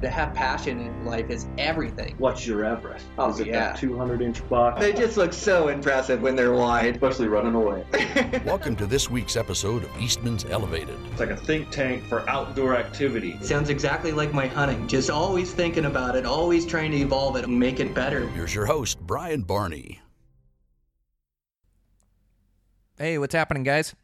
to 0.00 0.08
have 0.08 0.32
passion 0.34 0.80
in 0.80 1.04
life 1.04 1.28
is 1.30 1.46
everything. 1.58 2.14
What's 2.18 2.46
your 2.46 2.64
Everest? 2.64 3.06
Oh, 3.18 3.30
Is 3.30 3.40
it 3.40 3.48
yeah. 3.48 3.72
that 3.72 3.78
200 3.78 4.22
inch 4.22 4.46
box? 4.48 4.80
They 4.80 4.92
just 4.92 5.16
look 5.16 5.32
so 5.32 5.68
impressive 5.68 6.22
when 6.22 6.36
they're 6.36 6.52
wide. 6.52 6.94
Especially 6.94 7.28
running 7.28 7.54
away. 7.54 7.84
Welcome 8.46 8.76
to 8.76 8.86
this 8.86 9.10
week's 9.10 9.36
episode 9.36 9.84
of 9.84 10.00
Eastman's 10.00 10.44
Elevated. 10.46 10.96
It's 11.10 11.20
like 11.20 11.30
a 11.30 11.36
think 11.36 11.70
tank 11.70 12.02
for 12.04 12.28
outdoor 12.28 12.76
activity. 12.76 13.38
Sounds 13.42 13.68
exactly 13.68 14.12
like 14.12 14.32
my 14.32 14.46
hunting. 14.46 14.88
Just 14.88 15.10
always 15.10 15.52
thinking 15.52 15.84
about 15.84 16.16
it, 16.16 16.24
always 16.24 16.64
trying 16.64 16.92
to 16.92 16.96
evolve 16.96 17.36
it 17.36 17.44
and 17.44 17.58
make 17.58 17.80
it 17.80 17.94
better. 17.94 18.26
Here's 18.28 18.54
your 18.54 18.66
host, 18.66 19.00
Brian 19.00 19.42
Barney. 19.42 20.00
Hey, 22.96 23.18
what's 23.18 23.34
happening, 23.34 23.62
guys? 23.62 23.94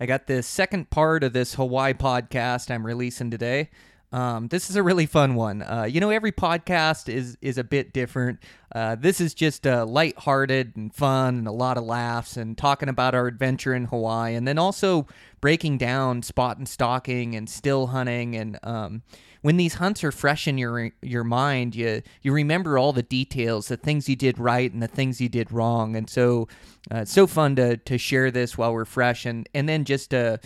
I 0.00 0.06
got 0.06 0.26
the 0.26 0.42
second 0.42 0.90
part 0.90 1.22
of 1.22 1.32
this 1.32 1.54
Hawaii 1.54 1.94
podcast 1.94 2.70
I'm 2.70 2.84
releasing 2.84 3.30
today. 3.30 3.70
Um, 4.14 4.46
this 4.46 4.70
is 4.70 4.76
a 4.76 4.82
really 4.84 5.06
fun 5.06 5.34
one. 5.34 5.60
Uh, 5.62 5.88
you 5.90 5.98
know, 5.98 6.10
every 6.10 6.30
podcast 6.30 7.12
is 7.12 7.36
is 7.42 7.58
a 7.58 7.64
bit 7.64 7.92
different. 7.92 8.38
Uh, 8.72 8.94
this 8.94 9.20
is 9.20 9.34
just 9.34 9.66
uh, 9.66 9.84
lighthearted 9.84 10.76
and 10.76 10.94
fun 10.94 11.38
and 11.38 11.48
a 11.48 11.52
lot 11.52 11.76
of 11.76 11.82
laughs 11.82 12.36
and 12.36 12.56
talking 12.56 12.88
about 12.88 13.16
our 13.16 13.26
adventure 13.26 13.74
in 13.74 13.86
Hawaii, 13.86 14.36
and 14.36 14.46
then 14.46 14.56
also 14.56 15.08
breaking 15.40 15.78
down 15.78 16.22
spot 16.22 16.58
and 16.58 16.68
stalking 16.68 17.34
and 17.34 17.50
still 17.50 17.88
hunting. 17.88 18.36
And 18.36 18.56
um, 18.62 19.02
when 19.42 19.56
these 19.56 19.74
hunts 19.74 20.04
are 20.04 20.12
fresh 20.12 20.46
in 20.46 20.58
your 20.58 20.92
your 21.02 21.24
mind, 21.24 21.74
you 21.74 22.00
you 22.22 22.32
remember 22.32 22.78
all 22.78 22.92
the 22.92 23.02
details, 23.02 23.66
the 23.66 23.76
things 23.76 24.08
you 24.08 24.14
did 24.14 24.38
right 24.38 24.72
and 24.72 24.80
the 24.80 24.86
things 24.86 25.20
you 25.20 25.28
did 25.28 25.50
wrong. 25.50 25.96
And 25.96 26.08
so 26.08 26.46
uh, 26.94 26.98
it's 26.98 27.12
so 27.12 27.26
fun 27.26 27.56
to 27.56 27.78
to 27.78 27.98
share 27.98 28.30
this 28.30 28.56
while 28.56 28.72
we're 28.72 28.84
fresh, 28.84 29.26
and 29.26 29.48
and 29.52 29.68
then 29.68 29.84
just 29.84 30.10
to 30.10 30.38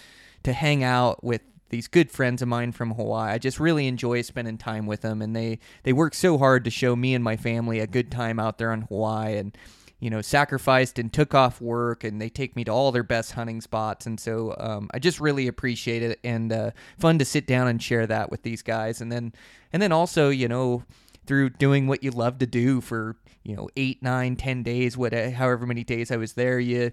to 0.45 0.53
hang 0.55 0.83
out 0.83 1.23
with 1.23 1.43
these 1.71 1.89
good 1.89 2.11
friends 2.11 2.43
of 2.43 2.49
mine 2.49 2.73
from 2.73 2.93
Hawaii. 2.93 3.33
I 3.33 3.39
just 3.39 3.61
really 3.61 3.87
enjoy 3.87 4.23
spending 4.23 4.59
time 4.59 4.87
with 4.87 5.03
them, 5.03 5.23
and 5.23 5.35
they 5.35 5.59
they 5.83 5.93
work 5.93 6.15
so 6.15 6.39
hard 6.39 6.65
to 6.65 6.71
show 6.71 6.97
me 6.97 7.15
and 7.15 7.23
my 7.23 7.37
family 7.37 7.81
a 7.81 7.87
good 7.87 8.11
time 8.11 8.39
out 8.39 8.59
there 8.59 8.73
on 8.73 8.83
Hawaii, 8.83 9.37
and 9.37 9.57
you 10.01 10.11
know 10.11 10.21
sacrificed 10.21 10.99
and 10.99 11.13
took 11.13 11.35
off 11.35 11.61
work, 11.61 12.05
and 12.05 12.21
they 12.21 12.29
take 12.29 12.57
me 12.57 12.65
to 12.65 12.71
all 12.71 12.93
their 12.93 13.03
best 13.03 13.33
hunting 13.33 13.61
spots, 13.61 14.07
and 14.07 14.19
so 14.19 14.55
um, 14.59 14.89
I 14.93 14.99
just 14.99 15.21
really 15.21 15.47
appreciate 15.47 16.03
it, 16.03 16.21
and 16.25 16.53
uh, 16.53 16.71
fun 16.99 17.19
to 17.19 17.25
sit 17.25 17.47
down 17.47 17.69
and 17.69 17.83
share 17.83 18.07
that 18.07 18.31
with 18.31 18.43
these 18.43 18.63
guys, 18.63 19.01
and 19.01 19.13
then 19.13 19.33
and 19.73 19.83
then 19.83 19.93
also 19.93 20.31
you 20.31 20.49
know 20.49 20.85
through 21.27 21.51
doing 21.51 21.87
what 21.87 22.03
you 22.03 22.11
love 22.11 22.39
to 22.39 22.47
do 22.47 22.81
for 22.81 23.17
you 23.45 23.55
know 23.55 23.69
eight 23.77 24.03
nine 24.03 24.37
ten 24.37 24.63
days 24.63 24.97
what 24.97 25.13
however 25.13 25.67
many 25.67 25.85
days 25.85 26.11
i 26.11 26.17
was 26.17 26.33
there 26.33 26.59
you 26.59 26.91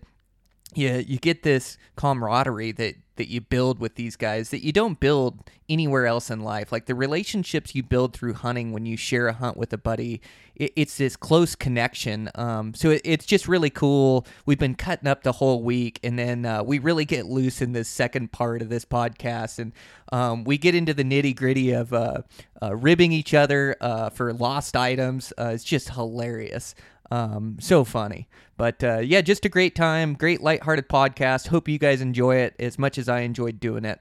you 0.74 1.04
you 1.08 1.18
get 1.18 1.44
this 1.44 1.78
camaraderie 1.96 2.72
that 2.72 2.96
that 3.16 3.30
you 3.30 3.42
build 3.42 3.80
with 3.80 3.96
these 3.96 4.16
guys 4.16 4.50
that 4.50 4.64
you 4.64 4.72
don't 4.72 5.00
build 5.00 5.40
anywhere 5.68 6.06
else 6.06 6.30
in 6.30 6.42
life. 6.42 6.72
Like 6.72 6.86
the 6.86 6.96
relationships 6.96 7.74
you 7.74 7.84
build 7.84 8.14
through 8.14 8.34
hunting 8.34 8.72
when 8.72 8.86
you 8.86 8.98
share 8.98 9.28
a 9.28 9.34
hunt 9.34 9.58
with 9.58 9.74
a 9.74 9.78
buddy 9.78 10.22
it, 10.56 10.74
it's 10.76 10.98
this 10.98 11.16
close 11.16 11.56
connection. 11.56 12.30
Um, 12.36 12.74
so 12.74 12.92
it, 12.92 13.02
it's 13.04 13.26
just 13.26 13.48
really 13.48 13.70
cool. 13.70 14.26
We've 14.46 14.60
been 14.60 14.76
cutting 14.76 15.08
up 15.08 15.24
the 15.24 15.34
whole 15.34 15.64
week 15.64 16.00
and 16.04 16.18
then 16.18 16.46
uh, 16.46 16.64
we 16.64 16.80
really 16.80 17.06
get 17.06 17.26
loose 17.26 17.62
in 17.62 17.74
this 17.74 17.88
second 17.88 18.32
part 18.32 18.62
of 18.62 18.70
this 18.70 18.86
podcast 18.86 19.60
and 19.60 19.74
um, 20.12 20.44
we 20.44 20.58
get 20.58 20.76
into 20.76 20.94
the 20.94 21.04
nitty 21.04 21.36
gritty 21.36 21.72
of 21.72 21.92
uh, 21.94 22.22
uh, 22.62 22.76
ribbing 22.76 23.12
each 23.12 23.34
other 23.34 23.76
uh, 23.82 24.10
for 24.10 24.34
lost 24.34 24.76
items. 24.76 25.34
Uh, 25.38 25.52
it's 25.54 25.64
just 25.64 25.90
hilarious 25.90 26.76
um, 27.12 27.58
so 27.60 27.84
funny. 27.84 28.28
But 28.58 28.84
uh, 28.84 29.00
yeah, 29.00 29.22
just 29.22 29.46
a 29.46 29.50
great 29.50 29.76
time, 29.76 30.14
great 30.14 30.42
lighthearted 30.42 30.88
podcast. 30.90 31.48
Hope 31.48 31.68
you 31.68 31.78
guys 31.78 32.02
enjoy 32.02 32.38
it 32.38 32.56
as 32.60 32.80
much 32.80 32.98
as 32.98 33.10
I 33.10 33.22
enjoyed 33.22 33.60
doing 33.60 33.86
it. 33.86 34.00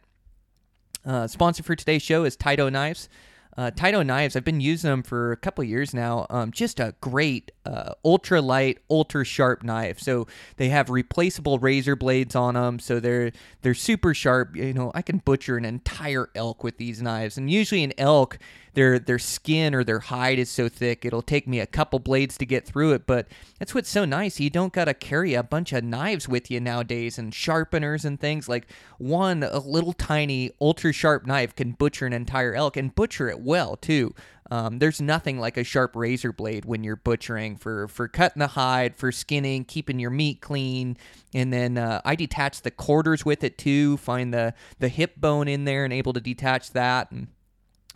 Uh, 1.05 1.27
sponsor 1.27 1.63
for 1.63 1.77
today's 1.77 2.03
show 2.03 2.25
is 2.25 2.37
Tyto 2.37 2.69
Knives. 2.69 3.09
Uh, 3.57 3.71
Tyto 3.71 4.03
knives, 4.03 4.35
I've 4.35 4.45
been 4.45 4.61
using 4.61 4.91
them 4.91 5.03
for 5.03 5.31
a 5.31 5.37
couple 5.37 5.63
years 5.63 5.95
now. 5.95 6.27
Um, 6.29 6.51
just 6.51 6.81
a 6.81 6.95
great 7.01 7.53
uh, 7.65 7.95
ultra 8.05 8.41
light, 8.41 8.79
ultra 8.91 9.25
sharp 9.25 9.63
knife. 9.63 10.01
So 10.01 10.27
they 10.57 10.71
have 10.71 10.91
replaceable 10.91 11.59
razor 11.59 11.95
blades 11.95 12.35
on 12.35 12.55
them, 12.55 12.81
so 12.81 12.99
they're 12.99 13.31
they're 13.63 13.75
super 13.75 14.13
sharp. 14.13 14.57
You 14.57 14.75
know, 14.75 14.91
I 14.95 15.03
can 15.03 15.19
butcher 15.19 15.57
an 15.57 15.65
entire 15.65 16.31
elk 16.35 16.65
with 16.65 16.79
these 16.79 17.01
knives, 17.01 17.39
and 17.39 17.49
usually 17.49 17.85
an 17.85 17.93
elk, 17.97 18.39
their 18.75 18.99
their 18.99 19.19
skin 19.19 19.75
or 19.75 19.85
their 19.85 20.01
hide 20.01 20.39
is 20.39 20.51
so 20.51 20.69
thick 20.69 21.05
it'll 21.05 21.23
take 21.23 21.47
me 21.49 21.61
a 21.61 21.67
couple 21.67 21.99
blades 21.99 22.37
to 22.39 22.47
get 22.47 22.67
through 22.67 22.93
it. 22.93 23.07
But 23.07 23.29
that's 23.59 23.75
what's 23.75 23.89
so 23.89 24.05
nice. 24.05 24.41
You 24.41 24.51
don't 24.51 24.73
gotta 24.73 24.95
carry 24.95 25.35
a 25.35 25.43
bunch 25.43 25.73
of 25.73 25.85
knives 25.85 26.29
with 26.29 26.51
you 26.51 26.61
nowadays 26.61 27.19
and 27.19 27.35
sharpeners 27.35 28.05
and 28.05 28.21
things. 28.21 28.49
Like 28.49 28.67
one 28.99 29.43
a 29.43 29.59
little 29.59 29.93
tiny 29.93 30.51
ultra 30.61 30.93
sharp 30.93 31.27
knife 31.27 31.55
can 31.55 31.73
butcher 31.73 32.07
an 32.07 32.13
entire 32.13 32.55
elk 32.55 32.77
and 32.77 32.95
butcher 32.95 33.29
it 33.29 33.41
well 33.41 33.77
too. 33.77 34.15
Um, 34.51 34.79
there's 34.79 35.01
nothing 35.01 35.39
like 35.39 35.57
a 35.57 35.65
sharp 35.65 35.97
razor 35.97 36.33
blade 36.33 36.67
when 36.67 36.85
you're 36.85 36.97
butchering 36.97 37.57
for 37.57 37.89
for 37.89 38.09
cutting 38.09 38.41
the 38.41 38.49
hide, 38.49 38.97
for 38.97 39.11
skinning, 39.11 39.65
keeping 39.65 39.99
your 39.99 40.11
meat 40.11 40.41
clean, 40.43 40.99
and 41.33 41.53
then 41.53 41.79
uh, 41.79 42.03
I 42.05 42.15
detach 42.15 42.61
the 42.61 42.71
quarters 42.71 43.25
with 43.25 43.43
it 43.43 43.57
too. 43.57 43.97
Find 43.97 44.35
the 44.35 44.55
the 44.79 44.89
hip 44.89 45.17
bone 45.17 45.49
in 45.49 45.65
there 45.65 45.85
and 45.85 45.93
able 45.93 46.13
to 46.13 46.21
detach 46.21 46.73
that 46.73 47.11
and. 47.11 47.29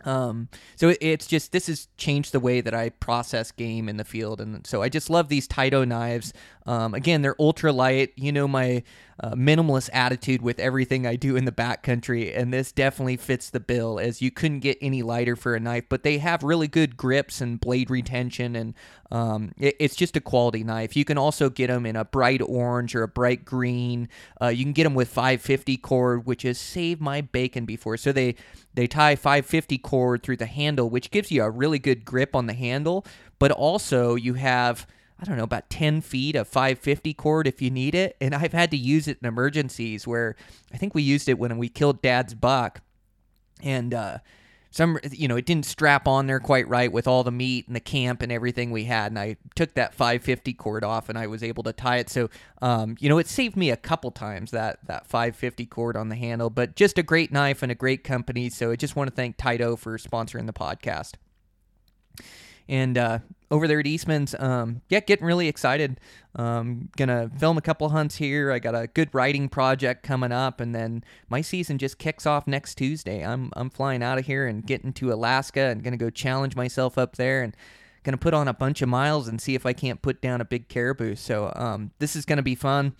Um, 0.05 0.47
so 0.75 0.93
it's 1.01 1.27
just 1.27 1.51
this 1.51 1.67
has 1.67 1.87
changed 1.97 2.31
the 2.31 2.39
way 2.39 2.61
that 2.61 2.73
I 2.73 2.89
process 2.89 3.51
game 3.51 3.89
in 3.89 3.97
the 3.97 4.05
field, 4.05 4.39
and 4.39 4.65
so 4.65 4.81
I 4.81 4.89
just 4.89 5.09
love 5.09 5.29
these 5.29 5.47
Tyto 5.47 5.83
knives. 5.83 6.33
Um, 6.69 6.93
again, 6.93 7.23
they're 7.23 7.35
ultra 7.39 7.73
light. 7.73 8.13
You 8.15 8.31
know 8.31 8.47
my 8.47 8.83
uh, 9.19 9.31
minimalist 9.31 9.89
attitude 9.91 10.43
with 10.43 10.59
everything 10.59 11.07
I 11.07 11.15
do 11.15 11.35
in 11.35 11.45
the 11.45 11.51
backcountry, 11.51 12.37
and 12.37 12.53
this 12.53 12.71
definitely 12.71 13.17
fits 13.17 13.49
the 13.49 13.59
bill. 13.59 13.99
As 13.99 14.21
you 14.21 14.29
couldn't 14.29 14.59
get 14.59 14.77
any 14.79 15.01
lighter 15.01 15.35
for 15.35 15.55
a 15.55 15.59
knife, 15.59 15.85
but 15.89 16.03
they 16.03 16.19
have 16.19 16.43
really 16.43 16.67
good 16.67 16.95
grips 16.95 17.41
and 17.41 17.59
blade 17.59 17.89
retention, 17.89 18.55
and 18.55 18.75
um, 19.09 19.51
it, 19.57 19.77
it's 19.79 19.95
just 19.95 20.15
a 20.15 20.21
quality 20.21 20.63
knife. 20.63 20.95
You 20.95 21.05
can 21.05 21.17
also 21.17 21.49
get 21.49 21.67
them 21.67 21.87
in 21.87 21.95
a 21.95 22.05
bright 22.05 22.39
orange 22.43 22.93
or 22.93 23.01
a 23.01 23.07
bright 23.07 23.45
green. 23.45 24.07
Uh, 24.39 24.49
you 24.49 24.63
can 24.63 24.73
get 24.73 24.83
them 24.83 24.93
with 24.93 25.09
550 25.09 25.75
cord, 25.77 26.27
which 26.27 26.43
has 26.43 26.59
saved 26.59 27.01
my 27.01 27.21
bacon 27.21 27.65
before. 27.65 27.97
So 27.97 28.11
they 28.11 28.35
they 28.75 28.85
tie 28.85 29.15
550 29.15 29.79
cord 29.79 30.21
through 30.21 30.37
the 30.37 30.45
handle, 30.45 30.87
which 30.87 31.09
gives 31.09 31.31
you 31.31 31.41
a 31.41 31.49
really 31.49 31.79
good 31.79 32.05
grip 32.05 32.35
on 32.35 32.45
the 32.45 32.53
handle, 32.53 33.07
but 33.39 33.51
also 33.51 34.13
you 34.13 34.35
have 34.35 34.85
I 35.21 35.25
don't 35.25 35.37
know, 35.37 35.43
about 35.43 35.69
10 35.69 36.01
feet 36.01 36.35
of 36.35 36.47
550 36.47 37.13
cord 37.13 37.47
if 37.47 37.61
you 37.61 37.69
need 37.69 37.93
it. 37.93 38.15
And 38.21 38.33
I've 38.33 38.53
had 38.53 38.71
to 38.71 38.77
use 38.77 39.07
it 39.07 39.17
in 39.21 39.27
emergencies 39.27 40.07
where 40.07 40.35
I 40.73 40.77
think 40.77 40.95
we 40.95 41.01
used 41.01 41.27
it 41.27 41.37
when 41.37 41.57
we 41.57 41.67
killed 41.69 42.01
dad's 42.01 42.33
buck. 42.33 42.81
And, 43.61 43.93
uh, 43.93 44.19
some, 44.71 44.99
you 45.11 45.27
know, 45.27 45.35
it 45.35 45.45
didn't 45.45 45.65
strap 45.65 46.07
on 46.07 46.27
there 46.27 46.39
quite 46.39 46.67
right 46.67 46.91
with 46.91 47.07
all 47.07 47.23
the 47.23 47.31
meat 47.31 47.65
and 47.65 47.75
the 47.75 47.79
camp 47.79 48.21
and 48.21 48.31
everything 48.31 48.69
we 48.69 48.83
had. 48.83 49.11
And 49.11 49.17
I 49.17 49.37
took 49.55 49.73
that 49.73 49.95
550 49.95 50.53
cord 50.53 50.83
off 50.83 51.09
and 51.09 51.17
I 51.17 51.25
was 51.25 51.41
able 51.41 51.63
to 51.63 51.73
tie 51.73 51.97
it. 51.97 52.09
So, 52.09 52.29
um, 52.61 52.95
you 52.99 53.09
know, 53.09 53.17
it 53.17 53.27
saved 53.27 53.57
me 53.57 53.71
a 53.71 53.77
couple 53.77 54.11
times 54.11 54.51
that, 54.51 54.79
that 54.85 55.07
550 55.07 55.65
cord 55.65 55.97
on 55.97 56.09
the 56.09 56.15
handle, 56.15 56.51
but 56.51 56.75
just 56.75 56.99
a 56.99 57.03
great 57.03 57.31
knife 57.31 57.63
and 57.63 57.71
a 57.71 57.75
great 57.75 58.03
company. 58.03 58.49
So 58.49 58.69
I 58.69 58.75
just 58.75 58.95
want 58.95 59.09
to 59.09 59.15
thank 59.15 59.37
Tyto 59.37 59.75
for 59.75 59.97
sponsoring 59.97 60.45
the 60.45 60.53
podcast. 60.53 61.13
And 62.69 62.99
uh, 62.99 63.19
over 63.49 63.67
there 63.67 63.79
at 63.79 63.87
Eastman's, 63.87 64.35
um, 64.37 64.81
yeah, 64.89 64.99
getting 64.99 65.25
really 65.25 65.47
excited. 65.47 65.99
Um, 66.35 66.89
gonna 66.95 67.31
film 67.39 67.57
a 67.57 67.61
couple 67.61 67.89
hunts 67.89 68.15
here. 68.15 68.51
I 68.51 68.59
got 68.59 68.75
a 68.75 68.85
good 68.85 69.09
writing 69.11 69.49
project 69.49 70.03
coming 70.03 70.31
up, 70.31 70.61
and 70.61 70.75
then 70.75 71.03
my 71.29 71.41
season 71.41 71.79
just 71.79 71.97
kicks 71.97 72.27
off 72.27 72.45
next 72.45 72.75
Tuesday. 72.75 73.25
I'm 73.25 73.49
I'm 73.53 73.71
flying 73.71 74.03
out 74.03 74.19
of 74.19 74.27
here 74.27 74.45
and 74.45 74.63
getting 74.63 74.93
to 74.93 75.11
Alaska 75.11 75.61
and 75.61 75.83
gonna 75.83 75.97
go 75.97 76.11
challenge 76.11 76.55
myself 76.55 76.99
up 76.99 77.15
there 77.15 77.41
and 77.41 77.57
gonna 78.03 78.17
put 78.17 78.35
on 78.35 78.47
a 78.47 78.53
bunch 78.53 78.83
of 78.83 78.89
miles 78.89 79.27
and 79.27 79.41
see 79.41 79.55
if 79.55 79.65
I 79.65 79.73
can't 79.73 80.01
put 80.01 80.21
down 80.21 80.39
a 80.39 80.45
big 80.45 80.69
caribou. 80.69 81.15
So 81.15 81.51
um, 81.55 81.89
this 81.97 82.15
is 82.15 82.25
gonna 82.25 82.43
be 82.43 82.55
fun. 82.55 82.93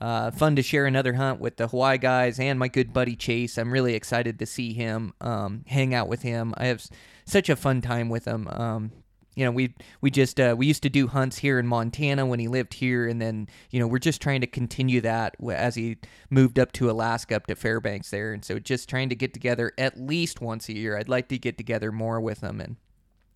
Uh, 0.00 0.30
fun 0.32 0.54
to 0.56 0.62
share 0.62 0.84
another 0.86 1.14
hunt 1.14 1.40
with 1.40 1.56
the 1.56 1.68
Hawaii 1.68 1.96
guys 1.96 2.38
and 2.38 2.58
my 2.58 2.68
good 2.68 2.92
buddy 2.92 3.16
Chase. 3.16 3.56
I'm 3.56 3.72
really 3.72 3.94
excited 3.94 4.38
to 4.40 4.44
see 4.44 4.74
him, 4.74 5.14
um, 5.20 5.64
hang 5.68 5.94
out 5.94 6.08
with 6.08 6.22
him. 6.22 6.52
I 6.58 6.66
have 6.66 6.84
such 7.24 7.48
a 7.48 7.56
fun 7.56 7.80
time 7.80 8.08
with 8.10 8.26
him. 8.26 8.48
Um, 8.48 8.90
you 9.34 9.44
know, 9.44 9.50
we 9.50 9.74
we 10.00 10.10
just 10.10 10.38
uh, 10.38 10.54
we 10.56 10.66
used 10.66 10.82
to 10.84 10.90
do 10.90 11.08
hunts 11.08 11.38
here 11.38 11.58
in 11.58 11.66
Montana 11.66 12.26
when 12.26 12.38
he 12.38 12.48
lived 12.48 12.74
here, 12.74 13.08
and 13.08 13.20
then 13.20 13.48
you 13.70 13.80
know 13.80 13.86
we're 13.86 13.98
just 13.98 14.20
trying 14.20 14.40
to 14.42 14.46
continue 14.46 15.00
that 15.00 15.36
as 15.50 15.74
he 15.74 15.96
moved 16.30 16.58
up 16.58 16.72
to 16.72 16.90
Alaska, 16.90 17.36
up 17.36 17.46
to 17.48 17.56
Fairbanks 17.56 18.10
there, 18.10 18.32
and 18.32 18.44
so 18.44 18.58
just 18.58 18.88
trying 18.88 19.08
to 19.08 19.16
get 19.16 19.34
together 19.34 19.72
at 19.76 19.98
least 19.98 20.40
once 20.40 20.68
a 20.68 20.74
year. 20.74 20.96
I'd 20.96 21.08
like 21.08 21.28
to 21.28 21.38
get 21.38 21.58
together 21.58 21.90
more 21.90 22.20
with 22.20 22.42
him, 22.42 22.60
and 22.60 22.76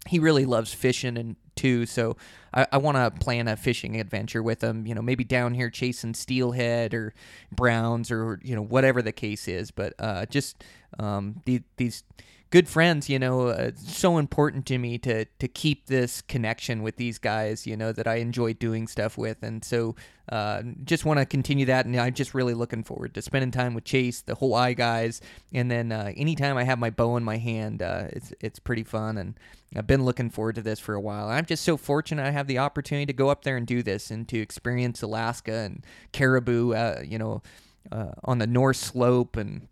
he 0.06 0.18
really 0.18 0.44
loves 0.44 0.72
fishing 0.72 1.18
and 1.18 1.36
too. 1.56 1.84
So 1.86 2.16
I, 2.54 2.66
I 2.72 2.78
want 2.78 2.96
to 2.96 3.10
plan 3.10 3.48
a 3.48 3.56
fishing 3.56 4.00
adventure 4.00 4.42
with 4.42 4.62
him. 4.62 4.86
You 4.86 4.94
know, 4.94 5.02
maybe 5.02 5.24
down 5.24 5.54
here 5.54 5.68
chasing 5.68 6.14
steelhead 6.14 6.94
or 6.94 7.12
browns 7.50 8.10
or 8.10 8.40
you 8.42 8.54
know 8.54 8.62
whatever 8.62 9.02
the 9.02 9.12
case 9.12 9.48
is. 9.48 9.70
But 9.70 9.94
uh, 9.98 10.26
just 10.26 10.64
um, 10.98 11.42
the, 11.44 11.62
these 11.76 12.04
good 12.50 12.68
friends, 12.68 13.08
you 13.10 13.18
know, 13.18 13.48
uh, 13.48 13.70
so 13.76 14.18
important 14.18 14.66
to 14.66 14.78
me 14.78 14.98
to 14.98 15.24
to 15.24 15.48
keep 15.48 15.86
this 15.86 16.20
connection 16.22 16.82
with 16.82 16.96
these 16.96 17.18
guys, 17.18 17.66
you 17.66 17.76
know, 17.76 17.92
that 17.92 18.06
I 18.06 18.16
enjoy 18.16 18.54
doing 18.54 18.86
stuff 18.86 19.18
with, 19.18 19.42
and 19.42 19.64
so 19.64 19.94
uh, 20.30 20.62
just 20.84 21.04
want 21.04 21.20
to 21.20 21.26
continue 21.26 21.66
that. 21.66 21.86
And 21.86 21.96
I'm 21.96 22.14
just 22.14 22.34
really 22.34 22.54
looking 22.54 22.82
forward 22.82 23.14
to 23.14 23.22
spending 23.22 23.50
time 23.50 23.74
with 23.74 23.84
Chase, 23.84 24.22
the 24.22 24.34
whole 24.34 24.48
Hawaii 24.48 24.74
guys, 24.74 25.20
and 25.52 25.70
then 25.70 25.92
uh, 25.92 26.12
anytime 26.16 26.56
I 26.56 26.64
have 26.64 26.78
my 26.78 26.90
bow 26.90 27.16
in 27.16 27.24
my 27.24 27.36
hand, 27.36 27.82
uh, 27.82 28.04
it's 28.10 28.32
it's 28.40 28.58
pretty 28.58 28.84
fun, 28.84 29.18
and 29.18 29.34
I've 29.76 29.86
been 29.86 30.04
looking 30.04 30.30
forward 30.30 30.54
to 30.54 30.62
this 30.62 30.80
for 30.80 30.94
a 30.94 31.00
while. 31.00 31.28
I'm 31.28 31.44
just 31.44 31.64
so 31.64 31.76
fortunate 31.76 32.26
I 32.26 32.30
have 32.30 32.46
the 32.46 32.58
opportunity 32.58 33.06
to 33.06 33.12
go 33.12 33.28
up 33.28 33.44
there 33.44 33.56
and 33.56 33.66
do 33.66 33.82
this, 33.82 34.10
and 34.10 34.26
to 34.28 34.38
experience 34.38 35.02
Alaska 35.02 35.52
and 35.52 35.84
Caribou, 36.12 36.72
uh, 36.72 37.02
you 37.04 37.18
know, 37.18 37.42
uh, 37.92 38.12
on 38.24 38.38
the 38.38 38.46
North 38.46 38.76
Slope 38.76 39.36
and 39.36 39.68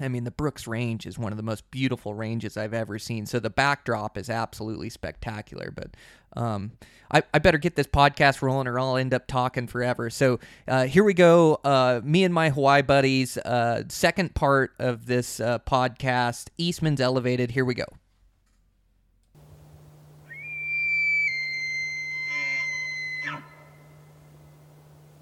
I 0.00 0.08
mean, 0.08 0.24
the 0.24 0.30
Brooks 0.30 0.66
Range 0.66 1.06
is 1.06 1.18
one 1.18 1.32
of 1.32 1.36
the 1.36 1.42
most 1.42 1.70
beautiful 1.70 2.14
ranges 2.14 2.56
I've 2.56 2.74
ever 2.74 2.98
seen. 2.98 3.26
So 3.26 3.38
the 3.38 3.50
backdrop 3.50 4.18
is 4.18 4.28
absolutely 4.28 4.90
spectacular. 4.90 5.72
But 5.74 5.94
um, 6.36 6.72
I, 7.12 7.22
I, 7.32 7.38
better 7.38 7.58
get 7.58 7.76
this 7.76 7.86
podcast 7.86 8.42
rolling 8.42 8.66
or 8.66 8.78
I'll 8.78 8.96
end 8.96 9.14
up 9.14 9.28
talking 9.28 9.68
forever. 9.68 10.10
So 10.10 10.40
uh, 10.66 10.86
here 10.86 11.04
we 11.04 11.14
go. 11.14 11.60
Uh, 11.62 12.00
me 12.02 12.24
and 12.24 12.34
my 12.34 12.50
Hawaii 12.50 12.82
buddies, 12.82 13.38
uh, 13.38 13.84
second 13.88 14.34
part 14.34 14.72
of 14.80 15.06
this 15.06 15.38
uh, 15.38 15.60
podcast, 15.60 16.48
Eastman's 16.58 17.00
Elevated. 17.00 17.52
Here 17.52 17.64
we 17.64 17.74
go. 17.74 17.86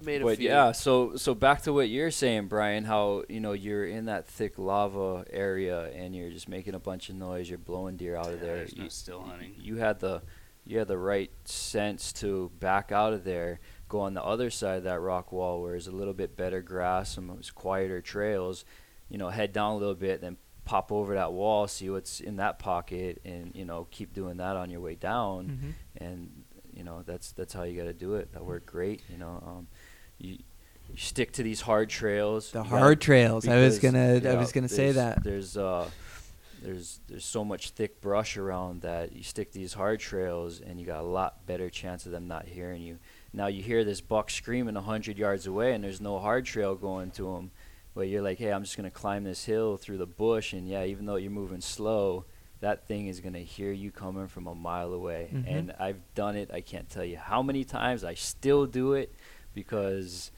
Made 0.03 0.21
a 0.21 0.25
but 0.25 0.37
few. 0.37 0.49
yeah, 0.49 0.71
so 0.71 1.15
so 1.15 1.33
back 1.33 1.61
to 1.63 1.73
what 1.73 1.89
you're 1.89 2.11
saying, 2.11 2.47
Brian. 2.47 2.83
How 2.83 3.23
you 3.29 3.39
know 3.39 3.53
you're 3.53 3.85
in 3.85 4.05
that 4.05 4.27
thick 4.27 4.57
lava 4.57 5.25
area 5.29 5.89
and 5.91 6.15
you're 6.15 6.29
just 6.29 6.47
making 6.47 6.75
a 6.75 6.79
bunch 6.79 7.09
of 7.09 7.15
noise. 7.15 7.49
You're 7.49 7.57
blowing 7.57 7.97
deer 7.97 8.15
out 8.15 8.31
of 8.31 8.39
there. 8.39 8.57
there's 8.57 8.75
no 8.75 8.85
you, 8.85 8.89
still 8.89 9.21
hunting. 9.21 9.55
You 9.57 9.77
had 9.77 9.99
the 9.99 10.21
you 10.65 10.79
had 10.79 10.87
the 10.87 10.97
right 10.97 11.31
sense 11.45 12.13
to 12.13 12.51
back 12.59 12.91
out 12.91 13.13
of 13.13 13.23
there, 13.23 13.59
go 13.89 14.01
on 14.01 14.13
the 14.13 14.23
other 14.23 14.49
side 14.49 14.77
of 14.77 14.83
that 14.83 14.99
rock 14.99 15.31
wall 15.31 15.61
where 15.61 15.71
there's 15.71 15.87
a 15.87 15.91
little 15.91 16.13
bit 16.13 16.37
better 16.37 16.61
grass, 16.61 17.13
some 17.13 17.39
quieter 17.55 18.01
trails. 18.01 18.63
You 19.09 19.17
know, 19.17 19.29
head 19.29 19.51
down 19.51 19.73
a 19.73 19.77
little 19.77 19.95
bit, 19.95 20.21
then 20.21 20.37
pop 20.65 20.91
over 20.91 21.15
that 21.15 21.33
wall, 21.33 21.67
see 21.67 21.89
what's 21.89 22.19
in 22.19 22.37
that 22.37 22.59
pocket, 22.59 23.21
and 23.25 23.51
you 23.55 23.65
know 23.65 23.87
keep 23.91 24.13
doing 24.13 24.37
that 24.37 24.55
on 24.55 24.69
your 24.69 24.81
way 24.81 24.95
down. 24.95 25.47
Mm-hmm. 25.47 25.69
And 25.97 26.43
you 26.73 26.83
know 26.83 27.03
that's 27.05 27.31
that's 27.31 27.53
how 27.53 27.63
you 27.63 27.77
got 27.77 27.87
to 27.87 27.93
do 27.93 28.15
it. 28.15 28.31
That 28.33 28.45
worked 28.45 28.65
great. 28.65 29.01
You 29.09 29.17
know. 29.17 29.43
Um, 29.45 29.67
you, 30.23 30.37
you 30.89 30.97
stick 30.97 31.31
to 31.33 31.43
these 31.43 31.61
hard 31.61 31.89
trails. 31.89 32.51
The 32.51 32.63
hard 32.63 32.81
gotta- 32.81 32.95
trails. 32.95 33.47
I 33.47 33.57
was 33.57 33.79
gonna- 33.79 34.19
you 34.19 34.29
I 34.29 34.35
was 34.35 34.51
gonna 34.51 34.69
say 34.69 34.91
that. 34.93 35.23
There's 35.23 35.57
uh, 35.57 35.89
there's 36.61 36.99
there's 37.07 37.25
so 37.25 37.43
much 37.43 37.71
thick 37.71 37.99
brush 38.01 38.37
around 38.37 38.81
that 38.81 39.11
you 39.13 39.23
stick 39.23 39.51
these 39.51 39.73
hard 39.73 39.99
trails 39.99 40.61
and 40.61 40.79
you 40.79 40.85
got 40.85 41.01
a 41.01 41.07
lot 41.07 41.45
better 41.45 41.69
chance 41.69 42.05
of 42.05 42.11
them 42.11 42.27
not 42.27 42.45
hearing 42.47 42.81
you. 42.81 42.99
Now 43.33 43.47
you 43.47 43.61
hear 43.61 43.83
this 43.83 43.99
buck 44.01 44.29
screaming 44.29 44.75
a 44.77 44.81
hundred 44.81 45.17
yards 45.17 45.45
away 45.47 45.73
and 45.73 45.83
there's 45.83 45.99
no 46.01 46.19
hard 46.19 46.45
trail 46.45 46.75
going 46.75 47.11
to 47.11 47.35
him. 47.35 47.51
But 47.95 48.07
you're 48.07 48.21
like, 48.23 48.39
hey, 48.39 48.51
I'm 48.51 48.63
just 48.63 48.75
gonna 48.77 48.89
climb 48.89 49.23
this 49.23 49.45
hill 49.45 49.77
through 49.77 49.97
the 49.99 50.07
bush, 50.07 50.53
and 50.53 50.67
yeah, 50.67 50.83
even 50.85 51.05
though 51.05 51.17
you're 51.17 51.29
moving 51.29 51.61
slow, 51.61 52.25
that 52.59 52.87
thing 52.87 53.05
is 53.05 53.19
gonna 53.19 53.37
hear 53.39 53.71
you 53.71 53.91
coming 53.91 54.27
from 54.27 54.47
a 54.47 54.55
mile 54.55 54.93
away. 54.93 55.29
Mhm. 55.31 55.43
And 55.47 55.75
I've 55.79 55.99
done 56.15 56.35
it. 56.35 56.49
I 56.51 56.61
can't 56.61 56.89
tell 56.89 57.03
you 57.05 57.17
how 57.17 57.43
many 57.43 57.63
times. 57.63 58.03
I 58.03 58.15
still 58.15 58.65
do 58.65 58.93
it 58.93 59.13
because, 59.53 60.31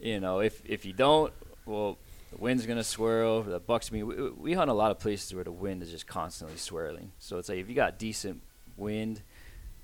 you 0.00 0.20
know, 0.20 0.40
if 0.40 0.62
if 0.64 0.84
you 0.84 0.92
don't, 0.92 1.32
well, 1.66 1.98
the 2.30 2.38
wind's 2.38 2.66
gonna 2.66 2.84
swirl. 2.84 3.42
The 3.42 3.60
bucks. 3.60 3.90
I 3.90 3.94
mean, 3.94 4.06
we, 4.06 4.30
we 4.30 4.52
hunt 4.54 4.70
a 4.70 4.74
lot 4.74 4.90
of 4.90 4.98
places 4.98 5.34
where 5.34 5.44
the 5.44 5.52
wind 5.52 5.82
is 5.82 5.90
just 5.90 6.06
constantly 6.06 6.56
swirling. 6.56 7.12
So 7.18 7.38
it's 7.38 7.48
like 7.48 7.58
if 7.58 7.68
you 7.68 7.74
got 7.74 7.98
decent 7.98 8.42
wind, 8.76 9.22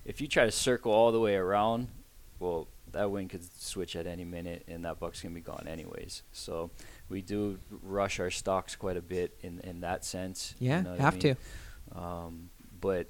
if 0.04 0.20
you 0.20 0.28
try 0.28 0.44
to 0.44 0.50
circle 0.50 0.92
all 0.92 1.12
the 1.12 1.20
way 1.20 1.34
around, 1.34 1.88
well, 2.38 2.68
that 2.92 3.10
wind 3.10 3.30
could 3.30 3.42
switch 3.60 3.96
at 3.96 4.06
any 4.06 4.24
minute, 4.24 4.64
and 4.68 4.84
that 4.84 5.00
buck's 5.00 5.20
gonna 5.20 5.34
be 5.34 5.40
gone 5.40 5.66
anyways. 5.66 6.22
So 6.32 6.70
we 7.08 7.22
do 7.22 7.58
rush 7.82 8.20
our 8.20 8.30
stocks 8.30 8.76
quite 8.76 8.96
a 8.96 9.02
bit 9.02 9.36
in 9.40 9.60
in 9.60 9.80
that 9.80 10.04
sense. 10.04 10.54
you 10.58 10.68
Yeah, 10.70 10.80
know 10.82 10.90
what 10.92 11.00
I 11.00 11.02
have 11.02 11.14
mean? 11.24 11.36
to. 11.92 11.98
Um, 11.98 12.50
but 12.80 13.08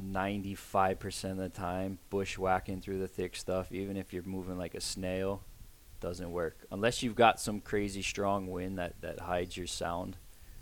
95% 0.00 1.30
of 1.32 1.36
the 1.38 1.48
time, 1.48 1.98
bushwhacking 2.10 2.80
through 2.80 2.98
the 2.98 3.08
thick 3.08 3.36
stuff, 3.36 3.72
even 3.72 3.96
if 3.96 4.12
you're 4.12 4.22
moving 4.22 4.58
like 4.58 4.74
a 4.74 4.80
snail, 4.80 5.42
doesn't 6.00 6.30
work. 6.30 6.58
Unless 6.70 7.02
you've 7.02 7.14
got 7.16 7.40
some 7.40 7.60
crazy 7.60 8.02
strong 8.02 8.46
wind 8.48 8.78
that, 8.78 9.00
that 9.00 9.20
hides 9.20 9.56
your 9.56 9.66
sound, 9.66 10.16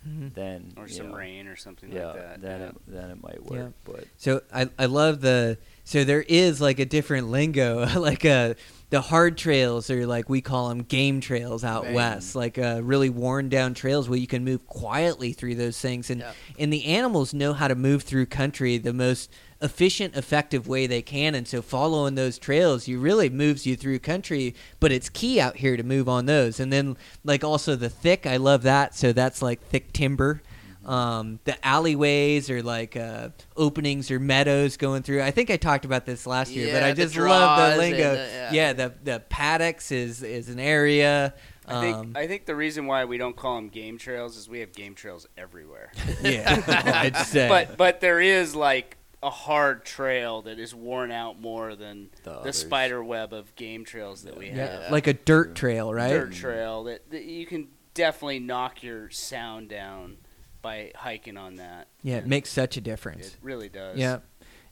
Mhm. 0.09 0.35
then 0.35 0.73
or 0.77 0.87
some 0.87 1.09
know, 1.09 1.15
rain 1.17 1.47
or 1.49 1.57
something 1.57 1.91
Yeah, 1.91 2.07
like 2.09 2.15
that. 2.17 2.41
then 2.43 2.61
yeah. 2.61 2.67
it, 2.69 2.75
then 2.87 3.11
it 3.11 3.23
might 3.23 3.39
Yeah. 3.51 3.63
work. 3.65 3.73
But 3.85 4.05
So 4.19 4.43
I 4.53 4.69
I 4.79 4.85
love 4.85 5.23
the 5.23 5.57
so 5.85 6.05
there 6.05 6.21
is 6.29 6.61
like 6.61 6.79
a 6.79 6.85
different 6.85 7.31
lingo 7.31 7.87
like 7.99 8.25
uh 8.27 8.53
the 8.95 9.01
hard 9.01 9.37
trails 9.37 9.91
or 9.91 10.07
like 10.07 10.29
we 10.29 10.41
call 10.41 10.69
them 10.69 10.81
game 10.85 11.21
trails 11.21 11.65
out 11.65 11.91
west 11.91 12.37
like 12.37 12.57
uh 12.59 12.81
really 12.81 13.11
worn 13.11 13.49
down 13.49 13.75
trails 13.75 14.09
where 14.09 14.21
you 14.21 14.29
can 14.29 14.45
move 14.45 14.65
quietly 14.69 15.33
through 15.33 15.57
those 15.57 15.81
things. 15.81 16.11
And 16.11 16.21
Yeah. 16.21 16.31
and 16.61 16.73
the 16.73 16.85
animals 16.85 17.35
know 17.35 17.55
how 17.55 17.67
to 17.67 17.75
move 17.75 18.05
through 18.05 18.27
country 18.27 18.79
the 18.79 18.93
most 18.93 19.33
efficient 19.61 20.15
effective 20.15 20.69
way 20.69 20.87
they 20.87 21.03
can. 21.03 21.35
And 21.35 21.49
so 21.49 21.61
following 21.61 22.15
those 22.15 22.39
trails 22.39 22.87
you 22.87 23.01
really 23.01 23.29
moves 23.29 23.67
you 23.67 23.75
through 23.75 23.99
country 23.99 24.55
but 24.79 24.93
it's 24.93 25.09
key 25.09 25.41
out 25.41 25.57
here 25.57 25.77
to 25.77 25.83
move 25.83 26.09
on 26.09 26.27
those. 26.27 26.61
And 26.61 26.73
then 26.73 26.97
like 27.25 27.43
also 27.43 27.75
the 27.75 27.89
thick 27.89 28.27
I 28.27 28.37
love 28.37 28.63
that. 28.63 28.95
So 28.95 29.13
that's 29.13 29.43
like 29.43 29.61
thick 29.61 29.93
timber 29.93 30.41
um, 30.87 31.41
the 31.45 31.65
alleyways 31.67 32.51
or 32.51 32.63
like 32.63 32.97
uh, 32.97 33.31
openings 33.57 34.11
or 34.11 34.21
meadows 34.21 34.77
going 34.77 35.03
through. 35.03 35.23
I 35.23 35.31
think 35.31 35.51
I 35.51 35.57
talked 35.57 35.85
about 35.85 36.07
this 36.07 36.27
last 36.27 36.53
year, 36.53 36.73
but 36.73 36.83
I 36.83 36.93
just 36.93 37.17
love 37.17 37.73
the 37.73 37.77
lingo. 37.79 38.15
the- 38.15 38.17
yeah. 38.33 38.51
yeah. 38.53 38.73
the 38.73 38.95
the 39.03 39.21
paddocks 39.29 39.91
is 39.93 40.23
is 40.23 40.49
an 40.49 40.59
area. 40.61 41.35
I 41.67 41.81
think 41.81 41.97
Um, 41.97 42.13
I 42.15 42.27
think 42.27 42.45
the 42.45 42.55
reason 42.55 42.87
why 42.87 43.07
we 43.07 43.17
don't 43.17 43.35
call 43.37 43.57
them 43.57 43.69
game 43.69 43.97
trails 43.97 44.37
is 44.37 44.49
we 44.49 44.61
have 44.61 44.73
game 44.73 44.95
trails 44.95 45.27
everywhere. 45.39 45.93
yeah, 46.23 46.63
I'd 46.69 47.17
say. 47.27 47.49
but 47.49 47.77
but 47.79 48.01
there 48.01 48.21
is 48.21 48.55
like 48.55 48.99
a 49.23 49.31
hard 49.31 49.87
trail 49.87 50.43
that 50.43 50.59
is 50.59 50.75
worn 50.75 51.11
out 51.11 51.41
more 51.41 51.75
than 51.75 52.11
The 52.25 52.41
the, 52.43 52.53
spider 52.53 53.03
web 53.03 53.33
of 53.33 53.55
game 53.57 53.87
trails 53.87 54.25
that 54.25 54.37
we 54.37 54.49
yeah, 54.51 54.83
have. 54.83 54.93
like 54.93 55.07
a 55.07 55.15
dirt 55.15 55.55
trail, 55.55 55.95
right? 55.95 56.11
dirt 56.11 56.33
trail 56.35 56.85
that, 56.85 57.11
that 57.11 57.25
you 57.25 57.47
can 57.47 57.69
definitely 57.95 58.41
knock 58.41 58.83
your 58.83 59.09
sound 59.09 59.71
down 59.71 60.19
by 60.65 60.91
hiking 60.97 61.37
on 61.37 61.57
that. 61.57 61.87
Yeah, 62.03 62.17
it 62.17 62.27
makes 62.27 62.51
such 62.51 62.77
a 62.77 62.81
difference. 62.81 63.29
It 63.29 63.37
really 63.43 63.69
does. 63.69 63.97
Yeah. 63.97 64.19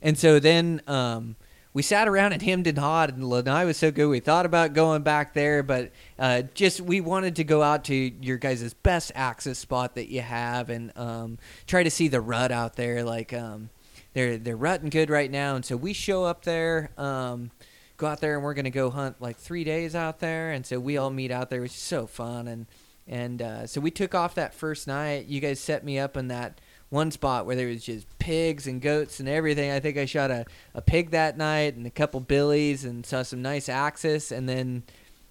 And 0.01 0.17
so 0.17 0.39
then 0.39 0.81
um, 0.87 1.37
we 1.71 1.81
sat 1.81 2.09
around 2.09 2.33
and 2.33 2.41
hemmed 2.41 2.67
and 2.67 2.77
hawed, 2.77 3.13
and 3.13 3.23
Lanai 3.23 3.63
was 3.63 3.77
so 3.77 3.91
good. 3.91 4.07
We 4.07 4.19
thought 4.19 4.45
about 4.45 4.73
going 4.73 5.03
back 5.03 5.33
there, 5.33 5.63
but 5.63 5.91
uh, 6.19 6.41
just 6.53 6.81
we 6.81 6.99
wanted 6.99 7.37
to 7.37 7.45
go 7.45 7.61
out 7.63 7.85
to 7.85 7.95
your 7.95 8.37
guys' 8.37 8.73
best 8.73 9.13
access 9.15 9.59
spot 9.59 9.95
that 9.95 10.09
you 10.09 10.21
have 10.21 10.69
and 10.69 10.91
um, 10.97 11.37
try 11.67 11.83
to 11.83 11.89
see 11.89 12.09
the 12.09 12.19
rut 12.19 12.51
out 12.51 12.75
there. 12.75 13.03
Like 13.03 13.31
um, 13.31 13.69
they're 14.13 14.37
they're 14.37 14.57
rutting 14.57 14.89
good 14.89 15.09
right 15.09 15.31
now, 15.31 15.55
and 15.55 15.63
so 15.63 15.77
we 15.77 15.93
show 15.93 16.25
up 16.25 16.43
there. 16.43 16.89
Um, 16.97 17.51
Go 17.97 18.07
out 18.07 18.21
there 18.21 18.33
and 18.35 18.43
we're 18.43 18.55
gonna 18.55 18.71
go 18.71 18.89
hunt 18.89 19.21
like 19.21 19.37
three 19.37 19.63
days 19.63 19.93
out 19.93 20.19
there, 20.19 20.51
and 20.51 20.65
so 20.65 20.79
we 20.79 20.97
all 20.97 21.11
meet 21.11 21.29
out 21.29 21.49
there, 21.51 21.61
which 21.61 21.71
is 21.71 21.77
so 21.77 22.07
fun. 22.07 22.47
And 22.47 22.65
and 23.07 23.41
uh, 23.41 23.67
so 23.67 23.81
we 23.81 23.91
took 23.91 24.15
off 24.15 24.35
that 24.35 24.53
first 24.53 24.87
night. 24.87 25.27
You 25.27 25.39
guys 25.39 25.59
set 25.59 25.83
me 25.83 25.99
up 25.99 26.15
in 26.15 26.29
that 26.29 26.59
one 26.89 27.11
spot 27.11 27.45
where 27.45 27.55
there 27.55 27.67
was 27.67 27.83
just 27.83 28.07
pigs 28.19 28.67
and 28.67 28.81
goats 28.81 29.19
and 29.19 29.27
everything. 29.27 29.71
I 29.71 29.79
think 29.79 29.97
I 29.97 30.05
shot 30.05 30.31
a, 30.31 30.45
a 30.73 30.81
pig 30.81 31.09
that 31.09 31.37
night 31.37 31.75
and 31.75 31.87
a 31.87 31.89
couple 31.91 32.19
billies 32.19 32.85
and 32.85 33.05
saw 33.05 33.23
some 33.23 33.41
nice 33.41 33.67
axis. 33.67 34.31
And 34.31 34.47
then, 34.47 34.83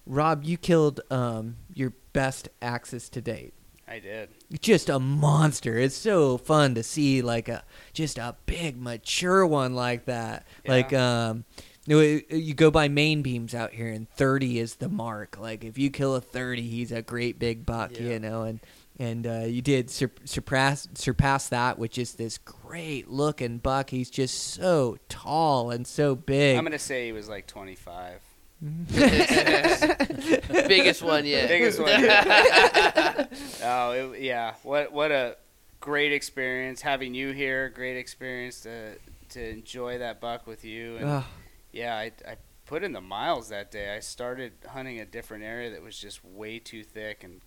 Rob, 0.05 0.43
you 0.43 0.57
killed 0.57 1.01
um, 1.09 1.55
your 1.73 1.93
best 2.11 2.49
axis 2.61 3.09
to 3.09 3.21
date. 3.21 3.53
I 3.87 3.99
did. 3.99 4.29
Just 4.61 4.89
a 4.89 4.99
monster. 4.99 5.77
It's 5.77 5.95
so 5.95 6.37
fun 6.37 6.75
to 6.75 6.83
see 6.83 7.21
like 7.21 7.47
a 7.49 7.63
just 7.93 8.17
a 8.17 8.35
big 8.45 8.81
mature 8.81 9.45
one 9.45 9.73
like 9.73 10.05
that. 10.05 10.45
Like 10.65 10.93
um, 10.93 11.45
you, 11.85 12.21
you 12.29 12.53
go 12.53 12.71
by 12.71 12.87
main 12.87 13.21
beams 13.21 13.53
out 13.53 13.71
here, 13.73 13.87
and 13.89 14.09
thirty 14.09 14.59
is 14.59 14.75
the 14.75 14.89
mark. 14.89 15.37
Like 15.39 15.63
if 15.63 15.77
you 15.77 15.89
kill 15.89 16.15
a 16.15 16.21
thirty, 16.21 16.61
he's 16.67 16.91
a 16.91 17.01
great 17.01 17.39
big 17.39 17.65
buck, 17.65 17.91
Yeah. 17.99 18.01
you 18.11 18.19
know. 18.19 18.43
And 18.43 18.59
and 18.99 19.25
uh, 19.27 19.45
you 19.47 19.61
did 19.61 19.89
sur- 19.89 20.11
surpass 20.23 20.87
surpass 20.93 21.49
that 21.49 21.79
which 21.79 21.97
is 21.97 22.13
this 22.13 22.37
great 22.37 23.09
looking 23.09 23.57
buck. 23.57 23.89
He's 23.89 24.09
just 24.09 24.53
so 24.53 24.97
tall 25.09 25.71
and 25.71 25.85
so 25.87 26.15
big. 26.15 26.57
I'm 26.57 26.63
gonna 26.63 26.77
say 26.79 27.05
he 27.07 27.11
was 27.11 27.27
like 27.27 27.47
25. 27.47 28.19
Biggest 30.67 31.01
one 31.03 31.25
yet. 31.25 31.49
Biggest 31.49 31.79
one. 31.79 31.89
oh, 33.63 33.91
it, 33.91 34.21
yeah. 34.21 34.53
What 34.63 34.91
what 34.93 35.11
a 35.11 35.35
great 35.79 36.13
experience 36.13 36.81
having 36.81 37.13
you 37.13 37.31
here. 37.31 37.69
Great 37.69 37.97
experience 37.97 38.61
to 38.61 38.95
to 39.29 39.49
enjoy 39.49 39.97
that 39.97 40.21
buck 40.21 40.47
with 40.47 40.63
you. 40.63 40.97
And 40.97 41.05
Ugh. 41.09 41.23
Yeah, 41.73 41.95
I, 41.95 42.11
I 42.25 42.37
put 42.65 42.83
in 42.83 42.93
the 42.93 43.01
miles 43.01 43.49
that 43.49 43.71
day. 43.71 43.93
I 43.93 43.99
started 43.99 44.53
hunting 44.69 44.99
a 44.99 45.05
different 45.05 45.43
area 45.43 45.71
that 45.71 45.83
was 45.83 45.97
just 45.97 46.23
way 46.23 46.59
too 46.59 46.83
thick, 46.83 47.23
and 47.23 47.41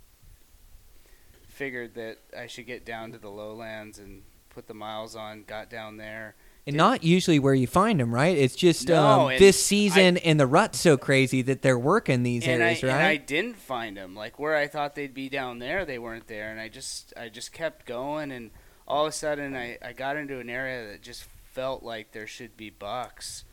figured 1.48 1.94
that 1.94 2.18
I 2.36 2.46
should 2.46 2.66
get 2.66 2.84
down 2.84 3.12
to 3.12 3.18
the 3.18 3.30
lowlands 3.30 3.98
and 3.98 4.22
put 4.50 4.66
the 4.66 4.74
miles 4.74 5.16
on, 5.16 5.44
got 5.44 5.70
down 5.70 5.96
there. 5.96 6.34
And 6.66 6.76
not 6.76 7.04
usually 7.04 7.38
where 7.38 7.54
you 7.54 7.68
find 7.68 8.00
them, 8.00 8.12
right? 8.12 8.36
It's 8.36 8.56
just 8.56 8.88
No, 8.88 9.30
um, 9.30 9.38
this 9.38 9.64
season 9.64 10.16
and 10.16 10.38
the 10.38 10.48
rut's 10.48 10.80
so 10.80 10.96
crazy 10.96 11.40
that 11.42 11.62
they're 11.62 11.78
working 11.78 12.24
these 12.24 12.46
areas, 12.46 12.82
I, 12.82 12.86
right? 12.88 12.94
And 12.94 13.06
I 13.06 13.16
didn't 13.16 13.56
find 13.56 13.96
them. 13.96 14.16
Like 14.16 14.40
where 14.40 14.56
I 14.56 14.66
thought 14.66 14.96
they'd 14.96 15.14
be 15.14 15.28
down 15.28 15.60
there, 15.60 15.84
they 15.84 15.98
weren't 15.98 16.26
there. 16.26 16.50
And 16.50 16.60
I 16.60 16.68
just 16.68 17.14
I 17.16 17.28
just 17.28 17.52
kept 17.52 17.86
going, 17.86 18.32
and 18.32 18.50
all 18.88 19.06
of 19.06 19.10
a 19.10 19.12
sudden 19.12 19.54
I, 19.54 19.78
I 19.80 19.92
got 19.92 20.16
into 20.16 20.40
an 20.40 20.50
area 20.50 20.90
that 20.90 21.02
just 21.02 21.28
felt 21.52 21.84
like 21.84 22.10
there 22.10 22.26
should 22.26 22.56
be 22.56 22.68
bucks 22.68 23.44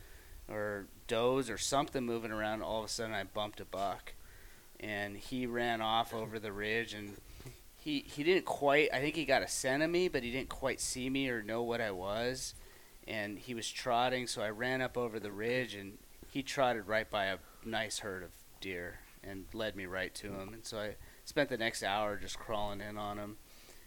or 0.50 0.88
does 1.07 1.50
or 1.50 1.57
something 1.57 2.03
moving 2.03 2.31
around. 2.31 2.62
All 2.62 2.79
of 2.79 2.85
a 2.85 2.89
sudden 2.89 3.13
I 3.13 3.23
bumped 3.23 3.59
a 3.59 3.65
buck, 3.65 4.13
and 4.79 5.17
he 5.17 5.45
ran 5.45 5.81
off 5.81 6.13
over 6.13 6.39
the 6.39 6.51
ridge 6.51 6.93
and. 6.93 7.17
He, 7.75 8.05
he 8.07 8.23
didn't 8.23 8.45
quite 8.45 8.93
I 8.93 9.01
think 9.01 9.17
he 9.17 9.25
got 9.25 9.43
a 9.43 9.47
scent 9.50 9.83
of 9.83 9.89
me, 9.89 10.07
but 10.07 10.23
he 10.23 10.31
didn't 10.31 10.47
quite 10.47 10.79
see 10.79 11.09
me 11.09 11.27
or 11.27 11.43
know 11.43 11.63
what 11.63 11.81
I 11.81 11.91
was. 11.91 12.55
And 13.05 13.38
he 13.38 13.53
was 13.53 13.69
trotting, 13.69 14.25
so 14.25 14.41
I 14.41 14.51
ran 14.51 14.81
up 14.81 14.97
over 14.97 15.19
the 15.19 15.33
ridge 15.33 15.75
and 15.75 15.97
he 16.31 16.43
trotted 16.43 16.88
right 16.88 17.09
by 17.09 17.25
a 17.25 17.38
nice 17.65 18.00
herd 18.00 18.23
of 18.23 18.31
deer 18.62 19.00
and 19.23 19.45
led 19.53 19.75
me 19.75 19.85
right 19.85 20.13
to 20.15 20.27
him. 20.27 20.53
And 20.53 20.65
so 20.65 20.79
I 20.79 20.95
spent 21.25 21.50
the 21.50 21.57
next 21.57 21.83
hour 21.83 22.17
just 22.17 22.39
crawling 22.39 22.81
in 22.81 22.97
on 22.97 23.17
him. 23.17 23.38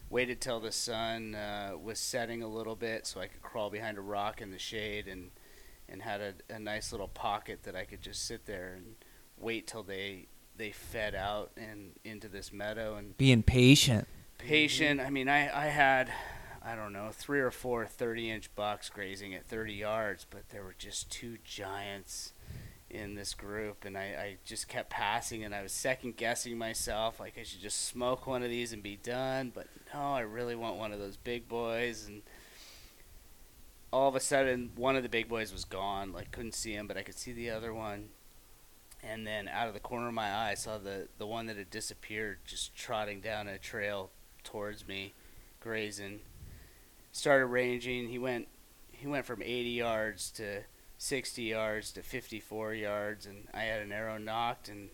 Waited 0.09 0.39
till 0.39 0.59
the 0.59 0.71
sun 0.71 1.35
uh, 1.35 1.71
was 1.81 1.99
setting 1.99 2.41
a 2.41 2.47
little 2.47 2.75
bit 2.75 3.05
so 3.05 3.19
I 3.19 3.27
could 3.27 3.41
crawl 3.41 3.69
behind 3.69 3.97
a 3.97 4.01
rock 4.01 4.41
in 4.41 4.51
the 4.51 4.59
shade 4.59 5.07
and 5.07 5.31
and 5.89 6.01
had 6.01 6.21
a, 6.21 6.33
a 6.53 6.59
nice 6.59 6.91
little 6.91 7.07
pocket 7.07 7.63
that 7.63 7.75
I 7.75 7.85
could 7.85 8.01
just 8.01 8.25
sit 8.25 8.45
there 8.45 8.73
and 8.75 8.95
wait 9.37 9.67
till 9.67 9.83
they 9.83 10.27
they 10.55 10.71
fed 10.71 11.13
out 11.13 11.51
and 11.55 11.91
into 12.03 12.27
this 12.27 12.51
meadow 12.51 12.95
and 12.95 13.15
Being 13.17 13.43
patient. 13.43 14.07
patient. 14.39 14.99
I 14.99 15.11
mean, 15.11 15.29
I, 15.29 15.65
I 15.65 15.67
had, 15.67 16.11
I 16.65 16.75
don't 16.75 16.93
know, 16.93 17.09
three 17.11 17.39
or 17.41 17.51
four 17.51 17.85
30 17.85 18.31
inch 18.31 18.55
bucks 18.55 18.89
grazing 18.89 19.35
at 19.35 19.45
30 19.45 19.73
yards, 19.73 20.25
but 20.27 20.49
there 20.49 20.63
were 20.63 20.73
just 20.75 21.11
two 21.11 21.37
giants 21.43 22.33
in 22.89 23.13
this 23.15 23.33
group, 23.35 23.83
and 23.85 23.97
I, 23.97 24.01
I 24.01 24.37
just 24.45 24.67
kept 24.67 24.89
passing, 24.89 25.43
and 25.43 25.53
I 25.53 25.61
was 25.61 25.73
second 25.73 26.15
guessing 26.17 26.57
myself, 26.57 27.19
like 27.19 27.37
I 27.37 27.43
should 27.43 27.59
just 27.61 27.85
smoke 27.85 28.25
one 28.25 28.41
of 28.43 28.49
these 28.49 28.71
and 28.73 28.81
be 28.81 28.95
done, 28.95 29.51
but 29.53 29.67
no, 29.93 29.99
I 30.13 30.21
really 30.21 30.55
want 30.55 30.77
one 30.77 30.91
of 30.93 30.97
those 30.99 31.17
big 31.17 31.47
boys, 31.49 32.07
and 32.07 32.21
all 33.91 34.09
of 34.09 34.15
a 34.15 34.19
sudden, 34.19 34.71
one 34.75 34.95
of 34.95 35.03
the 35.03 35.09
big 35.09 35.29
boys 35.29 35.51
was 35.51 35.65
gone, 35.65 36.11
like 36.11 36.31
couldn't 36.31 36.53
see 36.53 36.73
him, 36.73 36.87
but 36.87 36.97
I 36.97 37.03
could 37.03 37.17
see 37.17 37.31
the 37.31 37.49
other 37.49 37.73
one. 37.73 38.09
And 39.03 39.25
then 39.25 39.47
out 39.47 39.67
of 39.67 39.73
the 39.73 39.79
corner 39.79 40.07
of 40.07 40.13
my 40.13 40.29
eye, 40.29 40.51
I 40.51 40.55
saw 40.55 40.77
the, 40.77 41.07
the 41.17 41.27
one 41.27 41.45
that 41.45 41.57
had 41.57 41.69
disappeared 41.69 42.39
just 42.45 42.75
trotting 42.75 43.21
down 43.21 43.47
a 43.47 43.57
trail 43.57 44.09
towards 44.43 44.87
me, 44.87 45.13
grazing. 45.59 46.21
Started 47.11 47.45
ranging. 47.47 48.09
He 48.09 48.19
went 48.19 48.47
he 48.91 49.05
went 49.05 49.25
from 49.25 49.43
80 49.43 49.69
yards 49.69 50.31
to 50.31 50.63
60 50.97 51.43
yards 51.43 51.91
to 51.91 52.01
54 52.01 52.73
yards, 52.73 53.25
and 53.27 53.47
I 53.53 53.63
had 53.63 53.81
an 53.81 53.91
arrow 53.91 54.17
nocked. 54.17 54.69
And 54.69 54.89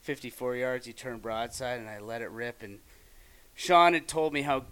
54 0.00 0.56
yards, 0.56 0.86
he 0.86 0.92
turned 0.92 1.22
broadside, 1.22 1.80
and 1.80 1.88
I 1.88 1.98
let 1.98 2.20
it 2.20 2.30
rip. 2.30 2.62
And 2.62 2.80
Sean 3.54 3.94
had 3.94 4.06
told 4.06 4.32
me 4.32 4.42
how 4.42 4.66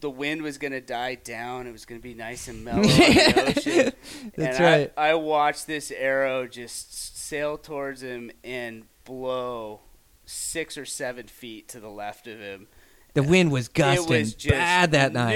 the 0.00 0.10
wind 0.10 0.42
was 0.42 0.58
going 0.58 0.72
to 0.72 0.80
die 0.80 1.14
down. 1.14 1.66
It 1.66 1.72
was 1.72 1.84
going 1.84 2.00
to 2.00 2.02
be 2.02 2.14
nice 2.14 2.48
and 2.48 2.64
mellow 2.64 2.78
on 2.78 2.84
the 2.84 3.54
ocean. 3.56 3.92
That's 4.36 4.58
and 4.58 4.64
right. 4.64 4.92
I, 4.96 5.10
I 5.10 5.14
watched 5.14 5.66
this 5.66 5.90
arrow 5.90 6.46
just 6.46 7.18
sail 7.18 7.58
towards 7.58 8.02
him 8.02 8.30
and 8.42 8.84
blow 9.04 9.80
six 10.24 10.78
or 10.78 10.84
seven 10.84 11.26
feet 11.26 11.68
to 11.68 11.80
the 11.80 11.88
left 11.90 12.26
of 12.26 12.38
him. 12.38 12.68
The 13.14 13.22
wind 13.24 13.50
was 13.50 13.68
gusting 13.68 14.14
it 14.14 14.18
was 14.20 14.34
just 14.34 14.54
bad 14.54 14.92
that 14.92 15.12
night. 15.12 15.34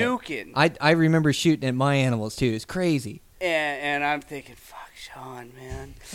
I 0.55 0.73
I 0.81 0.91
remember 0.93 1.33
shooting 1.33 1.69
at 1.69 1.75
my 1.75 1.97
animals 1.97 2.37
too. 2.37 2.47
It's 2.47 2.65
crazy. 2.65 3.23
and, 3.41 3.81
and 3.83 4.05
I'm 4.05 4.21
thinking, 4.21 4.55
fuck 4.55 4.84
Sean, 5.05 5.53
man. 5.55 5.95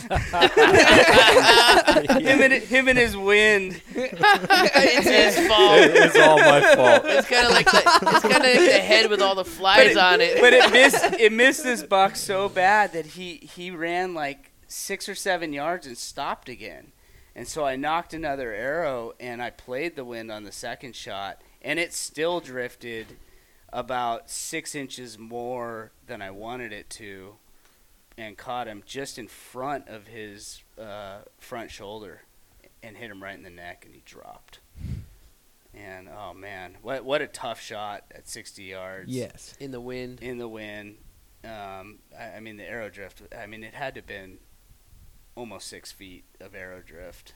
him, 2.20 2.42
and, 2.42 2.52
him 2.52 2.88
and 2.88 2.98
his 2.98 3.16
wind. 3.16 3.80
it's 3.94 5.06
his 5.06 5.46
fault. 5.46 5.78
it's 5.78 6.18
all 6.18 6.38
my 6.38 6.60
fault. 6.74 7.02
It's 7.04 7.28
kind 7.28 7.46
of 7.46 7.52
like 7.52 7.70
the, 7.70 7.78
it's 7.78 8.20
kind 8.22 8.34
of 8.34 8.42
like 8.42 8.58
the 8.58 8.80
head 8.80 9.08
with 9.08 9.22
all 9.22 9.36
the 9.36 9.44
flies 9.44 9.96
on 9.96 10.20
it. 10.20 10.40
But 10.40 10.54
it 10.54 10.72
missed 10.72 11.04
it 11.20 11.32
missed 11.32 11.62
this 11.62 11.84
buck 11.84 12.16
so 12.16 12.48
bad 12.48 12.92
that 12.92 13.06
he, 13.06 13.36
he 13.36 13.70
ran 13.70 14.12
like 14.12 14.50
six 14.66 15.08
or 15.08 15.14
seven 15.14 15.52
yards 15.52 15.86
and 15.86 15.96
stopped 15.96 16.48
again. 16.48 16.90
And 17.36 17.46
so 17.46 17.64
I 17.64 17.76
nocked 17.76 18.12
another 18.12 18.52
arrow 18.52 19.12
and 19.20 19.40
I 19.40 19.50
played 19.50 19.94
the 19.94 20.04
wind 20.04 20.32
on 20.32 20.42
the 20.42 20.52
second 20.52 20.96
shot 20.96 21.40
and 21.62 21.78
it 21.78 21.92
still 21.92 22.40
drifted 22.40 23.18
about 23.72 24.30
six 24.30 24.74
inches 24.74 25.16
more 25.16 25.92
than 26.08 26.20
I 26.20 26.32
wanted 26.32 26.72
it 26.72 26.90
to 26.90 27.36
and 28.20 28.36
caught 28.36 28.66
him 28.66 28.82
just 28.86 29.18
in 29.18 29.26
front 29.26 29.88
of 29.88 30.06
his 30.06 30.62
uh, 30.78 31.18
front 31.38 31.70
shoulder 31.70 32.20
and 32.82 32.96
hit 32.96 33.10
him 33.10 33.22
right 33.22 33.34
in 33.34 33.42
the 33.42 33.50
neck 33.50 33.84
and 33.86 33.94
he 33.94 34.02
dropped. 34.04 34.58
And 35.74 36.08
oh 36.08 36.34
man, 36.34 36.76
what 36.82 37.04
what 37.04 37.22
a 37.22 37.26
tough 37.26 37.60
shot 37.60 38.04
at 38.14 38.28
60 38.28 38.62
yards 38.64 39.08
Yes. 39.10 39.54
in 39.60 39.70
the 39.70 39.80
wind. 39.80 40.20
in 40.20 40.38
the 40.38 40.48
wind. 40.48 40.96
Um, 41.44 42.00
I, 42.18 42.36
I 42.36 42.40
mean, 42.40 42.56
the 42.58 42.68
arrow 42.68 42.90
drift. 42.90 43.22
I 43.36 43.46
mean, 43.46 43.64
it 43.64 43.72
had 43.74 43.94
to 43.94 44.00
have 44.00 44.06
been 44.06 44.38
almost 45.36 45.68
six 45.68 45.90
feet 45.92 46.24
of 46.40 46.54
arrow 46.54 46.82
drift, 46.84 47.34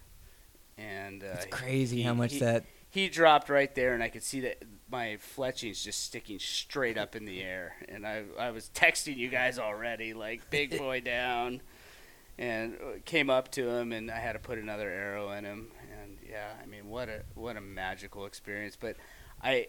and 0.76 1.22
uh, 1.22 1.28
It's 1.34 1.46
crazy 1.46 1.98
he- 1.98 2.02
how 2.02 2.12
much 2.12 2.32
he- 2.34 2.38
that. 2.40 2.64
He 2.94 3.08
dropped 3.08 3.50
right 3.50 3.74
there, 3.74 3.92
and 3.92 4.04
I 4.04 4.08
could 4.08 4.22
see 4.22 4.42
that 4.42 4.62
my 4.88 5.16
fletchings 5.16 5.82
just 5.82 6.04
sticking 6.04 6.38
straight 6.38 6.96
up 6.96 7.16
in 7.16 7.24
the 7.24 7.42
air. 7.42 7.74
And 7.88 8.06
I, 8.06 8.22
I 8.38 8.52
was 8.52 8.70
texting 8.72 9.16
you 9.16 9.28
guys 9.28 9.58
already, 9.58 10.14
like 10.14 10.48
big 10.48 10.78
boy 10.78 11.00
down, 11.00 11.60
and 12.38 12.76
came 13.04 13.30
up 13.30 13.50
to 13.50 13.68
him, 13.68 13.90
and 13.90 14.12
I 14.12 14.20
had 14.20 14.34
to 14.34 14.38
put 14.38 14.58
another 14.58 14.88
arrow 14.88 15.32
in 15.32 15.44
him. 15.44 15.72
And 16.00 16.18
yeah, 16.24 16.52
I 16.62 16.66
mean, 16.66 16.88
what 16.88 17.08
a 17.08 17.22
what 17.34 17.56
a 17.56 17.60
magical 17.60 18.26
experience. 18.26 18.76
But 18.78 18.94
I, 19.42 19.66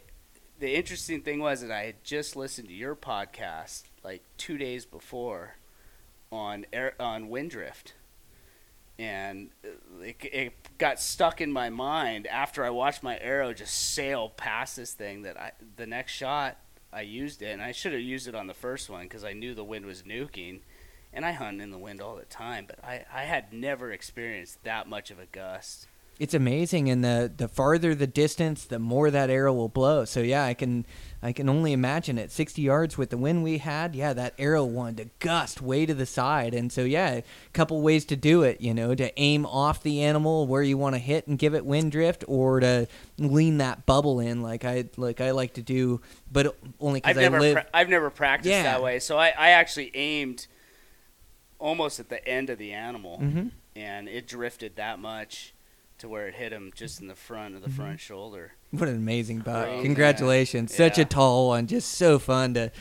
the 0.60 0.76
interesting 0.76 1.24
thing 1.24 1.40
was 1.40 1.62
that 1.62 1.72
I 1.72 1.86
had 1.86 2.04
just 2.04 2.36
listened 2.36 2.68
to 2.68 2.76
your 2.76 2.96
podcast 2.96 3.86
like 4.04 4.22
two 4.38 4.60
days 4.60 4.86
before 4.86 5.56
on 6.32 6.68
air 6.72 6.94
on 7.00 7.30
wind 7.30 7.50
drift 7.50 7.96
and 8.98 9.50
uh, 9.64 10.02
it, 10.02 10.16
it 10.24 10.78
got 10.78 11.00
stuck 11.00 11.42
in 11.42 11.52
my 11.52 11.70
mind 11.70 12.28
after 12.28 12.64
I 12.64 12.70
watched 12.70 13.04
my 13.04 13.18
arrow 13.20 13.54
just 13.54 13.94
sail 13.94 14.30
past 14.30 14.76
this 14.76 14.94
thing 14.94 15.24
that 15.24 15.40
I 15.40 15.52
the 15.76 15.86
next 15.86 16.14
shot 16.14 16.58
I 16.94 17.02
used 17.02 17.42
it 17.42 17.52
and 17.52 17.62
I 17.62 17.72
should 17.72 17.94
have 17.94 18.02
used 18.02 18.28
it 18.28 18.36
on 18.36 18.48
the 18.48 18.54
first 18.54 18.90
one 18.90 19.04
because 19.04 19.24
I 19.24 19.34
knew 19.34 19.54
the 19.54 19.64
wind 19.64 19.86
was 19.86 20.04
nuking 20.04 20.62
and 21.12 21.26
I 21.26 21.32
hunt 21.32 21.62
in 21.62 21.72
the 21.72 21.78
wind 21.78 22.02
all 22.02 22.16
the 22.16 22.26
time 22.26 22.66
but 22.68 22.84
I, 22.84 23.06
I 23.14 23.24
had 23.24 23.52
never 23.52 23.92
experienced 23.92 24.64
that 24.64 24.88
much 24.88 25.12
of 25.12 25.20
a 25.20 25.26
gust 25.26 25.88
It's 26.18 26.34
amazing, 26.34 26.90
and 26.90 27.04
the 27.04 27.30
the 27.36 27.50
farther 27.50 27.94
the 27.94 28.08
distance, 28.08 28.64
the 28.64 28.80
more 28.80 29.12
that 29.12 29.30
arrow 29.30 29.52
will 29.54 29.68
blow. 29.68 30.06
So 30.06 30.22
yeah, 30.22 30.46
I 30.46 30.54
can 30.54 30.86
I 31.22 31.34
can 31.34 31.50
only 31.50 31.74
imagine 31.74 32.18
at 32.18 32.32
60 32.32 32.62
yards 32.62 32.98
with 32.98 33.10
the 33.10 33.18
wind 33.18 33.44
we 33.44 33.58
had. 33.58 33.94
Yeah, 33.96 34.14
that 34.14 34.34
arrow 34.40 34.64
wanted 34.64 34.98
to 34.98 35.10
gust 35.20 35.62
way 35.62 35.86
to 35.86 35.94
the 35.94 36.06
side, 36.06 36.54
and 36.54 36.72
so 36.72 36.86
yeah, 36.86 37.16
a 37.16 37.24
couple 37.52 37.82
ways 37.82 38.06
to 38.06 38.16
do 38.16 38.44
it. 38.44 38.62
You 38.62 38.74
know, 38.74 38.96
to 38.96 39.12
aim 39.20 39.46
off 39.46 39.84
the 39.84 40.02
animal 40.04 40.48
where 40.48 40.64
you 40.64 40.78
want 40.78 40.96
to 40.96 41.00
hit 41.00 41.28
and 41.28 41.38
give 41.38 41.54
it 41.54 41.66
wind 41.66 41.92
drift, 41.92 42.24
or 42.30 42.62
to 42.62 42.88
lean 43.18 43.58
that 43.58 43.86
bubble 43.86 44.22
in 44.22 44.42
like 44.42 44.64
I 44.64 44.86
like 44.96 45.20
I 45.20 45.32
like 45.32 45.56
to 45.56 45.62
do, 45.62 46.00
but 46.32 46.56
only 46.80 47.02
I've 47.04 47.16
because 47.16 47.18
I 47.18 47.22
never 47.24 47.40
live. 47.42 47.54
pra- 47.56 47.68
I've 47.74 47.90
never 47.90 48.10
practiced 48.10 48.52
Yeah. 48.52 48.64
that 48.64 48.82
way 48.82 49.00
so 49.00 49.18
I, 49.18 49.34
I 49.38 49.50
actually 49.50 49.92
aimed 49.94 50.48
almost 51.60 52.00
at 52.00 52.08
the 52.10 52.26
end 52.28 52.50
of 52.50 52.58
the 52.58 52.72
animal 52.74 53.20
Mhm. 53.20 53.52
and 53.76 54.08
it 54.08 54.28
drifted 54.28 54.76
that 54.78 55.00
much 55.00 55.54
to 56.06 56.10
where 56.10 56.28
it 56.28 56.36
hit 56.36 56.52
him 56.54 56.72
just 56.76 57.02
in 57.02 57.08
the 57.08 57.16
front 57.16 57.56
of 57.56 57.62
the 57.62 57.68
Mm-hmm. 57.68 57.82
front 57.82 58.00
shoulder 58.00 58.54
What 58.72 58.88
an 58.88 58.96
amazing 58.96 59.40
buck! 59.40 59.66
Crazy. 59.66 59.84
Congratulations! 59.84 60.74
Such 60.76 60.98
a 60.98 61.06
tall 61.06 61.48
one, 61.50 61.68
just 61.68 61.92
so 61.92 62.20
fun 62.20 62.54
to, 62.54 62.72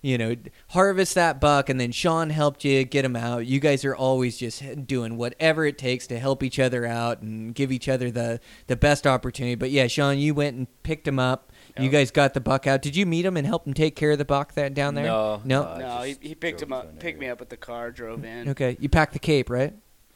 you 0.00 0.18
know, 0.18 0.34
harvest 0.68 1.14
that 1.14 1.40
buck. 1.40 1.68
And 1.68 1.78
then 1.78 1.92
Sean 1.92 2.30
helped 2.30 2.64
you 2.64 2.82
get 2.84 3.04
him 3.04 3.14
out. 3.14 3.46
You 3.46 3.60
guys 3.60 3.84
are 3.84 3.94
always 3.94 4.36
just 4.36 4.86
doing 4.86 5.16
whatever 5.16 5.64
it 5.64 5.78
takes 5.78 6.06
to 6.08 6.18
help 6.18 6.42
each 6.42 6.58
other 6.58 6.84
out 6.86 7.20
and 7.22 7.54
give 7.54 7.70
each 7.70 7.88
other 7.88 8.10
the 8.10 8.40
the 8.66 8.74
best 8.76 9.06
opportunity. 9.06 9.54
But 9.54 9.70
yeah, 9.70 9.86
Sean, 9.86 10.18
you 10.18 10.34
went 10.34 10.56
and 10.56 10.66
picked 10.82 11.06
him 11.06 11.18
up. 11.18 11.52
You 11.78 11.88
guys 11.88 12.10
got 12.10 12.34
the 12.34 12.40
buck 12.40 12.66
out. 12.66 12.82
Did 12.82 12.96
you 12.96 13.06
meet 13.06 13.24
him 13.24 13.36
and 13.36 13.46
help 13.46 13.66
him 13.66 13.72
take 13.72 13.96
care 13.96 14.10
of 14.10 14.18
the 14.18 14.24
buck 14.26 14.52
that 14.54 14.74
down 14.74 14.94
there? 14.94 15.04
No, 15.04 15.40
no. 15.44 15.64
I 15.64 15.78
no 15.78 16.02
he, 16.02 16.16
he 16.20 16.34
picked 16.34 16.60
him 16.60 16.72
up 16.72 16.84
an 16.90 16.96
picked 16.96 17.18
me 17.20 17.28
up 17.28 17.40
at 17.40 17.48
the 17.48 17.56
car 17.56 17.90
drove 17.90 18.24
in 18.24 18.48
Okay, 18.50 18.76
you 18.80 18.88
packed 18.88 19.12
the 19.14 19.18
cape, 19.18 19.48
right? 19.48 19.72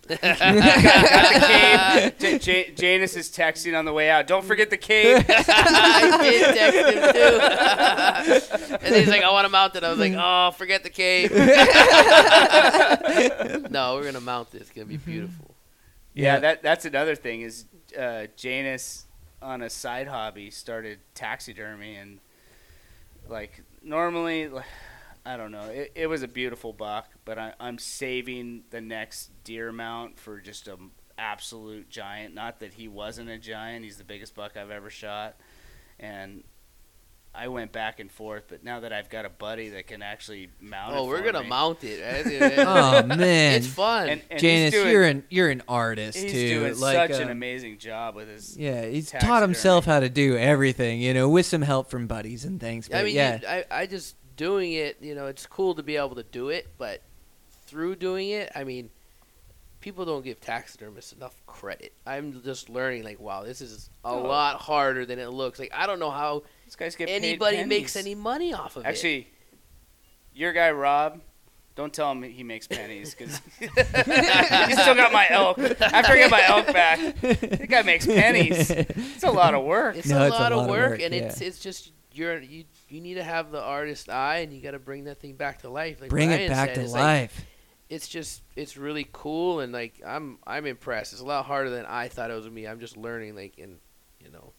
Got 0.09 1.33
the 1.33 1.41
cape 1.47 2.19
J- 2.19 2.39
J- 2.39 2.73
Janus 2.75 3.17
is 3.17 3.29
texting 3.31 3.79
on 3.79 3.85
the 3.85 3.93
way 3.93 4.11
out 4.11 4.27
don't 4.27 4.45
forget 4.45 4.71
the 4.71 4.77
cape 4.77 5.25
I 5.29 6.19
did 6.23 6.55
text 6.55 6.79
him 6.79 7.13
too. 7.13 8.77
and 8.87 8.95
he's 8.97 9.09
like, 9.09 9.23
I 9.23 9.31
want 9.31 9.45
to 9.47 9.51
mount 9.51 9.77
it. 9.77 9.85
I 9.85 9.91
was 9.91 9.99
like, 9.99 10.15
oh, 10.17 10.51
forget 10.57 10.83
the 10.83 10.91
cape. 10.91 11.31
no, 13.71 13.95
we're 13.95 14.05
gonna 14.05 14.21
mount 14.21 14.51
this. 14.51 14.63
It's 14.63 14.71
gonna 14.71 14.87
be 14.87 14.97
beautiful. 14.97 15.55
Yeah, 16.15 16.35
Yeah. 16.35 16.41
that 16.41 16.63
that's 16.63 16.85
another 16.85 17.15
thing 17.15 17.43
is 17.43 17.67
uh, 17.99 18.27
Janus 18.37 19.07
on 19.43 19.63
a 19.63 19.71
side 19.71 20.09
hobby 20.09 20.51
started 20.51 20.99
taxidermy 21.15 21.97
and 21.97 22.19
like 23.29 23.63
normally, 23.83 24.49
like, 24.49 24.65
I 25.27 25.37
don't 25.37 25.51
know. 25.51 25.65
It, 25.65 25.93
it 25.97 26.07
was 26.07 26.23
a 26.23 26.29
beautiful 26.29 26.73
buck, 26.73 27.11
but 27.25 27.37
I, 27.37 27.53
I'm 27.59 27.79
saving 27.79 28.63
the 28.71 28.81
next 28.81 29.31
deer 29.43 29.73
mount 29.73 30.21
for 30.21 30.41
just 30.41 30.69
a 30.69 30.77
absolute 31.19 31.91
giant. 31.91 32.33
Not 32.33 32.61
that 32.61 32.75
he 32.75 32.87
wasn't 32.87 33.29
a 33.31 33.37
giant; 33.39 33.85
he's 33.85 33.97
the 33.97 34.05
biggest 34.05 34.37
buck 34.37 34.57
I've 34.57 34.71
ever 34.71 34.89
shot, 34.89 35.35
and 35.99 36.45
I 37.35 37.49
went 37.49 37.73
back 37.73 37.99
and 37.99 38.09
forth. 38.11 38.45
But 38.49 38.63
now 38.63 38.81
that 38.81 38.93
I've 38.93 39.11
got 39.11 39.25
a 39.25 39.29
buddy 39.29 39.71
that 39.71 39.89
can 39.89 40.01
actually 40.01 40.49
mount 40.61 40.95
it, 40.95 40.99
Oh, 40.99 41.07
we're 41.07 41.23
gonna 41.23 41.43
me- 41.43 41.49
mount 41.49 41.83
it. 41.83 42.57
Oh 42.59 43.03
man, 43.03 43.57
it's 43.57 43.67
fun. 43.67 44.09
And, 44.09 44.23
and 44.31 44.41
Janice, 44.41 44.75
he's 44.75 44.83
doing, 44.83 44.93
you're 44.93 45.05
an 45.05 45.25
you're 45.29 45.51
an 45.51 45.63
artist 45.67 46.19
he's 46.19 46.31
too. 46.33 46.61
doing 46.61 46.79
like, 46.79 47.11
such 47.11 47.21
an 47.21 47.25
um, 47.25 47.31
amazing 47.31 47.79
job 47.79 48.15
with 48.15 48.29
his. 48.29 48.57
Yeah, 48.57 48.87
he's 48.87 49.11
taxidermy. 49.11 49.29
taught 49.29 49.43
himself 49.43 49.85
how 49.87 49.99
to 50.01 50.09
do 50.09 50.37
everything, 50.37 51.01
you 51.01 51.13
know, 51.13 51.29
with 51.29 51.47
some 51.47 51.63
help 51.63 51.91
from 51.91 52.07
buddies 52.07 52.45
and 52.45 52.61
things. 52.61 52.89
But 52.89 52.99
I 52.99 53.03
mean, 53.03 53.15
yeah, 53.17 53.41
you, 53.43 53.49
I, 53.49 53.65
I 53.71 53.87
just 53.87 54.15
doing 54.37 54.73
it. 54.73 54.99
You 55.01 55.15
know, 55.15 55.27
it's 55.27 55.47
cool 55.47 55.75
to 55.75 55.83
be 55.83 55.97
able 55.97 56.15
to 56.17 56.23
do 56.23 56.49
it, 56.51 56.69
but 56.79 57.03
through 57.67 57.97
doing 57.97 58.31
it, 58.31 58.53
I 58.55 58.65
mean, 58.65 58.91
people 59.81 60.05
don't 60.05 60.25
give 60.25 60.41
taxidermists 60.41 61.13
enough 61.13 61.35
credit. 61.47 61.93
I'm 62.07 62.43
just 62.43 62.69
learning, 62.69 63.03
like, 63.05 63.21
wow, 63.21 63.43
this 63.45 63.61
is 63.61 63.91
a 64.05 64.09
Oh. 64.09 64.23
lot 64.23 64.61
harder 64.61 65.05
than 65.07 65.19
it 65.19 65.29
looks. 65.29 65.59
Like, 65.59 65.73
I 65.75 65.87
don't 65.87 65.99
know 65.99 66.11
how 66.11 66.43
These 66.65 66.77
guys 66.77 66.97
get 66.97 67.09
anybody 67.09 67.65
makes 67.65 67.97
any 67.97 68.15
money 68.15 68.53
off 68.53 68.77
of 68.77 68.85
it. 68.85 68.89
Actually, 68.89 69.29
your 70.35 70.53
guy 70.53 70.71
Rob, 70.71 71.21
don't 71.75 71.93
tell 71.93 72.11
him 72.13 72.23
he 72.23 72.43
makes 72.43 72.67
pennies 72.67 73.15
because 73.15 73.41
he's 73.59 74.81
still 74.81 74.95
got 74.95 75.13
my 75.13 75.27
elk. 75.31 75.59
After 75.59 76.13
I 76.13 76.17
get 76.17 76.31
my 76.31 76.43
elk 76.47 76.67
back, 76.73 76.99
that 77.21 77.67
guy 77.69 77.83
makes 77.83 78.07
pennies. 78.07 78.71
It's 78.71 79.23
a 79.25 79.31
lot 79.31 79.55
of 79.55 79.65
work. 79.65 79.97
It's 79.97 80.09
No, 80.09 80.23
a 80.23 80.27
it's 80.27 80.37
a 80.37 80.39
lot 80.39 80.53
of 80.53 80.59
lot 80.59 80.65
of 80.65 80.71
work, 80.71 80.91
work, 80.93 81.03
and 81.03 81.15
yeah. 81.15 81.23
it's 81.23 81.41
it's 81.41 81.59
just 81.59 81.93
you're 82.13 82.41
you 82.41 82.65
you 82.97 83.03
need 83.03 83.15
to 83.15 83.23
have 83.25 83.51
the 83.53 83.61
artist 83.63 84.09
eye, 84.09 84.39
and 84.39 84.53
you 84.53 84.61
got 84.61 84.71
to 84.73 84.79
bring 84.79 85.05
that 85.05 85.21
thing 85.21 85.35
back 85.35 85.61
to 85.63 85.69
life. 85.69 86.01
Like 86.01 86.11
bring 86.11 86.31
it 86.31 86.49
back 86.49 86.71
said, 86.71 86.75
to 86.77 86.81
it's 86.83 86.93
like, 86.93 87.03
life. 87.03 87.45
it's 87.89 88.09
just 88.09 88.43
it's 88.57 88.77
really 88.77 89.07
cool, 89.13 89.61
and 89.61 89.73
like 89.73 90.01
I'm 90.05 90.39
I'm 90.47 90.67
impressed. 90.67 91.13
It's 91.13 91.23
a 91.23 91.27
lot 91.27 91.45
harder 91.45 91.71
than 91.71 91.85
I 91.87 92.09
thought 92.09 92.31
it 92.31 92.35
was 92.35 92.45
gonna 92.47 92.55
be. 92.55 92.67
I'm 92.67 92.81
just 92.81 92.97
learning, 92.97 93.37
like, 93.37 93.59
and 93.59 93.79
you 94.25 94.31
know, 94.33 94.53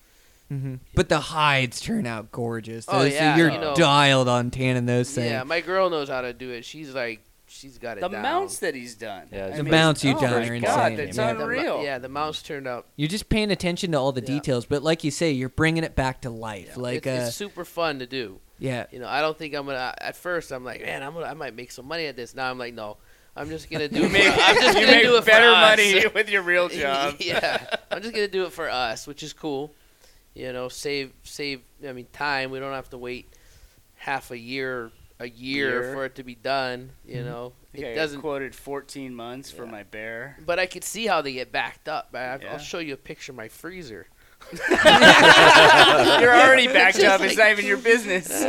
hmm 0.49 0.75
But 0.95 1.09
the 1.09 1.19
hides 1.19 1.81
turn 1.81 2.05
out 2.05 2.31
gorgeous. 2.31 2.85
Oh, 2.87 2.99
Those- 2.99 3.13
yeah, 3.13 3.35
you're 3.35 3.49
you 3.49 3.59
know. 3.59 3.75
dialed 3.75 4.27
on 4.29 4.51
tanning 4.51 4.85
those 4.85 5.11
things. 5.11 5.31
yeah. 5.31 5.43
My 5.43 5.61
girl 5.61 5.89
knows 5.89 6.07
how 6.07 6.21
to 6.21 6.31
do 6.33 6.51
it. 6.51 6.63
She's 6.63 6.93
like 6.93 7.21
she's 7.57 7.77
got 7.77 7.97
it 7.97 8.01
The 8.01 8.07
down. 8.09 8.21
mounts 8.21 8.59
that 8.59 8.75
he's 8.75 8.95
done. 8.95 9.27
Yeah, 9.31 9.49
The 9.49 9.63
mean, 9.63 9.71
mounts 9.71 10.03
you've 10.03 10.17
oh 10.17 10.21
done 10.21 10.31
my 10.31 10.47
are 10.47 10.59
God, 10.59 10.91
insane. 10.93 11.07
It's 11.07 11.17
Yeah. 11.17 11.33
The 11.33 11.43
unreal. 11.43 11.83
yeah, 11.83 11.97
the 11.97 12.09
mounts 12.09 12.41
turned 12.41 12.67
out. 12.67 12.85
You're 12.95 13.07
just 13.09 13.29
paying 13.29 13.51
attention 13.51 13.91
to 13.93 13.97
all 13.99 14.11
the 14.11 14.21
Yeah. 14.21 14.27
details, 14.27 14.65
but 14.65 14.83
like 14.83 15.03
you 15.03 15.11
say, 15.11 15.31
you're 15.31 15.49
bringing 15.49 15.83
it 15.83 15.95
back 15.95 16.21
to 16.21 16.29
life. 16.29 16.77
Like, 16.77 17.05
it's, 17.05 17.07
uh, 17.07 17.25
it's 17.27 17.35
super 17.35 17.65
fun 17.65 17.99
to 17.99 18.05
do. 18.05 18.39
yeah, 18.59 18.85
You 18.91 18.99
know, 18.99 19.07
I 19.07 19.21
don't 19.21 19.37
think 19.37 19.53
I'm 19.55 19.65
gonna. 19.65 19.93
At 19.99 20.15
first, 20.15 20.51
I'm 20.51 20.63
like, 20.63 20.81
man, 20.81 21.03
I'm 21.03 21.13
gonna, 21.13 21.25
I 21.27 21.33
might 21.33 21.55
make 21.55 21.71
some 21.71 21.87
money 21.87 22.05
at 22.07 22.15
this. 22.15 22.33
Now 22.35 22.49
I'm 22.49 22.57
like, 22.57 22.73
no, 22.73 22.97
I'm 23.35 23.49
just 23.49 23.69
gonna 23.69 23.87
do. 23.87 23.99
You 23.99 24.05
it 24.05 24.11
make, 24.11 24.27
I'm 24.27 24.55
just 24.55 24.73
gonna 24.79 25.01
do 25.01 25.15
it 25.17 25.25
better 25.25 25.45
for 25.47 25.53
us. 25.53 25.77
money 25.77 26.07
with 26.15 26.29
your 26.29 26.41
real 26.41 26.67
job. 26.83 27.15
yeah, 27.19 27.63
I'm 27.91 28.01
just 28.01 28.13
gonna 28.15 28.27
do 28.27 28.45
it 28.45 28.51
for 28.51 28.69
us, 28.69 29.05
which 29.07 29.21
is 29.23 29.33
cool. 29.33 29.73
You 30.33 30.53
know, 30.53 30.69
save 30.69 31.13
save. 31.23 31.61
I 31.87 31.93
mean, 31.93 32.07
time. 32.13 32.49
We 32.51 32.59
don't 32.59 32.73
have 32.73 32.89
to 32.91 32.97
wait 32.97 33.27
half 33.95 34.31
a 34.31 34.37
year, 34.37 34.91
a 35.19 35.27
year, 35.27 35.83
Year. 35.83 35.93
for 35.93 36.05
it 36.05 36.15
to 36.15 36.23
be 36.23 36.35
done. 36.35 36.91
Mm-hmm. 37.07 37.17
You 37.17 37.23
know, 37.23 37.53
I 37.63 37.71
think 37.77 37.85
I 37.85 37.89
it 37.89 37.95
got 37.95 38.01
doesn't. 38.01 38.21
quoted 38.21 38.55
14 38.55 39.13
months 39.15 39.51
for 39.51 39.65
my 39.65 39.83
bear. 39.83 40.37
But 40.45 40.59
I 40.59 40.65
could 40.67 40.83
see 40.83 41.07
how 41.07 41.21
they 41.21 41.33
get 41.33 41.51
backed 41.51 41.89
up. 41.89 42.09
I, 42.13 42.37
Yeah. 42.41 42.51
I'll 42.51 42.57
show 42.59 42.79
you 42.79 42.93
a 42.93 42.97
picture 42.97 43.31
of 43.31 43.35
my 43.35 43.47
freezer. 43.47 44.07
You're 44.69 46.33
already 46.33 46.67
backed 46.67 46.97
Just 46.99 47.07
up. 47.07 47.21
It's 47.21 47.37
not 47.37 47.49
even 47.51 47.65
your 47.65 47.77
business. 47.77 48.27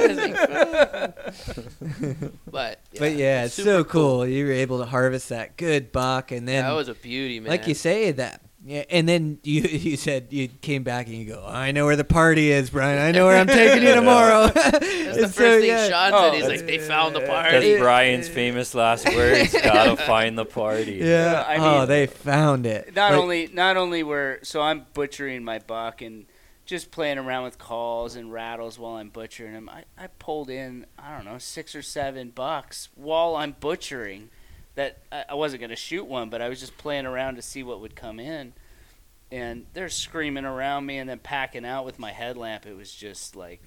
but 2.51 2.81
yeah, 2.93 2.99
but 2.99 3.13
yeah, 3.15 3.45
it's 3.45 3.55
super 3.55 3.69
so 3.71 3.85
cool. 3.85 4.27
You 4.27 4.45
were 4.47 4.53
able 4.53 4.79
to 4.81 4.85
harvest 4.85 5.31
that 5.31 5.57
good 5.57 5.93
buck, 5.93 6.31
and 6.31 6.47
then 6.47 6.65
that 6.65 6.73
was 6.73 6.89
a 6.89 6.95
beauty, 6.95 7.41
man. 7.41 7.51
like 7.51 7.67
you 7.67 7.75
say 7.75 8.13
that. 8.13 8.43
Yeah, 8.69 8.85
and 8.91 9.09
then 9.09 9.39
you 9.45 9.63
you 9.63 9.97
said 9.97 10.27
you 10.29 10.49
came 10.49 10.83
back 10.83 11.07
and 11.07 11.17
you 11.17 11.25
go, 11.25 11.43
I 11.47 11.73
know 11.73 11.87
where 11.87 11.97
the 11.97 12.05
party 12.05 12.51
is, 12.53 12.69
Brian. 12.69 12.99
I 12.99 13.13
know 13.13 13.25
where 13.25 13.39
I'm 13.39 13.47
taking 13.47 13.83
you 13.87 13.95
tomorrow. 13.95 14.49
That's 14.49 14.79
the 15.17 15.29
first 15.29 15.65
thing 15.67 15.91
Sean 15.91 16.13
Oh, 16.13 16.31
said. 16.31 16.35
He's 16.35 16.47
like, 16.49 16.67
they 16.67 16.79
found 16.79 17.15
the 17.15 17.21
That's 17.21 17.31
party. 17.51 17.79
Brian's 17.79 18.29
famous 18.29 18.75
last 18.75 19.07
words. 19.15 19.55
Gotta 19.55 19.97
find 19.97 20.37
the 20.37 20.45
party. 20.45 20.97
Yeah. 21.03 21.45
I 21.49 21.57
oh, 21.59 21.87
they 21.87 22.07
found 22.07 22.67
it. 22.67 22.95
not 22.95 23.13
Like, 23.13 23.21
only 23.23 23.47
not 23.51 23.79
only 23.79 24.03
were 24.03 24.39
so 24.43 24.61
I'm 24.61 24.85
butchering 24.93 25.43
my 25.45 25.61
buck 25.61 26.03
and 26.03 26.27
just 26.67 26.91
playing 26.91 27.17
around 27.17 27.45
with 27.45 27.57
calls 27.57 28.17
and 28.17 28.31
rattles 28.31 28.79
while 28.79 28.97
I'm 28.97 29.09
butchering 29.09 29.53
him. 29.55 29.71
I, 29.71 29.85
I 29.97 30.09
pulled 30.19 30.51
in 30.51 30.85
I 30.99 31.17
don't 31.17 31.25
know 31.25 31.39
six 31.39 31.75
or 31.75 31.81
seven 31.81 32.29
bucks 32.35 32.91
while 32.95 33.35
I'm 33.35 33.57
butchering. 33.59 34.29
That 34.75 34.99
I, 35.11 35.25
I 35.31 35.35
wasn't 35.35 35.63
gonna 35.63 35.75
shoot 35.75 36.07
one, 36.07 36.29
but 36.29 36.41
I 36.43 36.49
was 36.51 36.61
just 36.61 36.77
playing 36.77 37.07
around 37.07 37.37
to 37.37 37.43
see 37.43 37.63
what 37.63 37.81
would 37.81 37.97
come 37.97 38.21
in. 38.21 38.53
And 39.31 39.67
they're 39.75 39.89
screaming 39.89 40.45
around 40.45 40.87
me 40.87 40.99
and 40.99 41.09
then 41.09 41.19
packing 41.19 41.67
out 41.67 41.85
with 41.85 41.99
my 41.99 42.13
headlamp. 42.13 42.67
It 42.67 42.77
was 42.77 42.93
just 42.93 43.37
like 43.37 43.63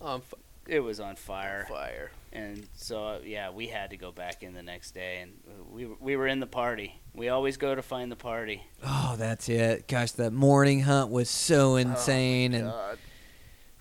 on 0.00 0.22
it 0.66 0.80
was 0.80 1.00
on 1.00 1.16
fire. 1.16 1.66
fire. 1.68 2.10
And 2.32 2.68
so 2.74 3.20
yeah, 3.24 3.50
we 3.50 3.68
had 3.68 3.90
to 3.90 3.96
go 3.96 4.12
back 4.12 4.42
in 4.42 4.52
the 4.52 4.62
next 4.62 4.92
day, 4.92 5.20
and 5.22 5.32
we 5.72 5.86
we 5.98 6.16
were 6.16 6.26
in 6.26 6.40
the 6.40 6.46
party. 6.46 7.00
We 7.14 7.30
always 7.30 7.56
go 7.56 7.74
to 7.74 7.82
find 7.82 8.12
the 8.12 8.16
party. 8.16 8.62
Oh, 8.84 9.16
that's 9.18 9.48
it. 9.48 9.88
Gosh, 9.88 10.12
that 10.12 10.32
morning 10.32 10.80
hunt 10.80 11.10
was 11.10 11.30
so 11.30 11.72
oh, 11.72 11.76
insane 11.76 12.54
and 12.54 12.66
God. 12.66 12.98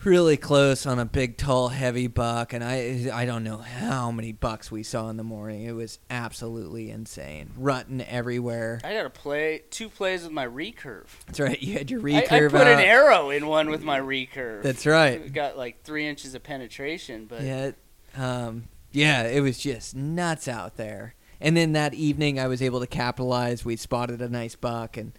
Really 0.04 0.38
close 0.38 0.86
on 0.86 1.00
a 1.00 1.06
big, 1.06 1.38
tall, 1.38 1.70
heavy 1.70 2.08
buck. 2.08 2.54
And 2.54 2.64
I, 2.64 3.10
I 3.14 3.26
don't 3.26 3.44
know 3.44 3.58
how 3.58 4.12
many 4.12 4.32
bucks 4.32 4.72
we 4.72 4.84
saw 4.84 5.10
in 5.10 5.18
the 5.18 5.24
morning. 5.24 5.64
It 5.64 5.74
was 5.74 6.00
absolutely 6.10 6.90
insane, 6.90 7.52
rutting 7.58 8.02
everywhere. 8.02 8.80
I 8.84 8.94
got 8.94 9.04
to 9.04 9.10
play 9.10 9.64
two 9.70 9.90
plays 9.90 10.24
with 10.24 10.32
my 10.32 10.48
recurve. 10.48 11.08
That's 11.26 11.40
right. 11.40 11.62
You 11.62 11.74
had 11.74 11.92
your 11.92 12.00
I, 12.00 12.20
I 12.20 12.22
recurve 12.24 12.52
put 12.52 12.68
an 12.68 12.80
arrow 12.80 13.30
in 13.30 13.48
one 13.48 13.70
with 13.70 13.84
my 13.84 14.00
recurve. 14.00 14.64
That's 14.64 14.86
right. 14.86 15.22
It 15.22 15.34
got 15.34 15.58
like 15.58 15.84
three 15.84 16.08
inches 16.08 16.36
of 16.36 16.44
penetration, 16.44 17.26
but 17.26 17.42
Yeah, 17.42 17.72
um, 18.16 18.70
yeah, 18.92 19.24
it 19.24 19.42
was 19.42 19.58
just 19.58 19.96
nuts 19.96 20.48
out 20.48 20.78
there. 20.78 21.16
And 21.40 21.56
then 21.56 21.74
that 21.74 21.94
evening, 21.94 22.40
I 22.40 22.48
was 22.48 22.62
able 22.62 22.80
to 22.80 22.88
capitalize. 22.88 23.64
We 23.64 23.76
spotted 23.76 24.22
a 24.22 24.30
nice 24.30 24.56
buck, 24.56 24.98
and 24.98 25.12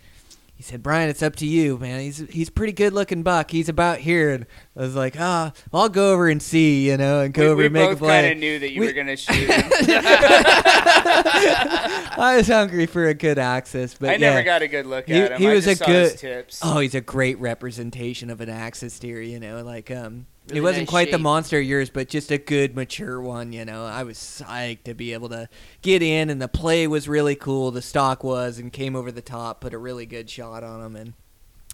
he 0.59 0.64
said, 0.64 0.83
"Brian, 0.83 1.09
it's 1.09 1.23
up 1.23 1.37
to 1.37 1.47
you, 1.47 1.79
man. 1.79 2.01
He's 2.01 2.18
he's 2.31 2.49
a 2.49 2.53
pretty 2.53 2.73
good 2.73 2.92
looking 2.92 3.23
buck. 3.23 3.53
He's 3.53 3.68
about 3.68 3.99
here." 3.99 4.31
And 4.31 4.44
I 4.77 4.81
was 4.81 4.97
like, 4.97 5.14
"Ah, 5.16 5.53
I'll 5.73 5.88
go 5.88 6.12
over 6.12 6.29
and 6.29 6.42
see, 6.42 6.90
you 6.90 6.97
know, 6.97 7.21
and 7.21 7.33
go 7.33 7.42
we, 7.44 7.49
over 7.51 7.57
we 7.59 7.64
and 7.66 7.73
make 7.73 7.87
a 7.87 7.90
both 7.92 7.99
play." 8.01 8.23
kind 8.23 8.33
of 8.33 8.38
knew 8.38 8.59
that 8.59 8.73
you 8.73 8.81
We- 8.81 8.87
were 8.88 8.92
gonna 8.92 9.16
shoot 9.16 9.49
him. 9.49 9.71
I 12.21 12.35
was 12.37 12.49
hungry 12.49 12.87
for 12.87 13.07
a 13.07 13.14
good 13.14 13.38
axis, 13.38 13.94
but 13.94 14.09
I 14.11 14.12
yeah. 14.14 14.18
never 14.31 14.42
got 14.42 14.62
a 14.62 14.68
good 14.68 14.87
look 14.87 15.07
He- 15.07 15.14
at 15.14 15.31
him. 15.33 15.38
he 15.40 15.47
was 15.47 15.66
a 15.68 15.77
good- 15.77 16.18
tips. 16.18 16.61
Oh, 16.62 16.81
he's 16.81 16.94
a 16.97 17.01
great 17.01 17.38
representation 17.38 18.29
of 18.29 18.40
an 18.40 18.49
axis 18.49 18.99
deer, 18.99 19.21
you 19.23 19.38
know, 19.38 19.62
like 19.62 19.90
um 19.92 20.27
Really 20.48 20.58
it 20.58 20.62
wasn't 20.62 20.82
nice 20.82 20.90
quite 20.90 21.11
the 21.11 21.18
monster 21.18 21.58
of 21.58 21.64
yours, 21.64 21.90
but 21.90 22.08
just 22.08 22.30
a 22.30 22.38
good 22.38 22.74
mature 22.74 23.20
one, 23.20 23.52
you 23.52 23.64
know. 23.64 23.84
I 23.84 24.02
was 24.04 24.16
psyched 24.16 24.84
to 24.84 24.94
be 24.94 25.12
able 25.12 25.28
to 25.28 25.48
get 25.82 26.02
in 26.02 26.30
and 26.30 26.40
the 26.40 26.48
play 26.48 26.87
was 26.87 27.08
really 27.08 27.37
cool, 27.37 27.70
the 27.70 27.82
stock 27.82 28.24
was 28.24 28.58
and 28.58 28.72
came 28.72 28.96
over 28.96 29.12
the 29.12 29.22
top, 29.22 29.61
put 29.61 29.74
a 29.74 29.78
really 29.78 30.06
good 30.06 30.30
shot 30.30 30.64
on 30.64 30.82
him 30.82 30.96
and 30.96 31.12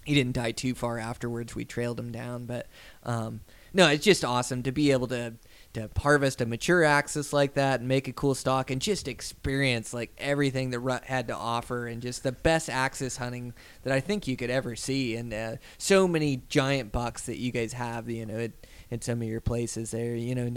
he 0.03 0.13
didn't 0.13 0.33
die 0.33 0.51
too 0.51 0.75
far 0.75 0.99
afterwards. 0.99 1.55
We 1.55 1.65
trailed 1.65 1.99
him 1.99 2.11
down, 2.11 2.45
but 2.45 2.67
um 3.03 3.41
no, 3.73 3.89
it's 3.89 4.05
just 4.05 4.23
awesome 4.23 4.63
to 4.63 4.71
be 4.71 4.91
able 4.91 5.07
to 5.07 5.33
to 5.75 5.89
harvest 5.97 6.41
a 6.41 6.45
mature 6.45 6.83
axis 6.83 7.31
like 7.31 7.53
that 7.53 7.79
and 7.79 7.87
make 7.87 8.07
a 8.07 8.13
cool 8.13 8.35
stock 8.35 8.71
and 8.71 8.81
just 8.81 9.07
experience 9.07 9.93
like 9.93 10.11
everything 10.17 10.69
the 10.69 10.79
rut 10.79 11.03
had 11.05 11.27
to 11.27 11.35
offer 11.35 11.87
and 11.87 12.01
just 12.01 12.23
the 12.23 12.31
best 12.31 12.69
axis 12.69 13.17
hunting 13.17 13.53
that 13.83 13.93
I 13.93 13.99
think 13.99 14.27
you 14.27 14.35
could 14.35 14.49
ever 14.49 14.75
see 14.75 15.15
and 15.15 15.33
uh, 15.33 15.55
so 15.77 16.07
many 16.07 16.41
giant 16.49 16.91
bucks 16.91 17.27
that 17.27 17.37
you 17.37 17.51
guys 17.51 17.73
have 17.73 18.09
you 18.09 18.25
know 18.25 18.49
at 18.91 19.03
some 19.03 19.21
of 19.21 19.27
your 19.27 19.41
places 19.41 19.91
there 19.91 20.15
you 20.15 20.33
know 20.33 20.53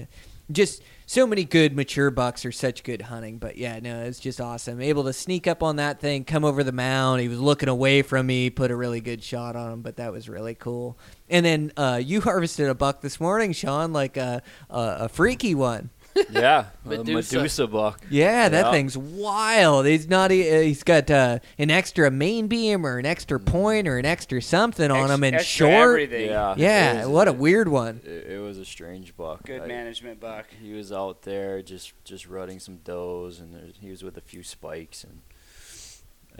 just 0.50 0.82
so 1.06 1.26
many 1.26 1.44
good 1.44 1.74
mature 1.74 2.10
bucks 2.10 2.44
are 2.44 2.52
such 2.52 2.82
good 2.82 3.02
hunting 3.02 3.38
but 3.38 3.56
yeah 3.56 3.78
no 3.80 4.02
it's 4.02 4.20
just 4.20 4.40
awesome. 4.40 4.80
Able 4.80 5.04
to 5.04 5.12
sneak 5.12 5.46
up 5.46 5.62
on 5.62 5.76
that 5.76 6.00
thing 6.00 6.24
come 6.24 6.44
over 6.44 6.62
the 6.64 6.72
mound. 6.72 7.20
He 7.20 7.28
was 7.28 7.40
looking 7.40 7.68
away 7.68 8.02
from 8.02 8.26
me 8.26 8.50
put 8.50 8.70
a 8.70 8.76
really 8.76 9.00
good 9.00 9.22
shot 9.22 9.56
on 9.56 9.72
him 9.72 9.82
but 9.82 9.96
that 9.96 10.12
was 10.12 10.28
really 10.28 10.54
cool. 10.54 10.98
And 11.28 11.44
then 11.44 11.72
uh, 11.76 12.00
you 12.02 12.20
harvested 12.20 12.68
a 12.68 12.74
buck 12.74 13.00
this 13.00 13.20
morning 13.20 13.52
sean 13.52 13.92
like 13.92 14.16
a, 14.16 14.42
a, 14.70 14.96
a 15.00 15.08
freaky 15.08 15.54
one 15.54 15.90
Yeah, 16.30 16.66
a 16.84 16.88
Medusa. 16.88 17.36
Medusa 17.36 17.66
buck. 17.66 18.00
yeah, 18.10 18.48
that 18.48 18.66
Yeah. 18.66 18.70
thing's 18.72 18.96
wild. 18.96 19.86
He's 19.86 20.08
not. 20.08 20.32
e- 20.32 20.50
uh, 20.50 20.60
He's 20.60 20.82
got 20.82 21.10
uh, 21.10 21.38
an 21.58 21.70
extra 21.70 22.10
main 22.10 22.46
beam 22.48 22.86
or 22.86 22.98
an 22.98 23.06
extra 23.06 23.38
point 23.40 23.86
or 23.88 23.98
an 23.98 24.04
extra 24.06 24.40
something 24.42 24.90
on 24.90 25.04
Ex- 25.04 25.10
him 25.10 25.24
and 25.24 25.34
extra 25.36 25.66
short. 25.68 25.72
everything. 26.00 26.30
Yeah, 26.30 26.54
Yeah, 26.56 26.92
it 26.92 26.96
was- 27.00 27.08
what 27.08 27.28
a 27.28 27.32
weird 27.32 27.68
one. 27.68 28.00
It, 28.04 28.32
it 28.32 28.40
was 28.40 28.58
a 28.58 28.64
strange 28.64 29.16
buck. 29.16 29.44
Good 29.44 29.62
I- 29.62 29.66
management 29.66 30.20
buck. 30.20 30.46
He 30.62 30.72
was 30.72 30.92
out 30.92 31.22
there 31.22 31.62
just 31.62 31.92
just 32.04 32.26
rutting 32.28 32.58
some 32.60 32.78
does, 32.84 33.40
and 33.40 33.54
there's, 33.54 33.74
he 33.80 33.90
was 33.90 34.02
with 34.02 34.16
a 34.16 34.22
few 34.22 34.42
spikes, 34.42 35.04
and 35.04 35.20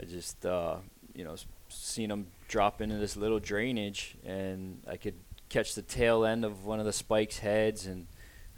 I 0.01 0.05
just 0.05 0.45
uh, 0.45 0.75
you 1.13 1.23
know 1.23 1.33
s- 1.33 1.45
seen 1.69 2.11
him 2.11 2.27
drop 2.47 2.81
into 2.81 2.95
this 2.97 3.15
little 3.15 3.39
drainage, 3.39 4.15
and 4.25 4.81
I 4.87 4.97
could 4.97 5.15
catch 5.49 5.75
the 5.75 5.81
tail 5.81 6.25
end 6.25 6.45
of 6.45 6.65
one 6.65 6.79
of 6.79 6.85
the 6.85 6.93
spikes' 6.93 7.39
heads, 7.39 7.85
and 7.85 8.07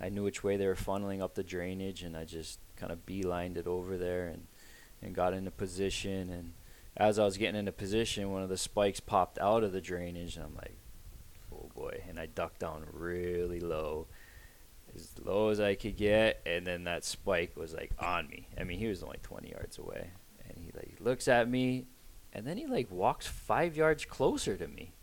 I 0.01 0.09
knew 0.09 0.23
which 0.23 0.43
way 0.43 0.57
they 0.57 0.65
were 0.65 0.75
funneling 0.75 1.21
up 1.21 1.35
the 1.35 1.43
drainage, 1.43 2.01
and 2.01 2.17
I 2.17 2.25
just 2.25 2.59
kind 2.75 2.91
of 2.91 3.05
beelined 3.05 3.57
it 3.57 3.67
over 3.67 3.97
there 3.97 4.27
and 4.27 4.47
and 5.01 5.15
got 5.15 5.33
into 5.33 5.51
position. 5.51 6.29
And 6.29 6.53
as 6.97 7.19
I 7.19 7.25
was 7.25 7.37
getting 7.37 7.59
into 7.59 7.71
position, 7.71 8.31
one 8.31 8.43
of 8.43 8.49
the 8.49 8.57
spikes 8.57 8.99
popped 8.99 9.37
out 9.39 9.63
of 9.63 9.71
the 9.71 9.81
drainage, 9.81 10.35
and 10.35 10.45
I'm 10.45 10.55
like, 10.55 10.75
oh 11.53 11.69
boy! 11.75 12.03
And 12.09 12.19
I 12.19 12.25
ducked 12.25 12.59
down 12.59 12.85
really 12.91 13.59
low, 13.59 14.07
as 14.95 15.11
low 15.23 15.49
as 15.49 15.59
I 15.59 15.75
could 15.75 15.97
get, 15.97 16.41
and 16.45 16.65
then 16.65 16.85
that 16.85 17.05
spike 17.05 17.55
was 17.55 17.73
like 17.73 17.91
on 17.99 18.27
me. 18.27 18.47
I 18.59 18.63
mean, 18.63 18.79
he 18.79 18.87
was 18.87 19.03
only 19.03 19.19
20 19.21 19.51
yards 19.51 19.77
away, 19.77 20.09
and 20.47 20.57
he 20.57 20.71
like 20.75 20.97
looks 20.99 21.27
at 21.27 21.47
me, 21.47 21.85
and 22.33 22.47
then 22.47 22.57
he 22.57 22.65
like 22.65 22.89
walks 22.89 23.27
five 23.27 23.77
yards 23.77 24.05
closer 24.05 24.57
to 24.57 24.67
me, 24.67 24.93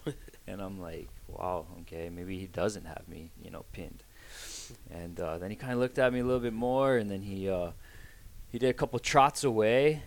and 0.46 0.60
I'm 0.60 0.80
like, 0.80 1.08
wow, 1.26 1.66
okay, 1.80 2.10
maybe 2.10 2.38
he 2.38 2.46
doesn't 2.46 2.84
have 2.84 3.08
me, 3.08 3.32
you 3.42 3.50
know, 3.50 3.64
pinned. 3.72 4.04
And 4.90 5.18
uh, 5.20 5.38
then 5.38 5.50
he 5.50 5.56
kind 5.56 5.72
of 5.72 5.78
looked 5.78 5.98
at 5.98 6.12
me 6.12 6.20
a 6.20 6.24
little 6.24 6.40
bit 6.40 6.52
more, 6.52 6.96
and 6.96 7.10
then 7.10 7.22
he 7.22 7.48
uh, 7.48 7.70
he 8.48 8.58
did 8.58 8.68
a 8.68 8.74
couple 8.74 8.98
trots 8.98 9.44
away, 9.44 10.02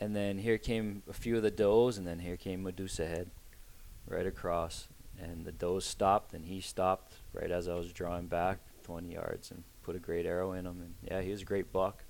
and 0.00 0.14
then 0.14 0.38
here 0.38 0.58
came 0.58 1.02
a 1.08 1.12
few 1.12 1.36
of 1.36 1.42
the 1.42 1.50
does, 1.50 1.98
and 1.98 2.06
then 2.06 2.18
here 2.18 2.36
came 2.36 2.62
Medusa 2.62 3.06
head, 3.06 3.30
right 4.06 4.26
across, 4.26 4.88
and 5.20 5.44
the 5.44 5.52
does 5.52 5.84
stopped, 5.84 6.34
and 6.34 6.44
he 6.44 6.60
stopped 6.60 7.14
right 7.32 7.50
as 7.50 7.68
I 7.68 7.74
was 7.74 7.92
drawing 7.92 8.26
back 8.26 8.58
20 8.84 9.12
yards, 9.12 9.50
and 9.50 9.64
put 9.82 9.96
a 9.96 9.98
great 9.98 10.26
arrow 10.26 10.52
in 10.52 10.66
him, 10.66 10.80
and 10.80 10.94
yeah, 11.10 11.20
he 11.20 11.30
was 11.30 11.42
a 11.42 11.46
great 11.46 11.72
buck. 11.72 12.04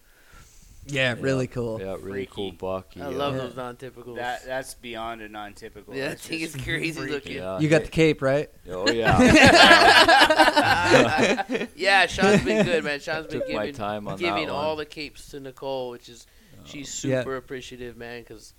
Yeah, 0.87 1.15
Yeah. 1.15 1.21
really 1.21 1.47
cool. 1.47 1.79
Yeah, 1.81 1.97
really 2.01 2.27
cool 2.27 2.51
Freaky. 2.51 2.57
buck. 2.57 2.95
He, 2.95 3.03
I 3.03 3.09
love 3.09 3.35
Yeah. 3.35 3.43
those 3.43 3.57
non-typicals. 3.57 4.17
That 4.17 4.45
that's 4.47 4.75
beyond 4.75 5.21
a 5.21 5.29
non-typical. 5.29 5.95
yeah, 5.95 6.07
I 6.07 6.09
That's 6.09 6.27
think 6.27 6.41
just 6.43 6.55
it's 6.57 6.65
crazy 6.65 6.99
freaky. 6.99 7.13
looking. 7.13 7.37
yeah, 7.37 7.59
You 7.61 7.69
got 7.69 7.83
he- 7.83 7.87
the 7.87 7.91
cape, 7.91 8.23
right? 8.23 8.51
Oh 8.71 8.91
yeah. 8.91 9.19
yeah, 11.77 12.07
Sean's 12.07 12.45
been 12.45 12.65
good, 12.65 12.85
man. 12.85 13.01
Sean's 13.01 13.27
been 13.29 13.41
Took 13.41 13.49
my 13.51 13.67
giving 13.67 13.75
time 13.75 14.09
on 14.09 14.17
that 14.17 14.21
giving 14.23 14.51
all 14.51 14.77
the 14.77 14.87
capes 14.87 15.29
to 15.31 15.41
Nicole, 15.41 15.91
which 15.91 16.09
is 16.09 16.27
she's 16.65 17.05
Yeah. 17.05 17.21
super 17.21 17.37
appreciative, 17.37 17.97
man. 17.97 18.23
Because 18.23 18.55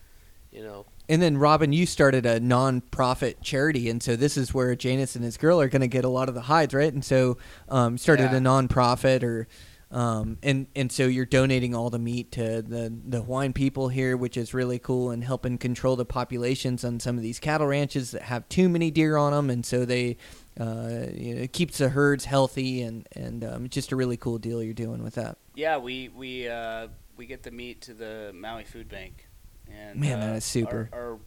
you 0.51 0.63
know, 0.63 0.87
And 1.07 1.21
then 1.21 1.37
Robin, 1.37 1.71
you 1.73 1.85
started 1.85 2.25
a 2.25 2.39
non-profit 2.39 3.39
charity, 3.43 3.87
and 3.87 4.01
so 4.01 4.15
this 4.15 4.35
is 4.35 4.51
where 4.51 4.75
Janus 4.75 5.15
and 5.15 5.23
his 5.23 5.37
girl 5.37 5.61
are 5.61 5.69
going 5.69 5.81
to 5.81 5.87
get 5.87 6.05
a 6.05 6.09
lot 6.09 6.27
of 6.27 6.33
the 6.33 6.41
hides, 6.41 6.73
right? 6.73 6.91
And 6.91 7.05
so 7.05 7.37
um, 7.69 7.99
started 7.99 8.31
Yeah. 8.31 8.37
a 8.37 8.39
non-profit, 8.39 9.23
or 9.23 9.47
um, 9.91 10.37
and 10.43 10.67
and 10.75 10.91
so 10.91 11.07
you're 11.07 11.25
donating 11.25 11.73
all 11.73 11.89
the 11.89 11.99
meat 11.99 12.31
to 12.33 12.61
the 12.61 12.93
the 13.07 13.21
Hawaiian 13.21 13.53
people 13.53 13.89
here, 13.89 14.15
which 14.15 14.37
is 14.37 14.53
really 14.53 14.77
cool, 14.77 15.09
and 15.09 15.23
helping 15.23 15.57
control 15.57 15.95
the 15.95 16.05
populations 16.05 16.83
on 16.83 16.99
some 16.99 17.17
of 17.17 17.23
these 17.23 17.39
cattle 17.39 17.67
ranches 17.67 18.11
that 18.11 18.23
have 18.23 18.47
too 18.49 18.69
many 18.69 18.91
deer 18.91 19.17
on 19.17 19.31
them, 19.31 19.49
and 19.49 19.65
so 19.65 19.85
they. 19.85 20.17
Uh, 20.59 21.07
you 21.13 21.35
know, 21.35 21.41
it 21.41 21.53
keeps 21.53 21.77
the 21.77 21.87
herds 21.87 22.25
healthy, 22.25 22.81
and 22.81 23.07
and 23.13 23.45
um, 23.45 23.65
it's 23.65 23.73
just 23.73 23.93
a 23.93 23.95
really 23.95 24.17
cool 24.17 24.37
deal 24.37 24.61
you're 24.61 24.73
doing 24.73 25.01
with 25.01 25.15
that. 25.15 25.37
Yeah, 25.55 25.77
we 25.77 26.09
we 26.09 26.49
uh, 26.49 26.89
we 27.15 27.27
get 27.27 27.43
the 27.43 27.51
meat 27.51 27.81
to 27.83 27.93
the 27.93 28.31
Maui 28.35 28.65
Food 28.65 28.89
Bank, 28.89 29.29
and 29.71 29.97
Man, 29.97 30.19
uh, 30.19 30.25
that 30.25 30.35
is 30.35 30.43
super. 30.43 30.89
Our, 30.91 30.99
our 30.99 31.19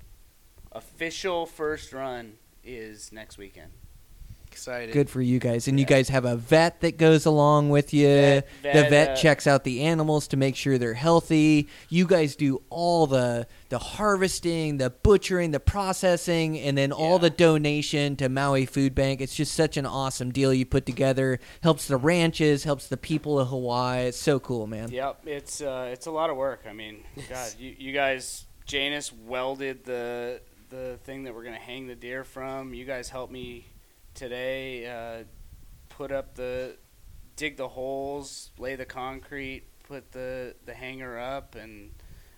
official 0.73 1.47
first 1.47 1.95
run 1.95 2.35
is 2.63 3.11
next 3.11 3.39
weekend. 3.39 3.73
Excited. 4.53 4.93
Good 4.93 5.11
for 5.11 5.21
you 5.21 5.39
guys. 5.39 5.67
And 5.67 5.81
you 5.81 5.87
guys 5.87 6.09
have 6.11 6.25
a 6.25 6.37
vet 6.37 6.83
that 6.83 6.99
goes 6.99 7.27
along 7.27 7.71
with 7.71 7.93
you. 7.93 8.07
Vet- 8.07 8.49
the 8.63 8.69
vet, 8.73 8.91
vet 8.91 9.09
uh, 9.11 9.17
checks 9.17 9.47
out 9.47 9.65
the 9.65 9.83
animals 9.83 10.29
to 10.29 10.37
make 10.37 10.55
sure 10.55 10.79
they're 10.79 10.95
healthy. 10.95 11.69
You 11.89 12.07
guys 12.07 12.37
do 12.37 12.63
all 12.71 13.07
the 13.07 13.47
the 13.71 13.79
harvesting, 13.79 14.77
the 14.77 14.91
butchering, 14.91 15.51
the 15.51 15.61
processing, 15.61 16.59
and 16.59 16.77
then 16.77 16.93
all 16.93 17.19
the 17.19 17.31
donation 17.31 18.17
to 18.17 18.29
Maui 18.29 18.67
Food 18.67 18.95
Bank. 18.95 19.21
It's 19.21 19.35
just 19.35 19.55
such 19.55 19.77
an 19.77 19.87
awesome 19.87 20.31
deal 20.31 20.53
you 20.53 20.67
put 20.67 20.85
together. 20.85 21.41
Helps 21.63 21.89
the 21.89 21.97
ranches, 21.97 22.65
helps 22.65 22.89
the 22.89 22.99
people 22.99 23.41
of 23.41 23.49
Hawaii. 23.49 24.05
It's 24.07 24.19
so 24.19 24.39
cool, 24.39 24.67
man. 24.67 24.91
Yep, 24.91 25.23
it's 25.27 25.63
uh, 25.63 25.89
it's 25.91 26.07
a 26.07 26.11
lot 26.11 26.29
of 26.29 26.37
work. 26.37 26.65
I 26.69 26.73
mean, 26.73 27.05
God, 27.29 27.55
you, 27.59 27.75
you 27.79 27.93
guys, 27.93 28.45
Janus 28.67 29.13
welded 29.13 29.85
the 29.85 30.41
the 30.69 30.99
thing 31.05 31.25
that 31.25 31.35
we're 31.35 31.45
gonna 31.45 31.57
hang 31.57 31.87
the 31.87 31.95
deer 31.95 32.25
from. 32.25 32.75
You 32.75 32.85
guys 32.85 33.09
helped 33.09 33.33
me 33.33 33.67
today 34.15 34.87
uh, 34.87 35.25
put 35.89 36.13
up 36.13 36.35
the 36.35 36.77
dig 37.37 37.57
the 37.57 37.69
holes, 37.69 38.51
lay 38.59 38.77
the 38.77 38.85
concrete, 38.87 39.65
put 39.89 40.13
the 40.13 40.55
the 40.65 40.75
hanger 40.75 41.19
up, 41.19 41.55
and 41.55 41.91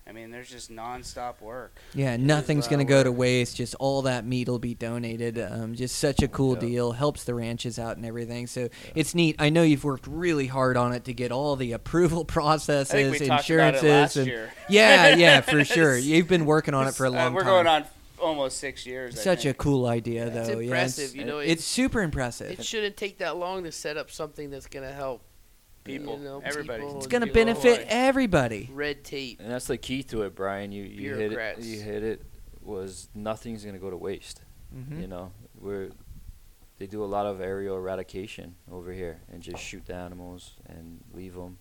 I 0.06 0.12
mean, 0.12 0.30
there's 0.30 0.50
just 0.50 0.70
nonstop 0.70 1.40
work. 1.40 1.78
Yeah, 1.94 2.18
nothing's 2.18 2.68
going 2.68 2.80
to 2.80 2.84
go 2.84 3.02
to 3.02 3.10
waste. 3.10 3.56
Just 3.56 3.74
all 3.76 4.02
that 4.02 4.26
meat 4.26 4.50
will 4.50 4.58
be 4.58 4.74
donated. 4.74 5.38
Um, 5.40 5.74
just 5.74 5.96
such 5.96 6.22
a 6.22 6.28
cool 6.28 6.54
Yeah. 6.56 6.60
deal. 6.60 6.92
Helps 6.92 7.24
the 7.24 7.34
ranches 7.34 7.78
out 7.78 7.96
and 7.96 8.04
everything. 8.04 8.46
So 8.46 8.68
it's 8.94 9.14
neat. 9.14 9.36
I 9.38 9.48
know 9.48 9.62
you've 9.62 9.82
worked 9.82 10.06
really 10.06 10.46
hard 10.46 10.76
on 10.76 10.92
it 10.92 11.04
to 11.06 11.14
get 11.14 11.32
all 11.32 11.56
the 11.56 11.72
approval 11.80 12.26
processes, 12.26 12.94
I 12.94 13.04
think 13.04 13.18
we 13.20 13.26
talked 13.26 13.48
about 13.48 13.74
insurances, 13.76 14.16
and 14.18 14.26
year. 14.26 14.52
yeah, 14.68 15.16
yeah, 15.16 15.40
for 15.40 15.64
sure. 15.64 15.96
You've 15.96 16.28
been 16.28 16.44
working 16.44 16.74
on 16.74 16.86
it 16.86 16.94
for 16.94 17.06
a 17.06 17.08
Uh, 17.08 17.12
long 17.12 17.32
we're 17.32 17.40
time. 17.40 17.50
going 17.50 17.66
on 17.66 17.84
almost 18.18 18.58
six 18.58 18.86
years. 18.86 19.18
I 19.18 19.22
Such 19.22 19.46
a 19.46 19.54
cool 19.54 19.86
idea, 19.86 20.26
It's 20.26 20.48
though. 20.48 20.58
impressive, 20.58 21.14
Yeah, 21.14 21.20
you 21.22 21.26
know, 21.26 21.38
it's, 21.38 21.52
it's 21.52 21.64
super 21.64 22.00
impressive. 22.02 22.58
It 22.58 22.64
shouldn't 22.64 22.96
take 22.96 23.18
that 23.18 23.36
long 23.36 23.64
to 23.64 23.72
set 23.72 23.96
up 23.96 24.10
something 24.10 24.50
that's 24.50 24.66
gonna 24.66 24.92
help 24.92 25.22
people, 25.84 26.16
you 26.18 26.24
know, 26.24 26.40
everybody. 26.44 26.82
people 26.82 26.96
It's 26.98 27.06
going 27.06 27.26
to 27.26 27.32
benefit 27.32 27.80
Hawaii. 27.80 27.86
everybody. 27.90 28.70
red 28.72 29.04
tape. 29.04 29.38
And 29.40 29.50
that's 29.50 29.66
the 29.66 29.76
key 29.76 30.02
to 30.04 30.22
it, 30.22 30.34
Brian. 30.34 30.72
You 30.72 30.84
you 30.84 31.14
hit 31.14 31.32
it. 31.32 31.58
You 31.62 31.80
hit 31.80 32.02
it. 32.02 32.22
Was 32.62 33.10
nothing's 33.14 33.64
gonna 33.66 33.78
go 33.78 33.90
to 33.90 33.96
waste. 33.96 34.40
Mhm. 34.74 35.02
You 35.02 35.06
know, 35.08 35.32
we're 35.60 35.90
they 36.78 36.86
do 36.86 37.04
a 37.04 37.06
lot 37.06 37.26
of 37.26 37.40
aerial 37.42 37.76
eradication 37.76 38.56
over 38.72 38.92
here 38.92 39.20
and 39.30 39.42
just 39.42 39.62
shoot 39.62 39.84
the 39.86 39.94
animals 39.94 40.54
and 40.66 41.04
leave 41.12 41.34
them 41.34 41.58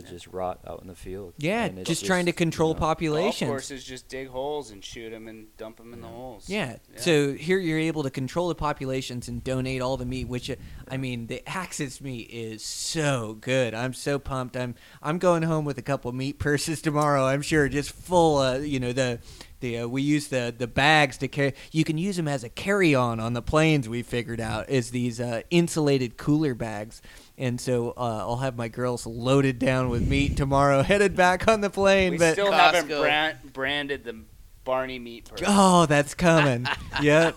to 0.00 0.06
just 0.08 0.26
rot 0.28 0.60
out 0.66 0.80
in 0.82 0.88
the 0.88 0.94
field. 0.94 1.34
Yeah, 1.38 1.64
And 1.64 1.78
it's 1.78 1.88
just 1.88 2.06
trying 2.06 2.26
to 2.26 2.30
you 2.30 2.34
control 2.34 2.74
know, 2.74 2.80
Golf 2.80 3.38
courses 3.50 3.84
just 3.84 4.08
dig 4.08 4.28
holes 4.28 4.70
and 4.70 4.84
shoot 4.84 5.10
them 5.10 5.28
and 5.28 5.54
dump 5.56 5.78
them 5.78 5.92
in 5.92 6.00
the 6.00 6.06
holes. 6.08 6.48
Yeah. 6.48 6.76
Yeah. 6.92 7.00
So 7.00 7.32
here 7.32 7.58
you're 7.58 7.78
able 7.78 8.02
to 8.02 8.10
control 8.10 8.48
the 8.48 8.54
populations 8.54 9.28
and 9.28 9.42
donate 9.42 9.82
all 9.82 9.96
the 9.96 10.06
meat, 10.06 10.28
which 10.28 10.50
uh, 10.50 10.56
I 10.88 10.96
mean, 10.96 11.26
the 11.26 11.46
Axis 11.48 12.00
meat 12.00 12.30
is 12.30 12.62
so 12.62 13.36
good. 13.40 13.74
I'm 13.74 13.94
so 13.94 14.18
pumped. 14.18 14.56
I'm 14.56 14.74
I'm 15.02 15.18
going 15.18 15.42
home 15.42 15.64
with 15.64 15.78
a 15.78 15.82
couple 15.82 16.10
meat 16.12 16.38
purses 16.38 16.80
tomorrow. 16.88 17.24
I'm 17.24 17.42
sure 17.42 17.68
just 17.68 17.90
full. 17.92 18.38
Uh, 18.38 18.58
you 18.58 18.80
know 18.80 18.92
the. 18.92 19.20
The, 19.60 19.78
uh, 19.78 19.88
we 19.88 20.02
use 20.02 20.28
the, 20.28 20.54
the 20.56 20.66
bags 20.66 21.18
to 21.18 21.28
carry. 21.28 21.54
You 21.72 21.84
can 21.84 21.98
use 21.98 22.16
them 22.16 22.28
as 22.28 22.44
a 22.44 22.48
carry 22.48 22.94
on 22.94 23.18
on 23.18 23.32
the 23.32 23.42
planes. 23.42 23.88
We 23.88 24.02
figured 24.02 24.40
out 24.40 24.70
is 24.70 24.90
these 24.90 25.20
uh, 25.20 25.42
insulated 25.50 26.16
cooler 26.16 26.54
bags, 26.54 27.02
and 27.36 27.60
so 27.60 27.90
uh, 27.96 28.18
I'll 28.20 28.36
have 28.36 28.56
my 28.56 28.68
girls 28.68 29.06
loaded 29.06 29.58
down 29.58 29.88
with 29.88 30.06
meat 30.06 30.36
tomorrow, 30.36 30.82
headed 30.84 31.16
back 31.16 31.48
on 31.48 31.60
the 31.60 31.70
plane. 31.70 32.12
We 32.12 32.18
but 32.18 32.32
still 32.32 32.52
haven't 32.52 32.88
Costco. 32.88 33.00
brand, 33.00 33.38
branded 33.52 34.04
the 34.04 34.20
Barney 34.68 34.98
meat 34.98 35.24
purse. 35.30 35.40
Oh, 35.46 35.86
that's 35.86 36.14
coming. 36.14 36.66
yep. 37.02 37.36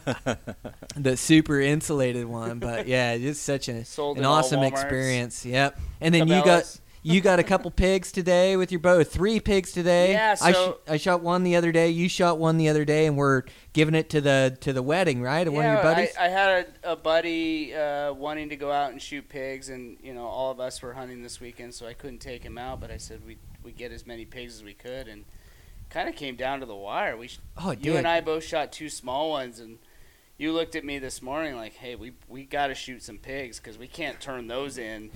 The 0.98 1.16
super 1.16 1.62
insulated 1.62 2.26
one, 2.26 2.60
but 2.60 2.88
yeah, 2.88 3.14
it's 3.14 3.40
such 3.40 3.70
an, 3.70 3.86
Sold 3.86 4.18
an 4.18 4.26
awesome 4.26 4.64
experience. 4.64 5.46
Yep. 5.46 5.80
And 6.02 6.14
then 6.14 6.28
you 6.28 6.44
got 6.44 6.64
Cabela's. 6.64 6.81
You 7.04 7.20
got 7.22 7.40
a 7.40 7.44
couple 7.44 7.72
pigs 7.72 8.12
today 8.12 8.56
with 8.58 8.72
your 8.72 8.80
bow. 8.80 9.04
Three 9.04 9.40
pigs 9.40 9.72
today. 9.72 10.12
Yeah, 10.14 10.36
I 10.42 10.52
so- 10.52 10.80
I 10.88 10.98
shot 10.98 11.22
one 11.22 11.44
the 11.44 11.56
other 11.56 11.72
day. 11.72 11.90
You 11.90 12.08
shot 12.08 12.38
one 12.38 12.58
the 12.58 12.70
other 12.70 12.86
day, 12.86 13.06
and 13.08 13.18
we're 13.18 13.44
giving 13.74 13.96
it 13.96 14.10
to 14.12 14.22
the 14.22 14.58
to 14.62 14.72
the 14.74 14.84
wedding, 14.84 15.22
right? 15.22 15.48
Of 15.48 15.54
one 15.54 15.66
of 15.66 15.72
your 15.72 15.78
Yeah, 15.78 15.84
buddies. 15.84 16.16
I, 16.20 16.26
I 16.26 16.28
had 16.30 16.68
a, 16.84 16.92
a 16.92 16.96
buddy 16.96 17.74
uh, 17.74 18.14
wanting 18.14 18.50
to 18.50 18.56
go 18.56 18.72
out 18.72 18.92
and 18.92 19.02
shoot 19.02 19.28
pigs, 19.30 19.70
and 19.70 19.98
you 20.04 20.14
know 20.14 20.26
all 20.26 20.52
of 20.52 20.60
us 20.60 20.82
were 20.82 20.94
hunting 20.94 21.24
this 21.24 21.40
weekend, 21.40 21.74
so 21.74 21.88
I 21.88 21.94
couldn't 21.94 22.20
take 22.20 22.44
him 22.44 22.58
out. 22.58 22.80
But 22.80 22.92
I 22.92 22.98
said 22.98 23.22
we 23.26 23.38
we 23.64 23.72
get 23.72 23.92
as 23.92 24.06
many 24.06 24.26
pigs 24.26 24.56
as 24.56 24.64
we 24.64 24.74
could, 24.74 25.08
and 25.08 25.26
kind 25.90 26.08
of 26.08 26.16
came 26.16 26.36
down 26.36 26.60
to 26.60 26.66
the 26.66 26.76
wire. 26.76 27.18
We 27.18 27.28
sh- 27.30 27.40
oh, 27.58 27.72
you 27.72 27.98
and 27.98 28.08
I 28.08 28.22
both 28.22 28.44
shot 28.44 28.72
two 28.72 28.90
small 28.90 29.32
ones, 29.32 29.60
and 29.60 29.80
you 30.38 30.54
looked 30.54 30.76
at 30.76 30.86
me 30.86 31.00
this 31.00 31.22
morning 31.22 31.56
like, 31.56 31.74
"Hey, 31.74 31.96
we 31.96 32.14
we 32.28 32.44
got 32.46 32.68
to 32.68 32.76
shoot 32.76 33.02
some 33.02 33.18
pigs 33.18 33.58
because 33.60 33.78
we 33.78 33.88
can't 33.88 34.20
turn 34.22 34.48
those 34.48 34.78
in." 34.78 35.10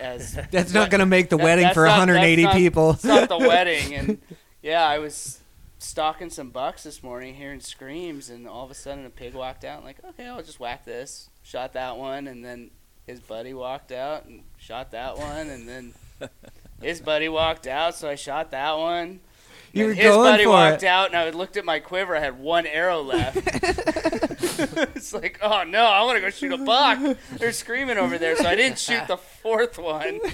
As 0.00 0.34
That's 0.50 0.72
not 0.74 0.90
going 0.90 0.98
to 1.00 1.06
make 1.06 1.28
the 1.28 1.36
That- 1.36 1.44
wedding 1.44 1.68
for 1.72 1.84
not- 1.86 1.98
180 1.98 2.42
that's 2.42 2.52
not- 2.54 2.58
people. 2.58 2.90
It's 2.92 3.04
not 3.04 3.28
the 3.28 3.38
wedding, 3.48 3.94
and 3.94 4.18
yeah, 4.62 4.84
I 4.86 4.98
was 4.98 5.40
stalking 5.78 6.30
some 6.30 6.50
bucks 6.50 6.82
this 6.82 7.02
morning, 7.02 7.34
hearing 7.34 7.60
screams, 7.60 8.28
and 8.30 8.48
all 8.48 8.64
of 8.64 8.70
a 8.70 8.74
sudden 8.74 9.04
a 9.06 9.10
pig 9.10 9.34
walked 9.34 9.64
out. 9.64 9.84
like, 9.84 9.98
okay, 10.04 10.26
I'll 10.26 10.42
just 10.42 10.58
whack 10.58 10.84
this. 10.84 11.30
Shot 11.42 11.74
that 11.74 11.96
one, 11.96 12.26
and 12.26 12.44
then 12.44 12.70
his 13.06 13.20
buddy 13.20 13.54
walked 13.54 13.92
out 13.92 14.24
and 14.24 14.42
shot 14.58 14.90
that 14.90 15.16
one, 15.18 15.48
and 15.48 15.68
then 15.68 15.94
his 16.82 17.00
buddy 17.00 17.28
walked 17.28 17.66
out, 17.68 17.94
so 17.94 18.08
I 18.08 18.16
shot 18.16 18.50
that 18.50 18.76
one. 18.76 19.20
You 19.72 19.86
And 19.86 19.88
were 19.88 19.94
his 19.94 20.06
going 20.14 20.32
buddy 20.32 20.44
for 20.44 20.50
walked 20.50 20.82
it. 20.82 20.86
out, 20.86 21.08
and 21.08 21.16
I 21.16 21.30
looked 21.30 21.56
at 21.56 21.64
my 21.64 21.78
quiver. 21.80 22.16
I 22.16 22.20
had 22.20 22.38
one 22.38 22.66
arrow 22.66 23.02
left. 23.02 23.36
it's 24.96 25.12
like, 25.12 25.38
oh 25.42 25.64
no, 25.64 25.84
I 25.84 26.02
want 26.04 26.16
to 26.16 26.20
go 26.20 26.30
shoot 26.30 26.52
a 26.52 26.58
buck. 26.58 27.16
They're 27.32 27.52
screaming 27.52 27.98
over 27.98 28.16
there, 28.18 28.36
so 28.36 28.46
I 28.48 28.54
didn't 28.54 28.78
shoot 28.78 29.06
the 29.06 29.16
fourth 29.16 29.78
one. 29.78 30.20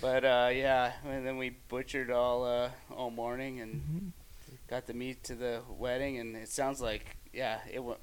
But 0.00 0.24
uh, 0.24 0.50
yeah, 0.52 0.92
and 1.08 1.26
then 1.26 1.36
we 1.38 1.50
butchered 1.68 2.10
all 2.10 2.44
uh, 2.44 2.68
all 2.94 3.10
morning 3.10 3.60
and 3.60 4.12
got 4.68 4.86
the 4.86 4.94
meat 4.94 5.24
to 5.24 5.34
the 5.34 5.62
wedding, 5.68 6.18
and 6.18 6.36
it 6.36 6.48
sounds 6.48 6.80
like 6.80 7.16
yeah, 7.32 7.58
it 7.72 7.82
went 7.82 7.98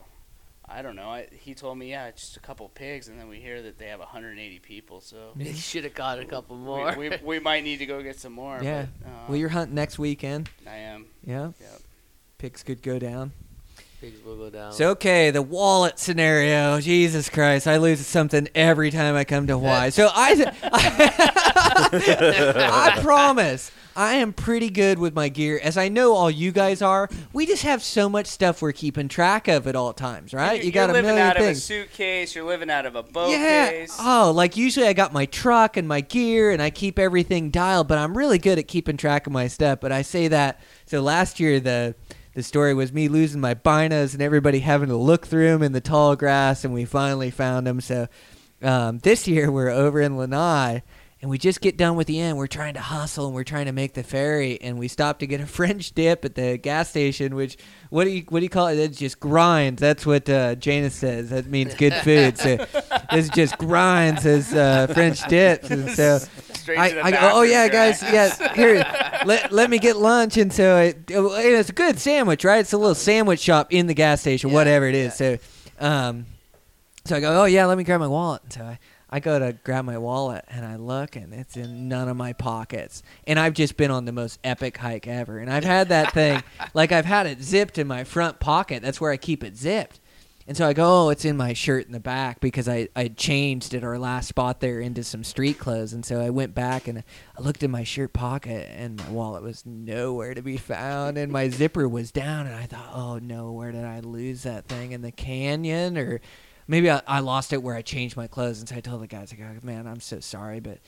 I 0.67 0.82
don't 0.82 0.95
know. 0.95 1.10
I, 1.10 1.28
he 1.32 1.54
told 1.54 1.78
me, 1.78 1.89
yeah, 1.89 2.10
just 2.12 2.38
a 2.38 2.39
couple 2.39 2.69
pigs, 2.69 3.08
and 3.10 3.19
then 3.19 3.28
we 3.28 3.38
hear 3.38 3.62
that 3.62 3.78
they 3.78 3.88
have 3.88 3.99
180 3.99 4.60
people. 4.60 5.02
So 5.02 5.34
You 5.38 5.54
should 5.54 5.84
have 5.84 5.93
got 5.93 6.19
a 6.19 6.26
couple 6.26 6.56
more. 6.56 6.95
we, 6.97 7.12
we 7.23 7.39
might 7.39 7.63
need 7.63 7.78
to 7.78 7.86
go 7.86 8.02
get 8.02 8.19
some 8.19 8.34
more. 8.34 8.60
Yeah. 8.62 8.88
But, 9.02 9.08
uh, 9.10 9.13
Well, 9.28 9.38
you're 9.38 9.49
hunting 9.49 9.76
next 9.76 9.99
weekend. 9.99 10.49
I 10.65 10.78
am. 10.78 11.08
Yeah. 11.26 11.52
Yep. 11.60 11.82
Pigs 12.38 12.63
could 12.63 12.82
go 12.82 12.97
down. 12.99 13.32
Pigs 14.04 14.22
will 14.26 14.36
go 14.36 14.50
down. 14.50 14.74
So 14.74 14.89
okay, 14.89 15.32
the 15.32 15.42
wallet 15.42 15.98
scenario. 15.98 16.82
Jesus 16.82 17.30
Christ, 17.30 17.68
I 17.68 17.78
lose 17.78 18.06
something 18.06 18.50
every 18.54 18.92
time 18.92 19.16
I 19.16 19.24
come 19.24 19.48
to 19.48 19.54
Hawaii. 19.54 19.92
So 19.92 20.10
I, 20.13 20.52
I, 22.66 23.00
promise, 23.02 23.72
I 23.96 24.16
am 24.16 24.34
pretty 24.34 24.70
good 24.70 25.00
with 25.00 25.16
my 25.16 25.30
gear, 25.30 25.58
as 25.63 25.78
I 25.78 25.88
know 25.88 26.16
all 26.16 26.30
you 26.30 26.52
guys 26.52 26.82
are. 26.82 27.08
We 27.32 27.46
just 27.46 27.63
have 27.63 27.82
so 27.82 28.10
much 28.10 28.28
stuff 28.28 28.62
we're 28.62 28.74
keeping 28.74 29.08
track 29.08 29.48
of 29.48 29.68
at 29.68 29.76
all 29.78 29.94
times, 29.94 30.34
right? 30.34 30.58
You're, 30.58 30.66
you 30.66 30.72
got 30.74 30.89
you're 30.89 30.89
a 30.89 30.94
living 30.96 31.16
million 31.16 31.26
out 31.26 31.38
of 31.38 31.44
a 31.44 31.46
things. 31.46 31.63
suitcase. 31.63 32.36
You're 32.36 32.44
living 32.44 32.70
out 32.70 32.86
of 32.86 32.98
a 32.98 33.04
boat 33.04 33.30
yeah. 33.30 33.70
case. 33.70 33.96
Oh, 34.02 34.34
like 34.36 34.58
usually 34.58 34.86
I 34.86 34.92
got 34.92 35.13
my 35.13 35.28
truck 35.28 35.78
and 35.78 35.88
my 35.88 36.02
gear 36.02 36.52
and 36.52 36.62
I 36.62 36.72
keep 36.72 37.00
everything 37.00 37.52
dialed, 37.52 37.88
but 37.88 37.98
I'm 37.98 38.18
really 38.18 38.38
good 38.38 38.60
at 38.60 38.68
keeping 38.68 38.98
track 38.98 39.28
of 39.28 39.32
my 39.32 39.48
stuff. 39.48 39.80
But 39.80 39.94
I 39.94 40.02
say 40.02 40.28
that 40.28 40.60
so 40.88 41.00
last 41.00 41.39
year 41.39 41.62
the 41.62 41.96
the 42.34 42.43
story 42.43 42.74
was 42.74 42.91
me 42.91 43.08
losing 43.08 43.41
my 43.41 43.54
binos 43.54 44.13
and 44.13 44.22
everybody 44.22 44.60
having 44.60 44.89
to 44.89 44.98
look 44.98 45.28
through 45.28 45.50
them 45.52 45.63
in 45.63 45.72
the 45.72 45.82
tall 45.82 46.15
grass, 46.15 46.63
and 46.63 46.74
we 46.74 46.86
finally 46.86 47.30
found 47.30 47.67
them. 47.67 47.80
So 47.82 48.08
um, 48.62 49.00
this 49.00 49.28
year 49.28 49.52
we're 49.52 49.69
over 49.69 50.02
in 50.02 50.17
Lanai. 50.17 50.84
And 51.23 51.29
we 51.29 51.38
just 51.38 51.62
get 51.62 51.77
done 51.77 51.95
with 51.95 52.07
the 52.07 52.19
end. 52.19 52.38
We're 52.38 52.47
trying 52.47 52.73
to 52.73 52.81
hustle 52.81 53.27
and 53.27 53.33
we're 53.33 53.45
trying 53.45 53.67
to 53.67 53.71
make 53.71 53.93
the 53.93 54.03
ferry. 54.03 54.59
And 54.59 54.77
we 54.77 54.89
stop 54.89 55.19
to 55.19 55.25
get 55.25 55.39
a 55.39 55.45
French 55.47 55.93
dip 55.93 56.25
at 56.25 56.36
the 56.36 56.57
gas 56.57 56.89
station. 56.89 57.33
Which 57.33 57.55
what 57.89 58.03
do 58.03 58.09
you 58.09 58.25
what 58.27 58.41
do 58.41 58.43
you 58.43 58.49
call 58.49 58.67
it? 58.67 58.77
It's 58.77 58.97
just 58.97 59.21
grinds. 59.21 59.79
That's 59.79 60.05
what 60.05 60.29
uh, 60.29 60.55
Janus 60.55 60.95
says. 60.95 61.29
That 61.29 61.45
means 61.45 61.75
good 61.75 61.93
food. 61.93 62.38
So 62.38 62.57
it's 63.13 63.29
just 63.29 63.57
grinds 63.57 64.25
as 64.25 64.53
uh, 64.53 64.88
French 64.88 65.25
dips. 65.29 65.71
And 65.71 65.89
so 65.91 66.19
I, 66.77 66.99
I 67.01 67.12
go, 67.12 67.17
oh 67.21 67.43
yeah, 67.43 67.69
guys, 67.69 68.03
yeah, 68.03 68.53
here, 68.53 68.75
let, 69.25 69.53
let 69.53 69.69
me 69.69 69.79
get 69.79 69.95
lunch. 69.95 70.36
And 70.36 70.51
so 70.51 70.77
it, 70.77 71.05
it's 71.07 71.69
a 71.69 71.73
good 71.73 71.99
sandwich, 71.99 72.43
right? 72.43 72.59
It's 72.59 72.73
a 72.73 72.77
little 72.77 72.95
sandwich 72.95 73.39
shop 73.39 73.71
in 73.71 73.88
the 73.88 73.93
gas 73.93 74.19
station, 74.19 74.49
Yeah, 74.49 74.55
whatever 74.55 74.88
it 74.88 74.95
is. 74.95 75.15
So, 75.15 75.38
um, 75.79 76.25
so 77.05 77.15
I 77.15 77.21
go, 77.21 77.43
oh 77.43 77.45
yeah, 77.45 77.65
let 77.65 77.77
me 77.77 77.86
grab 77.86 78.01
my 78.01 78.07
wallet. 78.07 78.41
And 78.43 78.53
so 78.53 78.63
I, 78.63 78.79
I 79.13 79.19
go 79.19 79.38
to 79.38 79.54
grab 79.63 79.86
my 79.86 79.99
wallet 79.99 80.43
and 80.47 80.65
I 80.65 80.78
look 80.78 81.15
and 81.15 81.36
it's 81.36 81.56
in 81.56 81.88
none 81.88 82.10
of 82.10 82.17
my 82.17 82.34
pockets. 82.34 83.04
And 83.28 83.39
I've 83.39 83.54
just 83.54 83.78
been 83.78 83.91
on 83.91 84.06
the 84.06 84.12
most 84.12 84.39
epic 84.43 84.76
hike 84.76 85.08
ever. 85.08 85.38
And 85.38 85.54
I've 85.54 85.63
had 85.63 85.89
that 85.89 86.13
thing, 86.13 86.41
like 86.73 86.91
I've 86.91 87.06
had 87.06 87.28
it 87.28 87.39
zipped 87.39 87.78
in 87.78 87.86
my 87.86 88.06
front 88.06 88.39
pocket. 88.39 88.82
That's 88.82 88.99
where 88.99 89.12
I 89.12 89.17
keep 89.17 89.43
it 89.43 89.56
zipped. 89.56 89.99
And 90.47 90.58
so 90.58 90.67
I 90.67 90.73
go, 90.73 91.06
oh, 91.06 91.10
it's 91.10 91.26
in 91.26 91.38
my 91.38 91.54
shirt 91.54 91.86
in 91.86 91.91
the 91.91 91.99
back 91.99 92.39
because 92.39 92.67
I, 92.67 92.89
I 92.95 93.08
changed 93.10 93.76
at 93.76 93.84
our 93.84 93.99
last 93.99 94.30
spot 94.30 94.62
there 94.62 94.80
into 94.80 95.04
some 95.04 95.23
street 95.23 95.60
clothes. 95.60 95.93
And 95.93 96.04
so 96.04 96.19
I 96.19 96.32
went 96.32 96.56
back 96.56 96.88
and 96.88 97.04
I 97.38 97.41
looked 97.41 97.62
in 97.62 97.69
my 97.69 97.84
shirt 97.84 98.13
pocket 98.13 98.67
and 98.76 98.97
my 98.97 99.10
wallet 99.12 99.43
was 99.43 99.63
nowhere 99.63 100.34
to 100.34 100.41
be 100.41 100.58
found. 100.58 101.19
And 101.19 101.32
my 101.32 101.49
zipper 101.49 101.88
was 101.88 102.12
down. 102.12 102.47
And 102.47 102.56
I 102.56 102.65
thought, 102.65 102.89
oh 102.95 103.19
no, 103.19 103.52
where 103.52 103.71
did 103.71 103.86
I 103.86 103.99
lose 103.99 104.41
that 104.41 104.65
thing? 104.65 104.91
In 104.91 105.04
the 105.04 105.12
canyon? 105.12 105.99
Or 105.99 106.19
maybe 106.67 106.89
I, 106.89 107.02
I 107.08 107.19
lost 107.19 107.54
it 107.54 107.62
where 107.62 107.76
I 107.76 107.82
changed 107.82 108.17
my 108.17 108.28
clothes. 108.28 108.60
And 108.60 108.69
so 108.69 108.76
I 108.76 108.80
told 108.82 109.02
the 109.02 109.08
guys, 109.08 109.34
I 109.34 109.36
go, 109.36 109.45
oh, 109.49 109.65
man, 109.65 109.88
I'm 109.88 109.99
so 109.99 110.19
sorry, 110.19 110.60
but 110.60 110.80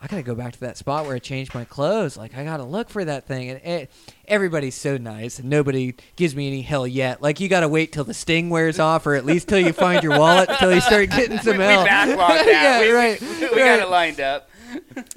I 0.00 0.06
gotta 0.06 0.22
go 0.22 0.34
back 0.36 0.52
to 0.52 0.60
that 0.60 0.76
spot 0.76 1.06
where 1.06 1.16
I 1.16 1.18
changed 1.18 1.54
my 1.54 1.64
clothes. 1.64 2.16
Like 2.16 2.36
I 2.36 2.44
gotta 2.44 2.62
look 2.62 2.88
for 2.88 3.04
that 3.04 3.26
thing, 3.26 3.50
and 3.50 3.60
it, 3.64 3.90
everybody's 4.28 4.76
so 4.76 4.96
nice, 4.96 5.40
and 5.40 5.50
nobody 5.50 5.94
gives 6.14 6.36
me 6.36 6.46
any 6.46 6.62
hell 6.62 6.86
yet. 6.86 7.20
Like 7.20 7.40
you 7.40 7.48
gotta 7.48 7.68
wait 7.68 7.92
till 7.92 8.04
the 8.04 8.14
sting 8.14 8.48
wears 8.48 8.78
off, 8.78 9.06
or 9.06 9.14
at 9.14 9.24
least 9.24 9.48
till 9.48 9.58
you 9.58 9.72
find 9.72 10.04
your 10.04 10.16
wallet, 10.16 10.50
till 10.60 10.72
you 10.72 10.80
start 10.80 11.10
getting 11.10 11.38
some 11.42 11.54
we, 11.54 11.58
we 11.58 11.64
hell. 11.64 11.84
backlogged 11.84 12.16
that. 12.16 12.46
yeah, 12.46 12.80
we, 12.80 12.90
right. 12.92 13.20
We, 13.20 13.26
we 13.28 13.44
right. 13.62 13.78
got 13.78 13.80
it 13.80 13.90
lined 13.90 14.20
up. 14.20 14.48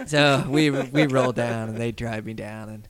So 0.07 0.45
we 0.49 0.71
we 0.71 1.05
roll 1.05 1.31
down, 1.31 1.69
and 1.69 1.77
they 1.77 1.91
drive 1.91 2.25
me 2.25 2.33
down, 2.33 2.69
and 2.69 2.87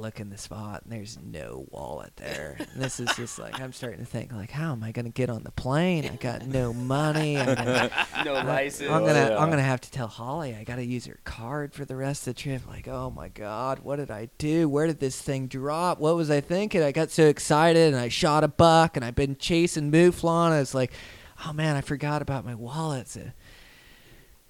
look 0.00 0.20
in 0.20 0.30
the 0.30 0.38
spot, 0.38 0.82
and 0.84 0.92
there's 0.92 1.18
no 1.22 1.66
wallet 1.70 2.12
there. 2.16 2.56
And 2.58 2.82
this 2.82 2.98
is 3.00 3.08
just 3.16 3.38
like 3.38 3.60
I'm 3.60 3.72
starting 3.72 4.00
to 4.00 4.04
think, 4.04 4.32
like, 4.32 4.50
how 4.50 4.72
am 4.72 4.82
I 4.82 4.92
gonna 4.92 5.10
get 5.10 5.30
on 5.30 5.42
the 5.44 5.50
plane? 5.50 6.04
I 6.04 6.16
got 6.16 6.46
no 6.46 6.72
money. 6.72 7.36
I'm 7.38 7.54
gonna, 7.54 7.90
No 8.24 8.34
I- 8.34 8.42
license. 8.44 8.90
I'm 8.90 9.04
gonna 9.04 9.26
oh, 9.26 9.28
yeah. 9.30 9.38
I'm 9.38 9.50
gonna 9.50 9.62
have 9.62 9.80
to 9.82 9.90
tell 9.90 10.08
Holly 10.08 10.54
I 10.54 10.64
gotta 10.64 10.84
use 10.84 11.06
her 11.06 11.20
card 11.24 11.74
for 11.74 11.84
the 11.84 11.96
rest 11.96 12.26
of 12.26 12.34
the 12.34 12.40
trip. 12.40 12.66
Like, 12.66 12.88
oh 12.88 13.10
my 13.10 13.28
god, 13.28 13.80
what 13.80 13.96
did 13.96 14.10
I 14.10 14.28
do? 14.38 14.68
Where 14.68 14.86
did 14.86 15.00
this 15.00 15.20
thing 15.20 15.46
drop? 15.46 16.00
What 16.00 16.16
was 16.16 16.30
I 16.30 16.40
thinking? 16.40 16.82
I 16.82 16.92
got 16.92 17.10
so 17.10 17.26
excited 17.26 17.92
and 17.92 18.00
I 18.00 18.08
shot 18.08 18.44
a 18.44 18.48
buck 18.48 18.96
and 18.96 19.04
I've 19.04 19.14
been 19.14 19.36
chasing 19.36 19.90
mouflon. 19.92 20.52
I 20.52 20.60
was 20.60 20.74
like, 20.74 20.92
oh 21.46 21.52
man, 21.52 21.76
I 21.76 21.80
forgot 21.80 22.22
about 22.22 22.44
my 22.44 22.54
wallet. 22.54 23.08
So 23.08 23.20
uh, 23.20 23.24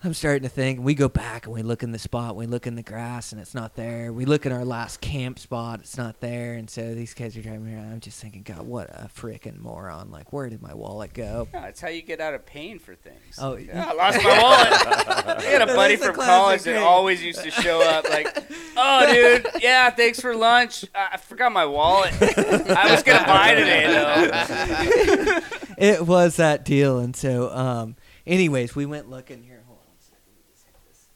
I'm 0.03 0.15
starting 0.15 0.45
to 0.45 0.49
think. 0.49 0.81
We 0.81 0.95
go 0.95 1.09
back 1.11 1.45
and 1.45 1.55
we 1.55 1.61
look 1.63 1.83
in 1.83 1.93
the 1.93 1.99
spot. 1.99 2.35
We 2.35 2.47
look 2.47 2.67
in 2.67 2.75
the 2.75 2.83
grass 2.83 3.33
and 3.33 3.41
it's 3.41 3.55
not 3.55 3.75
there. 3.77 4.15
We 4.15 4.25
look 4.25 4.47
in 4.47 4.53
our 4.53 4.65
last 4.65 5.03
camp 5.03 5.39
spot. 5.39 5.81
It's 5.81 5.99
not 5.99 6.21
there. 6.21 6.55
And 6.55 6.71
so 6.71 6.95
these 6.95 7.13
guys 7.13 7.37
are 7.37 7.43
driving 7.43 7.67
me 7.67 7.75
around. 7.75 7.93
I'm 7.93 8.01
just 8.01 8.19
thinking, 8.19 8.43
God, 8.43 8.63
what 8.63 8.89
a 8.89 9.11
freaking 9.15 9.59
moron! 9.59 10.11
Like, 10.11 10.33
where 10.33 10.49
did 10.49 10.63
my 10.63 10.73
wallet 10.73 11.13
go? 11.13 11.49
No, 11.53 11.65
it's 11.65 11.83
how 11.83 11.89
you 11.89 12.01
get 12.01 12.19
out 12.19 12.33
of 12.33 12.47
paying 12.47 12.79
for 12.79 12.95
things. 12.95 13.39
Oh, 13.39 13.57
Yeah, 13.57 13.91
I 13.91 13.93
lost 13.93 14.25
my 14.25 14.43
wallet. 14.43 15.37
I 15.39 15.43
had 15.43 15.61
a 15.63 15.67
buddy 15.75 15.97
That's 15.97 16.07
from 16.17 16.25
college 16.25 16.63
that 16.63 16.83
always 16.83 17.23
used 17.23 17.43
to 17.43 17.51
show 17.51 17.83
up 17.83 18.09
like, 18.09 18.27
"Oh, 18.79 19.13
dude, 19.13 19.47
yeah, 19.63 19.91
thanks 19.91 20.19
for 20.19 20.35
lunch. 20.35 20.83
I 20.95 21.09
I 21.13 21.17
forgot 21.19 21.53
my 21.53 21.67
wallet. 21.67 22.15
I 22.23 22.91
was 22.91 23.03
gonna 23.03 23.27
buy 23.27 23.53
today 23.55 23.87
though." 23.87 25.41
it 25.79 26.07
was 26.07 26.37
that 26.37 26.65
deal. 26.65 26.99
And 27.01 27.15
so, 27.15 27.51
um, 27.55 27.97
anyways, 28.27 28.75
we 28.75 28.87
went 28.87 29.11
looking 29.11 29.43
here. 29.43 29.63
Hold 29.67 29.79
on 29.79 29.85
one 29.87 29.97
second. 30.01 30.23
Let 30.27 30.37
me 30.37 30.43
just 30.53 30.65
hit 30.65 30.75
this. 30.89 31.09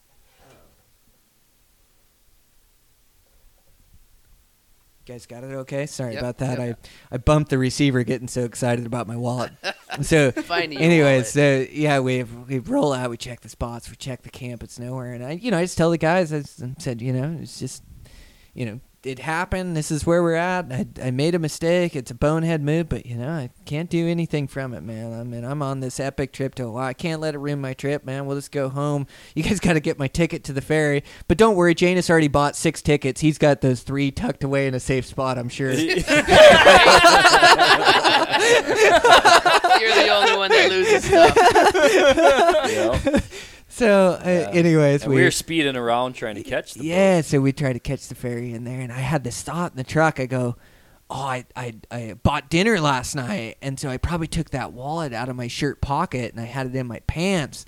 Um, 0.51 0.57
you 5.08 5.14
guys 5.14 5.26
got 5.26 5.44
it 5.44 5.52
okay? 5.52 5.86
Sorry 5.86 6.14
Yep, 6.14 6.22
about 6.22 6.38
that. 6.38 6.58
yep. 6.58 6.86
I, 7.10 7.14
I 7.14 7.18
bumped 7.18 7.50
the 7.50 7.58
receiver 7.58 8.02
getting 8.04 8.28
so 8.28 8.44
excited 8.44 8.86
about 8.86 9.06
my 9.06 9.16
wallet. 9.16 9.52
so, 10.02 10.32
anyways, 10.50 11.28
so 11.30 11.66
yeah, 11.70 12.00
we 12.00 12.22
we 12.22 12.58
roll 12.58 12.92
out, 12.92 13.10
we 13.10 13.16
check 13.16 13.40
the 13.40 13.48
spots, 13.48 13.90
we 13.90 13.96
check 13.96 14.22
the 14.22 14.30
camp, 14.30 14.62
it's 14.62 14.78
nowhere. 14.78 15.12
And 15.12 15.24
I, 15.24 15.32
you 15.32 15.50
know, 15.50 15.58
I 15.58 15.62
just 15.64 15.76
tell 15.78 15.90
the 15.90 15.98
guys, 15.98 16.32
I 16.32 16.42
said, 16.78 17.02
you 17.02 17.12
know, 17.12 17.38
it's 17.40 17.58
just, 17.58 17.82
you 18.54 18.66
know, 18.66 18.80
it 19.04 19.18
happened. 19.18 19.76
This 19.76 19.90
is 19.90 20.06
where 20.06 20.22
we're 20.22 20.34
at. 20.34 20.72
I, 20.72 20.86
I 21.02 21.10
made 21.10 21.34
a 21.34 21.38
mistake. 21.38 21.94
It's 21.94 22.10
a 22.10 22.14
bonehead 22.14 22.62
move, 22.62 22.88
but 22.88 23.06
you 23.06 23.16
know 23.16 23.30
I 23.30 23.50
can't 23.64 23.90
do 23.90 24.08
anything 24.08 24.48
from 24.48 24.74
it, 24.74 24.82
man. 24.82 25.12
I 25.12 25.22
mean 25.24 25.44
I'm 25.44 25.62
on 25.62 25.80
this 25.80 26.00
epic 26.00 26.32
trip 26.32 26.54
to 26.56 26.64
Hawaii. 26.64 26.88
I 26.88 26.92
can't 26.94 27.20
let 27.20 27.34
it 27.34 27.38
ruin 27.38 27.60
my 27.60 27.74
trip, 27.74 28.04
man. 28.04 28.26
We'll 28.26 28.36
just 28.36 28.52
go 28.52 28.68
home. 28.68 29.06
You 29.34 29.42
guys 29.42 29.58
got 29.58 29.72
to 29.72 29.80
get 29.80 29.98
my 29.98 30.06
ticket 30.06 30.44
to 30.44 30.52
the 30.52 30.60
ferry, 30.60 31.02
but 31.26 31.38
don't 31.38 31.56
worry. 31.56 31.74
Janus 31.74 32.08
already 32.08 32.28
bought 32.28 32.54
six 32.54 32.80
tickets. 32.82 33.20
He's 33.20 33.36
got 33.36 33.62
those 33.62 33.82
three 33.82 34.12
tucked 34.12 34.44
away 34.44 34.68
in 34.68 34.74
a 34.74 34.80
safe 34.80 35.06
spot. 35.06 35.38
I'm 35.38 35.48
sure. 35.48 35.72
You're 35.72 35.96
the 39.94 40.08
only 40.08 40.36
one 40.36 40.50
that 40.50 40.68
loses 40.70 41.04
stuff. 41.04 41.36
Yeah. 42.70 43.20
So, 43.74 44.18
uh, 44.24 44.28
Yeah. 44.28 44.50
anyways, 44.58 45.06
we 45.06 45.16
we 45.16 45.22
were 45.22 45.30
speeding 45.30 45.76
around 45.76 46.14
trying 46.14 46.37
to 46.37 46.42
catch 46.42 46.74
the 46.74 46.80
boat. 46.80 46.87
yeah, 46.87 47.20
so 47.20 47.40
we 47.40 47.52
tried 47.52 47.74
to 47.74 47.80
catch 47.80 48.08
the 48.08 48.14
ferry 48.14 48.52
in 48.52 48.64
there, 48.64 48.80
and 48.80 48.92
I 48.92 49.00
had 49.00 49.24
this 49.24 49.42
thought 49.42 49.72
in 49.72 49.76
the 49.76 49.84
truck. 49.84 50.20
I 50.20 50.26
go, 50.26 50.56
"Oh, 51.10 51.14
I, 51.22 51.44
I, 51.56 51.74
I 51.90 52.14
bought 52.22 52.48
dinner 52.50 52.80
last 52.80 53.14
night, 53.14 53.56
and 53.60 53.78
so 53.78 53.88
I 53.90 53.96
probably 53.96 54.26
took 54.28 54.50
that 54.50 54.72
wallet 54.72 55.12
out 55.12 55.28
of 55.28 55.37
my 55.37 55.48
shirt 55.48 55.80
pocket, 55.80 56.32
and 56.32 56.40
I 56.40 56.44
had 56.46 56.66
it 56.66 56.74
in 56.74 56.87
my 56.87 57.00
pants, 57.00 57.64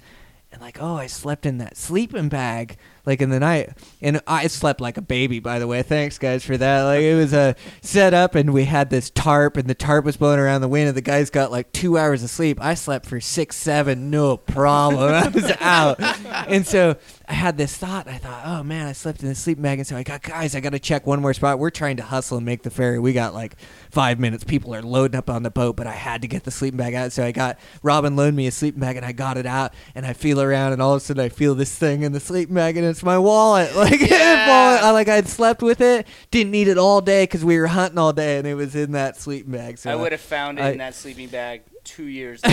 and 0.53 0.61
like, 0.63 0.79
oh, 0.81 0.97
I 0.97 1.07
slept 1.07 1.45
in 1.45 1.59
that 1.59 1.77
sleeping 1.77 2.29
bag 2.29 2.77
like 3.07 3.23
in 3.23 3.31
the 3.31 3.41
night, 3.41 3.71
and 4.03 4.21
I 4.27 4.49
slept 4.49 4.81
like 4.81 4.97
a 4.97 5.03
baby. 5.03 5.39
By 5.39 5.59
the 5.59 5.67
way, 5.67 5.83
thanks 5.83 6.19
guys 6.19 6.45
for 6.45 6.57
that. 6.57 6.83
Like 6.83 7.03
it 7.03 7.15
was 7.15 7.33
a 7.33 7.55
set 7.81 8.13
up, 8.13 8.35
and 8.35 8.53
we 8.53 8.65
had 8.65 8.91
this 8.91 9.11
tarp, 9.11 9.57
and 9.57 9.69
the 9.69 9.75
tarp 9.75 10.05
was 10.05 10.17
blowing 10.17 10.41
around 10.41 10.61
the 10.61 10.69
wind, 10.69 10.89
and 10.89 10.97
the 10.97 11.03
guys 11.03 11.31
got 11.31 11.51
like 11.51 11.73
two 11.73 11.97
hours 11.97 12.23
of 12.23 12.31
sleep. 12.31 12.59
I 12.61 12.75
slept 12.75 13.07
for 13.07 13.21
six, 13.21 13.57
seven, 13.57 14.11
no 14.11 14.37
problem. 14.37 15.15
I 15.15 15.29
was 15.29 15.51
out, 15.61 16.01
and 16.49 16.67
so 16.67 16.97
I 17.29 17.33
had 17.33 17.57
this 17.57 17.77
thought. 17.77 18.09
I 18.09 18.19
thought, 18.19 18.43
oh 18.45 18.63
man, 18.63 18.87
I 18.87 18.93
slept 18.93 19.23
in 19.23 19.29
the 19.29 19.35
sleep 19.35 19.61
bag, 19.63 19.79
and 19.79 19.87
so 19.87 19.97
I 19.97 20.03
got 20.03 20.23
guys. 20.23 20.55
I 20.55 20.61
got 20.61 20.71
to 20.71 20.79
check 20.79 21.07
one 21.07 21.21
more 21.21 21.35
spot. 21.35 21.59
We're 21.59 21.71
trying 21.71 21.97
to 21.99 22.03
hustle 22.03 22.37
and 22.37 22.47
make 22.47 22.63
the 22.63 22.71
ferry. 22.71 22.99
We 22.99 23.13
got 23.13 23.35
like 23.35 23.57
five 23.91 24.19
minutes. 24.19 24.45
People 24.45 24.75
are 24.75 24.83
loading 24.83 25.17
up 25.17 25.31
on 25.31 25.43
the 25.43 25.51
boat, 25.51 25.77
but 25.77 25.87
I 25.87 25.93
had 25.93 26.23
to 26.23 26.29
get 26.29 26.45
the 26.45 26.51
sleeping 26.51 26.79
bag 26.79 26.95
out. 26.95 27.13
So 27.13 27.25
I 27.25 27.33
got 27.33 27.59
Robin 27.83 28.17
loaned 28.17 28.37
me 28.37 28.47
a 28.47 28.51
sleeping 28.51 28.81
bag, 28.81 28.97
and 28.97 29.07
I 29.07 29.13
got 29.13 29.39
it 29.39 29.47
out, 29.47 29.75
and 29.95 30.05
I 30.05 30.13
feel 30.13 30.41
around, 30.41 30.73
and 30.73 30.83
all 30.83 30.95
of 30.95 30.99
a 30.99 31.05
sudden 31.05 31.25
I 31.25 31.29
feel 31.29 31.55
this 31.55 31.77
thing 31.77 32.03
in 32.03 32.13
the 32.13 32.21
sleeping 32.21 32.55
bag, 32.55 32.77
and 32.77 32.96
it's 32.97 33.03
my 33.05 33.19
wallet. 33.19 33.75
Like, 33.77 34.01
Yeah. 34.11 34.81
I 34.83 34.91
like 34.91 35.09
I'd 35.09 35.29
slept 35.29 35.63
with 35.63 35.81
it, 35.83 36.07
didn't 36.31 36.51
need 36.51 36.67
it 36.69 36.79
all 36.79 37.01
day 37.03 37.25
because 37.25 37.45
we 37.45 37.59
were 37.59 37.67
hunting 37.67 37.99
all 37.99 38.13
day, 38.15 38.39
and 38.39 38.47
it 38.47 38.55
was 38.55 38.75
in 38.75 38.93
that 38.93 39.17
sleeping 39.19 39.53
bag. 39.53 39.77
So 39.79 39.91
I 39.91 39.95
would 39.95 40.13
have 40.13 40.21
found 40.21 40.59
it 40.59 40.63
I- 40.63 40.71
in 40.71 40.79
that 40.79 40.95
sleeping 40.95 41.29
bag 41.29 41.63
two 41.85 42.07
years 42.07 42.41
ago. 42.45 42.53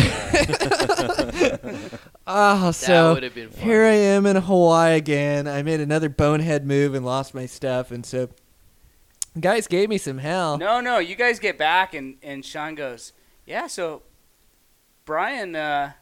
Oh, 2.28 2.72
so 2.72 3.16
been 3.16 3.50
funny. 3.50 3.64
here 3.64 3.84
I 3.84 3.94
am 3.96 4.26
in 4.26 4.36
Hawaii 4.36 4.96
again. 4.96 5.48
I 5.48 5.62
made 5.64 5.80
another 5.80 6.10
bonehead 6.10 6.66
move 6.66 6.94
and 6.94 7.06
lost 7.06 7.34
my 7.34 7.46
stuff, 7.46 7.90
and 7.92 8.06
so 8.06 8.30
guys 9.40 9.68
gave 9.68 9.90
me 9.90 9.98
some 9.98 10.20
hell. 10.20 10.58
no, 10.58 10.80
no, 10.82 11.00
you 11.00 11.16
guys 11.16 11.40
get 11.40 11.58
back, 11.58 11.94
and 11.94 12.18
and 12.22 12.46
Sean 12.46 12.76
goes, 12.76 13.14
"Yeah, 13.46 13.68
so 13.68 14.04
Brian, 15.06 15.56
uh, 15.56 15.94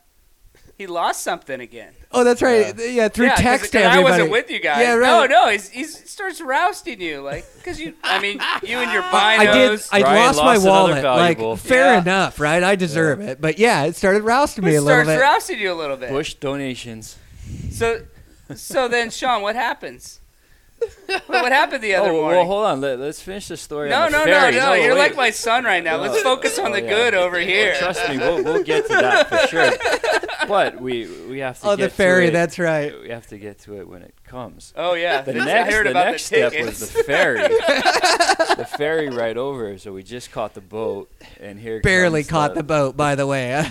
he 0.77 0.85
lost 0.87 1.23
something 1.23 1.59
again. 1.61 1.93
Oh, 2.13 2.23
that's 2.25 2.41
right. 2.41 2.73
Yeah, 2.77 3.07
through 3.07 3.27
yeah, 3.27 3.35
'cause- 3.35 3.41
text 3.43 3.71
to 3.71 3.81
'cause 3.81 3.87
I 3.87 3.99
wasn't 4.03 4.31
with 4.31 4.49
you 4.51 4.59
guys. 4.59 4.81
Yeah, 4.81 4.95
No, 4.95 4.99
right. 5.21 5.29
no, 5.29 5.49
he's, 5.49 5.69
he 5.69 5.85
starts 5.85 6.41
rousting 6.41 6.99
you, 6.99 7.21
like, 7.21 7.45
because 7.57 7.79
you, 7.79 7.93
I 8.03 8.19
mean, 8.21 8.39
you 8.63 8.77
and 8.79 8.91
your 8.91 9.01
binos. 9.13 9.13
I 9.13 9.45
did. 9.53 9.81
I 9.93 10.01
Brian 10.01 10.17
lost, 10.17 10.37
lost 10.39 10.63
my 10.65 10.69
wallet. 10.69 11.03
Like, 11.03 11.57
fair 11.59 11.93
Yeah. 11.93 12.01
enough, 12.01 12.39
right? 12.39 12.61
I 12.63 12.75
deserve 12.75 13.21
it. 13.21 13.39
But 13.39 13.59
yeah, 13.59 13.83
it 13.85 13.95
started 13.95 14.23
rousting 14.23 14.65
me 14.65 14.75
it 14.75 14.77
a 14.77 14.81
little 14.81 15.01
bit. 15.01 15.05
starts 15.05 15.19
bit. 15.19 15.23
rousting 15.23 15.59
you 15.59 15.71
a 15.71 15.73
little 15.73 15.95
bit. 15.97 16.09
Push 16.09 16.33
donations. 16.35 17.15
So, 17.71 18.01
so 18.55 18.87
then, 18.89 19.09
Sean, 19.09 19.41
what 19.41 19.55
happens? 19.55 20.19
what, 21.05 21.23
what 21.27 21.51
happened 21.51 21.83
the 21.83 21.93
other 21.93 22.09
oh, 22.09 22.13
morning? 22.21 22.39
well, 22.39 22.45
hold 22.47 22.65
on. 22.65 22.81
Let, 22.81 22.99
us 22.99 23.21
finish 23.21 23.47
the 23.47 23.55
story. 23.55 23.89
no, 23.89 24.01
on 24.01 24.11
the 24.11 24.17
no, 24.17 24.23
ferry. 24.25 24.55
no, 24.55 24.65
no, 24.65 24.73
You're 24.73 24.93
wait. 24.95 24.99
like 24.99 25.15
my 25.15 25.29
son 25.29 25.63
right 25.63 25.83
now. 25.83 25.97
Let's 25.97 26.21
focus 26.23 26.57
on 26.59 26.71
Oh, 26.71 26.73
the 26.73 26.81
yeah. 26.81 26.89
good 26.89 27.13
over 27.13 27.39
here. 27.39 27.75
Trust 27.77 28.09
me, 28.09 28.17
we'll, 28.17 28.43
we'll 28.43 28.63
get 28.63 28.83
to 28.87 28.93
that 28.95 29.29
for 29.29 29.47
sure. 29.47 29.71
But 30.47 30.81
we 30.81 31.07
we 31.29 31.39
have 31.39 31.59
to 31.61 31.69
Oh, 31.69 31.77
get 31.77 31.83
the 31.83 31.89
ferry. 31.95 32.25
To 32.25 32.27
it. 32.29 32.31
That's 32.31 32.59
right. 32.59 32.93
We 33.01 33.09
have 33.09 33.27
to 33.27 33.37
get 33.37 33.59
to 33.61 33.79
it 33.79 33.87
when 33.87 34.01
it 34.01 34.13
comes. 34.25 34.73
Oh 34.75 34.93
yeah, 34.93 35.21
The 35.21 35.39
I 35.41 35.45
next, 35.45 35.73
heard 35.73 35.85
the 35.85 35.91
about 35.91 36.05
next 36.11 36.29
the 36.29 36.49
step 36.49 36.65
was 36.65 36.79
the 36.79 37.03
ferry. 37.03 37.39
the 38.57 38.67
ferry 38.77 39.09
right 39.09 39.37
over. 39.37 39.77
So 39.77 39.93
we 39.93 40.03
just 40.03 40.31
caught 40.31 40.53
the 40.53 40.61
boat, 40.61 41.11
and 41.39 41.59
here 41.59 41.79
Barely 41.81 42.21
comes 42.23 42.29
caught 42.29 42.55
the 42.55 42.63
boat, 42.63 42.95
by 42.97 43.15
the 43.15 43.27
way. 43.27 43.63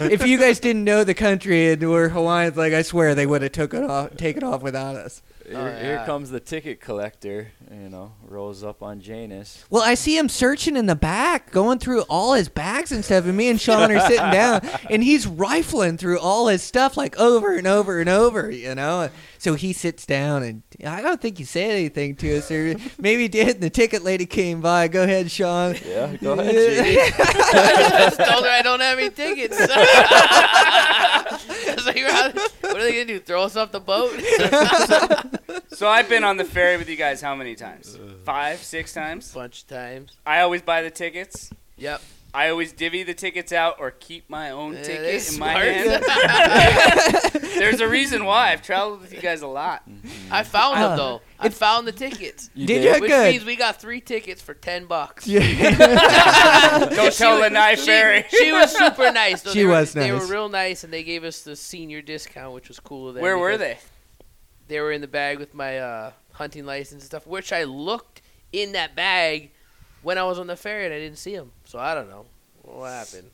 if 0.00 0.26
you 0.26 0.38
guys 0.38 0.60
didn't 0.60 0.84
know 0.84 1.04
the 1.04 1.14
country 1.14 1.72
and 1.72 1.82
were 1.88 2.08
Hawaiians, 2.08 2.56
like 2.56 2.72
I 2.72 2.82
swear 2.82 3.14
they 3.14 3.26
would 3.26 3.42
have 3.42 3.52
took 3.52 3.74
it 3.74 3.82
off, 3.84 4.16
taken 4.16 4.42
off 4.44 4.62
without 4.62 4.96
us. 4.96 5.22
Here, 5.52 5.76
Oh, 5.78 5.84
here 5.84 6.02
comes 6.06 6.30
the 6.30 6.40
ticket 6.40 6.80
collector. 6.80 7.52
You 7.70 7.88
know, 7.88 8.12
rolls 8.26 8.62
up 8.64 8.82
on 8.82 9.00
Janus. 9.00 9.64
Well, 9.70 9.82
I 9.82 9.94
see 9.94 10.16
him 10.16 10.28
searching 10.28 10.76
in 10.76 10.86
the 10.86 10.94
back, 10.96 11.50
going 11.50 11.78
through 11.78 12.02
all 12.02 12.34
his 12.34 12.48
bags 12.48 12.92
and 12.92 13.04
stuff, 13.04 13.24
and 13.26 13.36
me 13.36 13.48
and 13.48 13.60
Sean 13.60 13.90
are 13.92 14.00
sitting 14.00 14.30
down, 14.30 14.60
and 14.90 15.02
he's 15.02 15.26
rifling 15.26 15.96
through 15.98 16.18
all 16.18 16.48
his 16.48 16.62
stuff 16.62 16.96
like 16.96 17.16
over 17.18 17.56
and 17.56 17.66
over 17.66 18.00
and 18.00 18.08
over, 18.08 18.50
you 18.50 18.74
know. 18.74 19.10
So 19.42 19.54
he 19.54 19.72
sits 19.72 20.06
down, 20.06 20.44
and 20.44 20.62
I 20.86 21.02
don't 21.02 21.20
think 21.20 21.36
he 21.36 21.42
said 21.42 21.72
anything 21.72 22.14
to 22.14 22.38
us, 22.38 22.48
or 22.48 22.76
maybe 23.00 23.22
he 23.22 23.28
did. 23.28 23.56
And 23.56 23.60
the 23.60 23.70
ticket 23.70 24.04
lady 24.04 24.24
came 24.24 24.60
by. 24.60 24.86
Go 24.86 25.02
ahead, 25.02 25.32
Sean. 25.32 25.74
Yeah, 25.84 26.14
go 26.14 26.34
ahead, 26.34 26.54
JD. 26.54 26.96
I 27.18 27.88
just 28.04 28.18
told 28.18 28.44
her 28.44 28.50
I 28.50 28.62
don't 28.62 28.78
have 28.78 29.00
any 29.00 29.10
tickets. 29.10 29.56
I 29.58 31.40
like, 31.84 32.52
what 32.60 32.76
are 32.76 32.82
they 32.84 32.92
gonna 32.92 33.04
do? 33.04 33.18
Throw 33.18 33.42
us 33.42 33.56
off 33.56 33.72
the 33.72 33.80
boat? 33.80 34.12
So 35.72 35.88
I've 35.88 36.08
been 36.08 36.22
on 36.22 36.36
the 36.36 36.44
ferry 36.44 36.76
with 36.76 36.88
you 36.88 36.94
guys 36.94 37.20
how 37.20 37.34
many 37.34 37.56
times? 37.56 37.98
Five, 38.24 38.58
six 38.62 38.94
times. 38.94 39.32
bunch 39.32 39.62
of 39.62 39.66
times. 39.66 40.12
I 40.24 40.42
always 40.42 40.62
buy 40.62 40.82
the 40.82 40.90
tickets. 40.90 41.50
Yep. 41.78 42.00
I 42.34 42.48
always 42.48 42.72
divvy 42.72 43.02
the 43.02 43.12
tickets 43.12 43.52
out 43.52 43.76
or 43.78 43.90
keep 43.90 44.30
my 44.30 44.50
own 44.50 44.72
Yeah, 44.72 44.82
ticket 44.82 45.02
that's 45.12 45.34
in 45.34 45.38
my 45.40 45.52
hand. 45.52 46.02
There's 47.58 47.80
a 47.80 47.88
reason 47.88 48.24
why. 48.24 48.52
I've 48.52 48.62
traveled 48.62 49.02
with 49.02 49.12
you 49.12 49.20
guys 49.20 49.42
a 49.42 49.46
lot. 49.46 49.82
I 50.30 50.42
found 50.42 50.78
Uh, 50.78 50.88
them 50.88 50.96
though. 50.96 51.20
I 51.38 51.50
found 51.50 51.86
the 51.86 51.92
tickets. 51.92 52.48
You 52.54 52.66
Did 52.66 52.82
did? 52.82 52.94
you? 52.96 53.00
Which 53.02 53.10
Good. 53.10 53.32
means 53.32 53.44
we 53.44 53.56
got 53.56 53.80
three 53.80 54.00
tickets 54.00 54.40
for 54.40 54.54
ten 54.54 54.86
bucks. 54.86 55.26
Yeah. 55.26 55.40
Don't 56.94 57.12
tell 57.12 57.32
was- 57.32 57.40
Lanai 57.42 57.74
she, 57.74 57.86
Ferry. 57.86 58.24
she 58.30 58.50
was 58.50 58.74
super 58.74 59.12
nice. 59.12 59.42
though. 59.42 59.50
She 59.52 59.58
they 59.60 59.64
were, 59.66 59.70
was 59.72 59.92
They 59.92 60.12
were 60.12 60.26
real 60.26 60.48
nice, 60.48 60.84
and 60.84 60.92
they 60.92 61.02
gave 61.02 61.24
us 61.24 61.42
the 61.42 61.54
senior 61.54 62.00
discount, 62.00 62.54
which 62.54 62.68
was 62.68 62.80
cool 62.80 63.08
of 63.08 63.14
them. 63.14 63.22
Where 63.22 63.36
were 63.38 63.58
they? 63.58 63.78
They 64.68 64.80
were 64.80 64.92
in 64.92 65.00
the 65.02 65.08
bag 65.08 65.38
with 65.38 65.52
my 65.52 65.78
uh, 65.78 66.12
hunting 66.32 66.64
license 66.64 66.92
and 66.92 67.02
stuff, 67.02 67.26
which 67.26 67.52
I 67.52 67.64
looked 67.64 68.22
in 68.52 68.72
that 68.72 68.94
bag 68.96 69.50
when 70.02 70.16
I 70.18 70.24
was 70.24 70.38
on 70.38 70.46
the 70.46 70.56
ferry, 70.56 70.84
and 70.86 70.94
I 70.94 70.98
didn't 70.98 71.18
see 71.18 71.36
them. 71.36 71.52
So 71.72 71.78
I 71.78 71.94
don't 71.94 72.10
know 72.10 72.26
what 72.64 72.90
happened. 72.90 73.30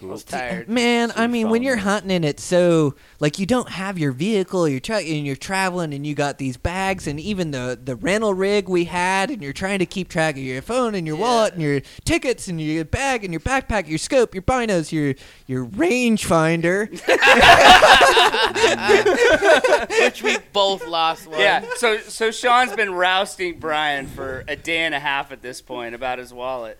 I 0.00 0.04
was 0.06 0.22
tired. 0.22 0.68
Man, 0.68 1.08
So 1.10 1.16
I 1.16 1.26
mean, 1.26 1.50
when 1.50 1.64
you're 1.64 1.76
hunting 1.76 2.12
and 2.12 2.24
it's 2.24 2.44
so 2.44 2.94
like 3.18 3.40
you 3.40 3.46
don't 3.46 3.68
have 3.68 3.98
your 3.98 4.12
vehicle, 4.12 4.68
you're 4.68 4.78
tra- 4.78 5.02
and 5.02 5.26
you're 5.26 5.34
traveling, 5.34 5.92
and 5.92 6.06
you 6.06 6.14
got 6.14 6.38
these 6.38 6.56
bags, 6.56 7.08
and 7.08 7.18
even 7.18 7.50
the 7.50 7.76
the 7.82 7.96
rental 7.96 8.32
rig 8.32 8.68
we 8.68 8.84
had, 8.84 9.32
and 9.32 9.42
you're 9.42 9.52
trying 9.52 9.80
to 9.80 9.86
keep 9.86 10.08
track 10.08 10.36
of 10.36 10.42
your 10.42 10.62
phone 10.62 10.94
and 10.94 11.04
your 11.04 11.16
Yeah. 11.16 11.22
wallet 11.22 11.54
and 11.54 11.62
your 11.62 11.80
tickets 12.04 12.46
and 12.46 12.60
your 12.60 12.84
bag 12.84 13.24
and 13.24 13.32
your 13.32 13.40
backpack, 13.40 13.88
your 13.88 13.98
scope, 13.98 14.34
your 14.36 14.42
binos, 14.42 14.92
your 14.92 15.14
your 15.48 15.66
rangefinder. 15.66 16.88
which 20.00 20.22
we 20.22 20.36
both 20.52 20.86
lost 20.86 21.26
one. 21.26 21.40
Yeah. 21.40 21.64
So 21.76 21.98
so 21.98 22.30
Sean's 22.30 22.72
been 22.76 22.94
rousting 22.94 23.58
Brian 23.58 24.06
for 24.06 24.44
a 24.46 24.54
day 24.54 24.78
and 24.78 24.94
a 24.94 25.00
half 25.00 25.32
at 25.32 25.42
this 25.42 25.60
point 25.60 25.96
about 25.96 26.20
his 26.20 26.32
wallet, 26.32 26.78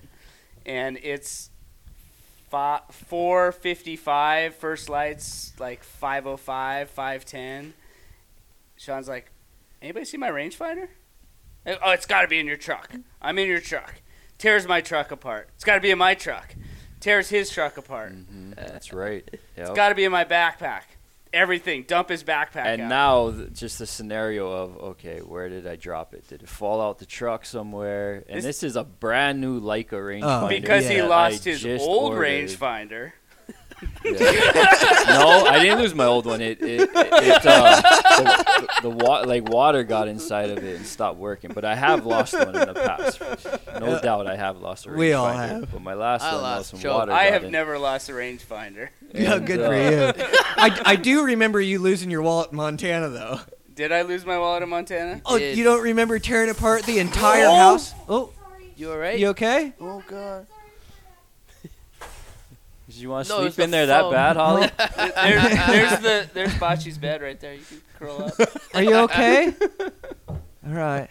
and 0.67 0.99
it's 1.03 1.51
fi- 2.51 2.81
455 2.91 4.55
first 4.55 4.89
lights 4.89 5.53
like 5.59 5.83
505 5.85 6.91
510 6.91 7.75
sean's 8.77 9.09
like 9.09 9.31
anybody 9.83 10.05
see 10.05 10.17
my 10.17 10.31
rangefinder? 10.31 10.89
Oh 11.67 11.91
it's 11.91 12.07
got 12.07 12.23
to 12.23 12.29
be 12.29 12.39
in 12.39 12.47
your 12.47 12.57
truck. 12.57 12.91
I'm 13.21 13.39
in 13.39 13.47
your 13.49 13.61
truck. 13.61 14.01
Tears 14.39 14.67
my 14.67 14.81
truck 14.81 15.11
apart. 15.11 15.51
It's 15.55 15.65
got 15.65 15.75
to 15.75 15.81
be 15.81 15.91
in 15.91 15.99
my 15.99 16.15
truck. 16.15 16.55
Tears 17.01 17.29
his 17.29 17.51
truck 17.51 17.77
apart. 17.77 18.13
Mhm, 18.15 18.55
That's 18.57 18.93
right. 18.93 19.29
it's 19.33 19.43
Yep. 19.57 19.75
got 19.75 19.91
to 19.91 19.95
be 19.95 20.05
in 20.05 20.13
my 20.13 20.25
backpack 20.25 20.83
everything 21.33 21.85
dump 21.87 22.09
his 22.09 22.25
backpack 22.25 22.65
And 22.67 22.83
out. 22.83 22.89
now, 22.89 23.31
th- 23.31 23.53
just 23.53 23.79
the 23.79 23.87
scenario 23.87 24.51
of 24.51 24.77
okay, 24.79 25.19
where 25.21 25.49
did 25.49 25.67
I 25.67 25.77
drop 25.77 26.15
it? 26.15 26.27
Did 26.29 26.43
it 26.43 26.49
fall 26.49 26.81
out 26.81 26.99
the 26.99 27.07
truck 27.07 27.45
somewhere? 27.45 28.25
And 28.29 28.39
This- 28.39 28.45
this, 28.45 28.63
is 28.63 28.77
a 28.77 28.85
brand 28.85 29.41
new 29.41 29.61
Leica 29.61 29.91
rangefinder. 29.93 30.43
Oh, 30.45 30.49
because 30.49 30.89
he 30.89 31.03
lost 31.03 31.47
I 31.47 31.51
his 31.51 31.65
old 31.83 32.13
ordered. 32.15 32.25
rangefinder 32.49 33.13
Yeah. 34.05 34.13
no, 35.09 35.45
I 35.47 35.59
didn't 35.63 35.79
lose 35.79 35.95
my 35.95 36.05
old 36.05 36.27
one. 36.27 36.41
It 36.41 36.61
it, 36.61 36.81
it, 36.83 36.91
it 36.95 37.47
uh, 37.47 37.81
the, 38.19 38.69
the 38.83 38.91
wa- 38.91 39.21
like 39.21 39.49
water 39.49 39.85
got 39.85 40.09
inside 40.09 40.51
of 40.51 40.59
it 40.65 40.77
and 40.77 40.87
stopped 40.87 41.19
working. 41.19 41.53
But 41.55 41.65
I 41.65 41.75
have 41.75 42.05
lost 42.07 42.35
one 42.35 42.49
in 42.49 42.69
the 42.69 42.75
past. 42.75 43.21
No 43.81 44.01
doubt, 44.01 44.27
I 44.27 44.37
have 44.37 44.59
lost 44.61 44.87
a 44.87 44.91
rangefinder. 44.91 44.97
We 44.97 45.13
all 45.15 45.29
have. 45.33 45.71
But 45.73 45.83
my 45.83 45.95
last 45.95 46.23
I 46.23 46.35
one, 46.35 46.43
lost 46.43 46.57
lost 46.59 46.71
some 46.73 46.81
Joe. 46.81 46.99
water. 46.99 47.13
i 47.13 47.25
have 47.25 47.45
in. 47.45 47.53
never 47.53 47.79
lost 47.79 48.09
a 48.09 48.13
rangefinder 48.13 48.89
Yeah, 49.15 49.35
And, 49.37 49.47
good 49.47 49.61
uh, 49.61 49.69
for 49.69 49.75
you. 50.21 50.29
I, 50.57 50.81
I 50.85 50.97
do 50.97 51.25
remember 51.25 51.61
you 51.61 51.79
losing 51.79 52.11
your 52.11 52.23
wallet 52.23 52.51
in 52.51 52.57
Montana 52.57 53.09
though. 53.09 53.41
did 53.75 53.93
i 53.93 54.03
lose 54.03 54.27
my 54.27 54.39
wallet 54.39 54.63
in 54.63 54.69
montana 54.69 55.21
Oh, 55.25 55.39
Did. 55.39 55.57
you 55.57 55.65
don't 55.65 55.83
remember 55.83 56.19
tearing 56.19 56.51
apart 56.51 56.83
the 56.85 56.99
entire 56.99 57.47
Oh! 57.47 57.55
house? 57.55 57.95
Oh, 58.09 58.33
You 58.77 58.91
alright? 58.93 59.19
you 59.19 59.29
okay? 59.29 59.73
oh 59.81 60.03
god. 60.07 60.47
Did 63.01 63.05
you 63.05 63.11
want 63.13 63.29
to 63.29 63.33
No, 63.33 63.39
sleep 63.39 63.47
it's 63.47 63.57
the 63.57 63.63
in 63.63 63.71
there 63.71 63.87
that 63.87 64.11
bad, 64.11 64.37
Holly? 64.37 64.69
there's, 64.77 65.67
there's 65.69 66.01
the 66.01 66.29
there's 66.35 66.55
Bocce's 66.57 66.99
bed 66.99 67.23
right 67.23 67.41
there. 67.41 67.55
You 67.55 67.63
can 67.67 67.81
curl 67.99 68.25
up. 68.25 68.35
Are 68.75 68.83
you 68.83 68.95
okay? 68.95 69.55
All 70.29 70.39
right. 70.67 71.09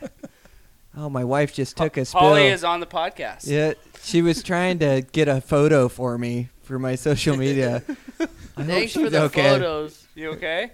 Oh, 0.96 1.10
my 1.10 1.24
wife 1.24 1.52
just 1.52 1.78
took 1.78 1.98
a 1.98 2.06
spill. 2.06 2.22
Holly 2.22 2.46
is 2.46 2.64
on 2.64 2.80
the 2.80 2.86
podcast. 2.86 3.48
Yeah, 3.48 3.74
she 4.04 4.22
was 4.22 4.44
trying 4.44 4.78
to 4.80 5.04
get 5.12 5.28
a 5.28 5.42
photo 5.42 5.88
for 5.88 6.16
me 6.20 6.50
for 6.62 6.78
my 6.78 6.94
social 6.94 7.36
media. 7.36 7.82
I 8.20 8.24
hope 8.24 8.30
Thanks 8.68 8.94
for 8.94 9.10
the 9.10 9.24
okay. 9.24 9.50
photos. 9.50 10.08
You 10.14 10.30
okay? 10.34 10.74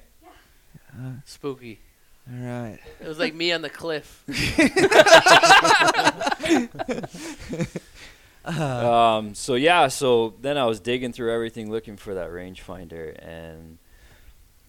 Uh, 0.91 1.11
Spooky. 1.23 1.79
All 2.29 2.45
right. 2.45 2.79
It 2.99 3.07
was 3.07 3.19
like 3.19 3.33
me 3.33 3.53
on 3.53 3.61
the 3.61 3.69
cliff. 3.69 4.21
um, 8.59 9.33
so 9.33 9.55
yeah, 9.55 9.87
so 9.87 10.35
then 10.41 10.57
I 10.57 10.65
was 10.65 10.79
digging 10.79 11.13
through 11.13 11.33
everything 11.33 11.71
looking 11.71 11.97
for 11.97 12.13
that 12.13 12.29
rangefinder, 12.29 13.17
and 13.17 13.77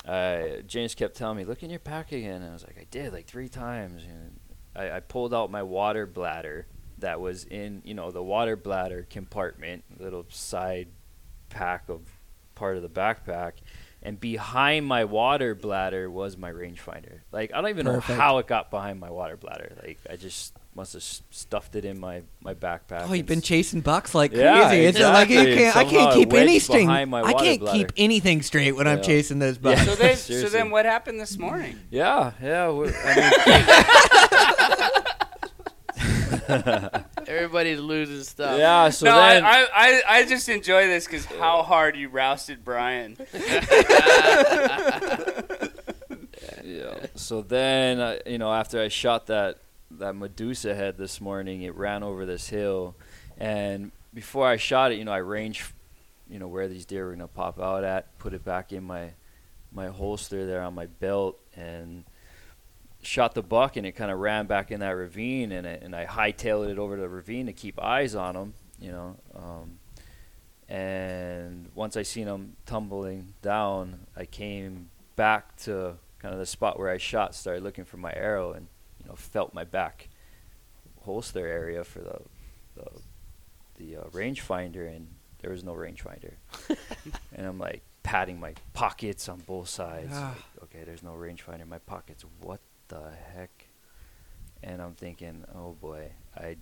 uh, 0.06 0.62
James 0.66 0.94
kept 0.94 1.16
telling 1.16 1.36
me, 1.36 1.44
"Look 1.44 1.62
in 1.62 1.70
your 1.70 1.78
pack 1.78 2.12
again." 2.12 2.42
And 2.42 2.50
I 2.50 2.52
was 2.52 2.64
like, 2.64 2.78
"I 2.78 2.86
did 2.90 3.12
like 3.12 3.26
three 3.26 3.48
times." 3.48 4.02
And 4.04 4.40
I, 4.74 4.96
I 4.96 5.00
pulled 5.00 5.34
out 5.34 5.50
my 5.50 5.62
water 5.62 6.06
bladder 6.06 6.66
that 6.98 7.20
was 7.20 7.44
in, 7.44 7.82
you 7.84 7.94
know, 7.94 8.10
the 8.10 8.22
water 8.22 8.56
bladder 8.56 9.06
compartment, 9.10 9.84
little 9.98 10.24
side 10.28 10.88
pack 11.50 11.88
of 11.88 12.00
part 12.54 12.76
of 12.76 12.82
the 12.82 12.88
backpack. 12.88 13.52
And 14.02 14.20
behind 14.20 14.86
my 14.86 15.04
water 15.04 15.54
bladder 15.54 16.08
was 16.10 16.36
my 16.36 16.52
rangefinder. 16.52 17.20
Like 17.32 17.52
I 17.52 17.60
don't 17.60 17.70
even 17.70 17.86
Perfect. 17.86 18.08
know 18.08 18.14
how 18.14 18.38
it 18.38 18.46
got 18.46 18.70
behind 18.70 19.00
my 19.00 19.10
water 19.10 19.36
bladder. 19.36 19.76
Like 19.82 19.98
I 20.08 20.16
just 20.16 20.56
must 20.76 20.92
have 20.92 21.02
stuffed 21.02 21.74
it 21.74 21.84
in 21.86 21.98
my 21.98 22.22
my 22.40 22.52
backpack. 22.54 23.06
Oh, 23.08 23.12
you've 23.14 23.24
been 23.26 23.40
chasing 23.40 23.80
bucks 23.80 24.14
like 24.14 24.30
crazy. 24.30 24.44
Yeah, 24.44 24.70
It's 24.72 24.98
not 24.98 25.14
like 25.14 25.30
you 25.30 25.42
can't. 25.42 25.74
I 25.76 25.84
can't 25.84 26.12
keep 26.14 26.32
anything. 26.34 26.88
I 26.90 27.04
can't 27.32 27.60
bladder. 27.60 27.78
keep 27.78 27.92
anything 27.96 28.42
straight 28.42 28.72
when 28.76 28.86
I'm 28.86 29.02
chasing 29.02 29.38
those 29.38 29.56
Yeah. 29.56 29.62
bucks. 29.62 29.84
So 29.86 29.94
then, 29.94 30.16
so 30.16 30.48
then, 30.50 30.70
what 30.70 30.84
happened 30.84 31.18
this 31.18 31.38
morning? 31.38 31.78
Yeah, 31.90 32.32
yeah. 32.42 32.70
we- 32.70 32.90
I 32.94 33.22
Everybody's 37.26 37.80
losing 37.80 38.22
stuff. 38.22 38.58
yeah. 38.58 38.90
So 38.90 39.06
no, 39.06 39.16
then, 39.16 39.44
I, 39.44 39.66
I, 39.74 40.02
I 40.08 40.24
just 40.26 40.48
enjoy 40.48 40.86
this 40.86 41.06
because 41.06 41.24
how 41.24 41.62
hard 41.62 41.96
you 41.96 42.08
rousted 42.08 42.64
Brian. 42.64 43.16
yeah. 46.64 47.06
So 47.14 47.42
then, 47.42 48.00
uh, 48.00 48.16
you 48.26 48.38
know, 48.38 48.52
after 48.52 48.80
I 48.80 48.88
shot 48.88 49.26
that 49.26 49.58
that 49.92 50.14
Medusa 50.14 50.74
head 50.74 50.98
this 50.98 51.20
morning, 51.20 51.62
it 51.62 51.74
ran 51.74 52.02
over 52.02 52.26
this 52.26 52.48
hill, 52.48 52.96
and 53.38 53.92
before 54.12 54.46
I 54.46 54.56
shot 54.56 54.92
it, 54.92 54.98
you 54.98 55.04
know, 55.04 55.12
I 55.12 55.18
range 55.18 55.64
you 56.28 56.38
know, 56.38 56.48
where 56.48 56.68
these 56.68 56.84
deer 56.84 57.06
were 57.06 57.12
gonna 57.12 57.28
pop 57.28 57.60
out 57.60 57.84
at. 57.84 58.18
Put 58.18 58.34
it 58.34 58.44
back 58.44 58.72
in 58.72 58.84
my 58.84 59.12
my 59.72 59.88
holster 59.88 60.46
there 60.46 60.62
on 60.62 60.74
my 60.74 60.86
belt 60.86 61.38
and 61.54 62.04
shot 63.02 63.34
the 63.34 63.42
buck 63.42 63.76
and 63.76 63.86
it 63.86 63.92
kind 63.92 64.10
of 64.10 64.18
ran 64.18 64.46
back 64.46 64.70
in 64.70 64.80
that 64.80 64.90
ravine 64.90 65.52
and 65.52 65.66
it, 65.66 65.82
and 65.82 65.94
I 65.94 66.06
hightailed 66.06 66.68
it 66.70 66.78
over 66.78 66.96
the 66.96 67.08
ravine 67.08 67.46
to 67.46 67.52
keep 67.52 67.80
eyes 67.80 68.14
on 68.14 68.34
him, 68.34 68.54
you 68.80 68.90
know. 68.90 69.16
Um, 69.34 69.78
and 70.68 71.70
once 71.74 71.96
I 71.96 72.02
seen 72.02 72.26
him 72.26 72.56
tumbling 72.64 73.34
down, 73.42 74.06
I 74.16 74.24
came 74.24 74.90
back 75.14 75.56
to 75.58 75.94
kind 76.18 76.32
of 76.32 76.40
the 76.40 76.46
spot 76.46 76.78
where 76.78 76.90
I 76.90 76.96
shot, 76.96 77.34
started 77.34 77.62
looking 77.62 77.84
for 77.84 77.98
my 77.98 78.12
arrow, 78.12 78.52
and 78.52 78.66
you 79.06 79.12
know 79.12 79.16
felt 79.16 79.54
my 79.54 79.62
back 79.62 80.08
holster 81.04 81.46
area 81.46 81.84
for 81.84 82.00
the 82.00 82.20
the, 82.74 82.86
the 83.76 83.96
uh, 84.02 84.04
rangefinder, 84.08 84.94
and 84.94 85.06
there 85.38 85.50
was 85.50 85.62
no 85.64 85.72
rangefinder. 85.72 86.32
and 87.34 87.46
I'm 87.46 87.58
like 87.58 87.82
patting 88.02 88.38
my 88.40 88.54
pockets 88.74 89.28
on 89.28 89.38
both 89.46 89.68
sides. 89.68 90.12
Ah. 90.12 90.34
like, 90.34 90.64
okay, 90.64 90.84
there's 90.84 91.02
no 91.02 91.12
rangefinder 91.12 91.62
in 91.62 91.68
my 91.68 91.78
pockets. 91.78 92.24
What 92.42 92.60
the 92.88 93.12
heck? 93.34 93.68
And 94.62 94.82
I'm 94.82 94.94
thinking, 94.94 95.44
oh 95.54 95.76
boy, 95.80 96.10
I 96.36 96.56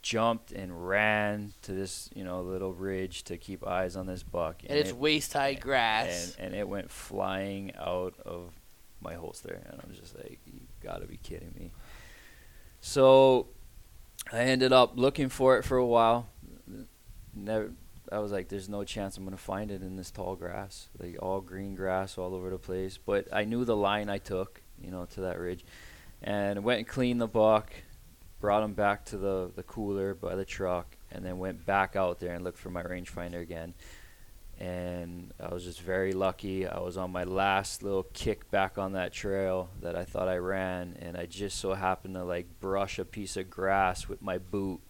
jumped 0.00 0.52
and 0.52 0.88
ran 0.88 1.52
to 1.62 1.72
this, 1.72 2.08
you 2.14 2.24
know, 2.24 2.40
little 2.40 2.72
ridge 2.72 3.24
to 3.24 3.36
keep 3.36 3.66
eyes 3.66 3.96
on 3.96 4.06
this 4.06 4.22
buck. 4.22 4.62
And 4.66 4.78
it's 4.78 4.90
it- 4.90 4.96
waist 4.96 5.32
high 5.32 5.54
grass. 5.54 6.36
and, 6.38 6.52
and 6.52 6.54
it 6.54 6.68
went 6.68 6.90
flying 6.90 7.72
out 7.76 8.14
of 8.24 8.52
my 9.00 9.14
holster 9.14 9.60
and 9.70 9.80
i'm 9.82 9.94
just 9.94 10.16
like 10.16 10.40
you 10.46 10.60
gotta 10.82 11.06
be 11.06 11.18
kidding 11.18 11.52
me. 11.58 11.72
So 12.80 13.48
i 14.32 14.40
ended 14.40 14.72
up 14.72 14.92
looking 14.96 15.28
for 15.28 15.58
it 15.58 15.64
for 15.64 15.76
a 15.76 15.86
while. 15.86 16.28
Never 17.34 17.72
i 18.10 18.18
was 18.18 18.32
like 18.32 18.48
there's 18.48 18.68
no 18.68 18.84
chance 18.84 19.18
i'm 19.18 19.24
gonna 19.24 19.36
find 19.36 19.70
it 19.70 19.82
in 19.82 19.96
this 19.96 20.10
tall 20.10 20.36
grass. 20.36 20.88
Like 20.98 21.16
all 21.20 21.40
green 21.40 21.74
grass 21.74 22.18
all 22.18 22.34
over 22.34 22.50
the 22.50 22.58
place. 22.58 22.98
But 22.98 23.28
i 23.32 23.44
knew 23.44 23.64
the 23.64 23.76
line 23.76 24.08
i 24.08 24.18
took 24.18 24.62
you 24.82 24.90
know 24.90 25.06
to 25.14 25.20
that 25.22 25.38
ridge. 25.38 25.64
And 26.22 26.64
went 26.64 26.78
and 26.78 26.88
cleaned 26.88 27.20
the 27.20 27.28
buck 27.28 27.72
brought 28.40 28.62
him 28.62 28.72
back 28.72 29.04
to 29.04 29.16
the, 29.16 29.50
the 29.56 29.62
cooler 29.62 30.14
by 30.14 30.34
the 30.36 30.44
truck 30.44 30.96
and 31.10 31.24
then 31.24 31.38
went 31.38 31.66
back 31.66 31.96
out 31.96 32.20
there 32.20 32.34
and 32.34 32.44
looked 32.44 32.58
for 32.58 32.70
my 32.70 32.82
rangefinder 32.82 33.40
again 33.40 33.74
and 34.58 35.32
I 35.40 35.52
was 35.54 35.64
just 35.64 35.80
very 35.80 36.12
lucky. 36.12 36.66
I 36.66 36.80
was 36.80 36.96
on 36.96 37.10
my 37.12 37.24
last 37.24 37.82
little 37.82 38.04
kick 38.12 38.50
back 38.50 38.76
on 38.78 38.92
that 38.92 39.12
trail 39.12 39.70
that 39.82 39.94
I 39.96 40.04
thought 40.04 40.28
I 40.28 40.36
ran, 40.38 40.96
and 41.00 41.16
I 41.16 41.26
just 41.26 41.58
so 41.58 41.74
happened 41.74 42.14
to 42.14 42.24
like 42.24 42.46
brush 42.60 42.98
a 42.98 43.04
piece 43.04 43.36
of 43.36 43.48
grass 43.48 44.08
with 44.08 44.20
my 44.22 44.38
boot, 44.38 44.80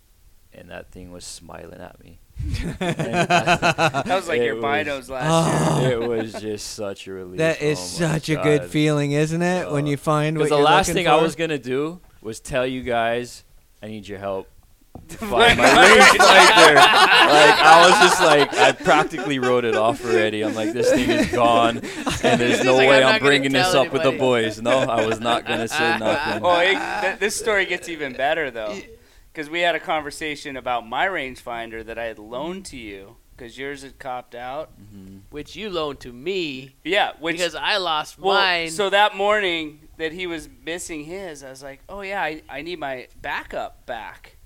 and 0.53 0.71
that 0.71 0.91
thing 0.91 1.13
was 1.13 1.25
smiling 1.25 1.81
at 1.81 2.03
me. 2.03 2.19
That 2.79 4.05
was 4.07 4.29
like 4.29 4.41
It 4.41 4.45
your 4.45 4.55
was- 4.57 4.65
binos 4.65 5.09
last 5.11 5.83
year. 5.83 5.91
it 6.03 6.09
was 6.09 6.33
just 6.35 6.69
such 6.75 7.07
a 7.07 7.13
relief. 7.13 7.39
That 7.39 7.61
is 7.61 7.79
Oh 7.79 8.07
my 8.07 8.13
such 8.15 8.29
a 8.31 8.37
good 8.37 8.65
feeling, 8.65 9.13
isn't 9.13 9.43
it? 9.43 9.71
when 9.71 9.85
Uh, 9.87 9.89
you 9.91 9.97
find 9.97 10.37
what 10.39 10.45
Because 10.45 10.51
the 10.51 10.57
you're 10.57 10.65
last 10.65 10.89
looking 10.89 11.05
thing 11.05 11.13
I 11.13 11.21
was 11.21 11.35
gonna 11.37 11.59
do 11.59 12.01
was 12.23 12.41
tell 12.41 12.67
you 12.67 12.83
guys, 12.83 13.45
I 13.83 13.89
need 13.89 14.07
your 14.09 14.19
help. 14.19 14.49
To 15.09 15.17
Find 15.19 15.59
my 15.59 15.65
rangefinder. 15.65 16.75
like 16.75 17.59
I 17.59 17.89
was 17.89 18.09
just 18.09 18.21
like 18.23 18.55
I 18.55 18.73
practically 18.73 19.39
wrote 19.39 19.65
it 19.65 19.75
off 19.75 20.05
already. 20.05 20.43
I'm 20.45 20.55
like 20.55 20.73
this 20.73 20.91
thing 20.91 21.11
is 21.11 21.31
gone, 21.31 21.79
and 22.23 22.41
there's 22.41 22.63
no 22.65 22.75
like, 22.77 22.89
way 22.89 23.03
"I'm 23.03 23.15
I'm 23.15 23.21
bringing 23.21 23.53
this 23.53 23.71
tell 23.73 23.87
up 23.87 23.93
with 23.93 24.03
the 24.03 24.13
boys. 24.13 24.61
No, 24.61 24.79
I 24.79 25.07
was 25.07 25.21
not 25.21 25.47
gonna 25.47 25.69
say 25.69 25.99
nothing. 25.99 26.43
Oh, 26.45 26.61
it, 26.61 27.01
th- 27.03 27.19
this 27.19 27.37
story 27.37 27.67
gets 27.67 27.89
even 27.89 28.13
better 28.15 28.51
though, 28.51 28.77
because 29.33 29.49
we 29.51 29.61
had 29.61 29.75
a 29.75 29.81
conversation 29.81 30.57
about 30.57 30.87
my 30.87 31.07
rangefinder 31.07 31.85
that 31.87 31.99
I 31.99 32.05
had 32.05 32.19
loaned 32.19 32.67
to 32.67 32.77
you 32.77 33.17
because 33.37 33.57
yours 33.57 33.83
had 33.83 33.99
copped 34.01 34.35
out. 34.35 34.71
Mhm. 34.81 35.21
which 35.31 35.55
you 35.55 35.71
loaned 35.71 36.01
to 36.01 36.13
me 36.13 36.75
Yeah, 36.85 37.13
which 37.21 37.37
because 37.37 37.55
I 37.55 37.77
lost 37.77 38.19
well, 38.19 38.35
mine. 38.35 38.71
so 38.71 38.91
that 38.91 39.15
morning 39.17 39.89
that 39.97 40.11
he 40.13 40.27
was 40.27 40.49
missing 40.65 41.05
his, 41.05 41.45
I 41.45 41.51
was 41.51 41.63
like, 41.63 41.81
oh 41.89 42.01
yeah, 42.01 42.21
I, 42.21 42.43
I 42.49 42.63
need 42.63 42.79
my 42.81 43.07
backup 43.21 43.87
back, 43.87 44.38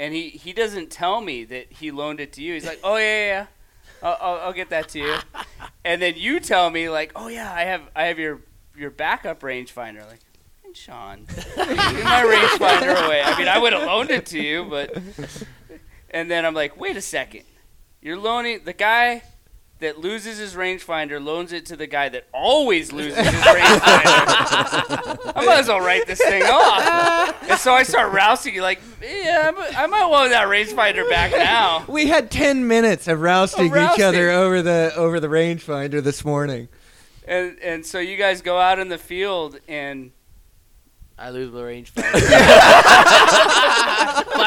and 0.00 0.14
he 0.14 0.30
he 0.30 0.52
doesn't 0.52 0.90
tell 0.90 1.20
me 1.20 1.44
that 1.44 1.70
he 1.70 1.90
loaned 1.90 2.18
it 2.18 2.32
to 2.32 2.42
you. 2.42 2.54
He's 2.54 2.66
like, 2.66 2.80
oh 2.82 2.96
yeah 2.96 3.02
yeah. 3.02 3.26
yeah. 3.26 3.46
I'll, 4.02 4.16
I'll, 4.20 4.40
I'll 4.46 4.52
get 4.54 4.70
that 4.70 4.88
to 4.90 4.98
you, 4.98 5.14
and 5.84 6.00
then 6.00 6.14
you 6.16 6.40
tell 6.40 6.70
me 6.70 6.88
like, 6.88 7.12
oh 7.14 7.28
yeah, 7.28 7.52
I 7.52 7.64
have 7.64 7.82
I 7.94 8.04
have 8.04 8.18
your 8.18 8.40
your 8.74 8.90
backup 8.90 9.40
rangefinder. 9.40 10.08
Like, 10.08 10.20
Sean, 10.72 11.26
give 11.26 11.46
my 11.66 12.24
rangefinder 12.24 13.06
away. 13.06 13.20
I 13.22 13.36
mean, 13.38 13.46
I 13.46 13.58
would 13.58 13.74
have 13.74 13.86
loaned 13.86 14.10
it 14.10 14.26
to 14.26 14.42
you, 14.42 14.64
but. 14.64 14.96
And 16.10 16.30
then 16.30 16.44
I'm 16.44 16.54
like, 16.54 16.78
wait 16.78 16.96
a 16.96 17.00
second. 17.00 17.44
You're 18.00 18.18
loaning 18.18 18.62
the 18.64 18.72
guy 18.72 19.22
that 19.80 19.98
loses 19.98 20.38
his 20.38 20.54
rangefinder 20.54 21.22
loans 21.24 21.52
it 21.52 21.66
to 21.66 21.76
the 21.76 21.86
guy 21.86 22.08
that 22.10 22.26
always 22.32 22.92
loses 23.00 23.16
his 23.18 23.26
rangefinder. 23.26 25.32
I 25.36 25.44
might 25.44 25.60
as 25.60 25.68
well 25.68 25.80
write 25.80 26.06
this 26.06 26.18
thing 26.18 26.42
off. 26.44 27.48
And 27.50 27.58
so 27.58 27.72
I 27.72 27.82
start 27.82 28.12
rousing 28.12 28.54
you 28.54 28.62
like, 28.62 28.80
yeah, 29.02 29.50
I'm- 29.74 29.90
might 29.90 30.06
want 30.06 30.30
that 30.30 30.46
rangefinder 30.48 31.08
back 31.10 31.32
now. 31.32 31.84
We 31.88 32.06
had 32.06 32.30
ten 32.30 32.68
minutes 32.68 33.08
of 33.08 33.20
rousting, 33.20 33.66
Of 33.66 33.72
rousting. 33.72 34.00
each 34.00 34.04
other 34.06 34.30
over 34.30 34.62
the 34.62 34.92
over 34.94 35.18
the 35.18 35.28
rangefinder 35.28 36.02
this 36.02 36.24
morning. 36.24 36.68
And 37.26 37.58
and 37.60 37.84
so 37.86 37.98
you 37.98 38.16
guys 38.16 38.42
go 38.42 38.58
out 38.58 38.78
in 38.78 38.88
the 38.88 38.98
field 38.98 39.58
and 39.68 40.12
I 41.18 41.30
lose 41.30 41.52
my 41.52 41.60
rangefinder. 41.60 42.12
but 42.12 42.22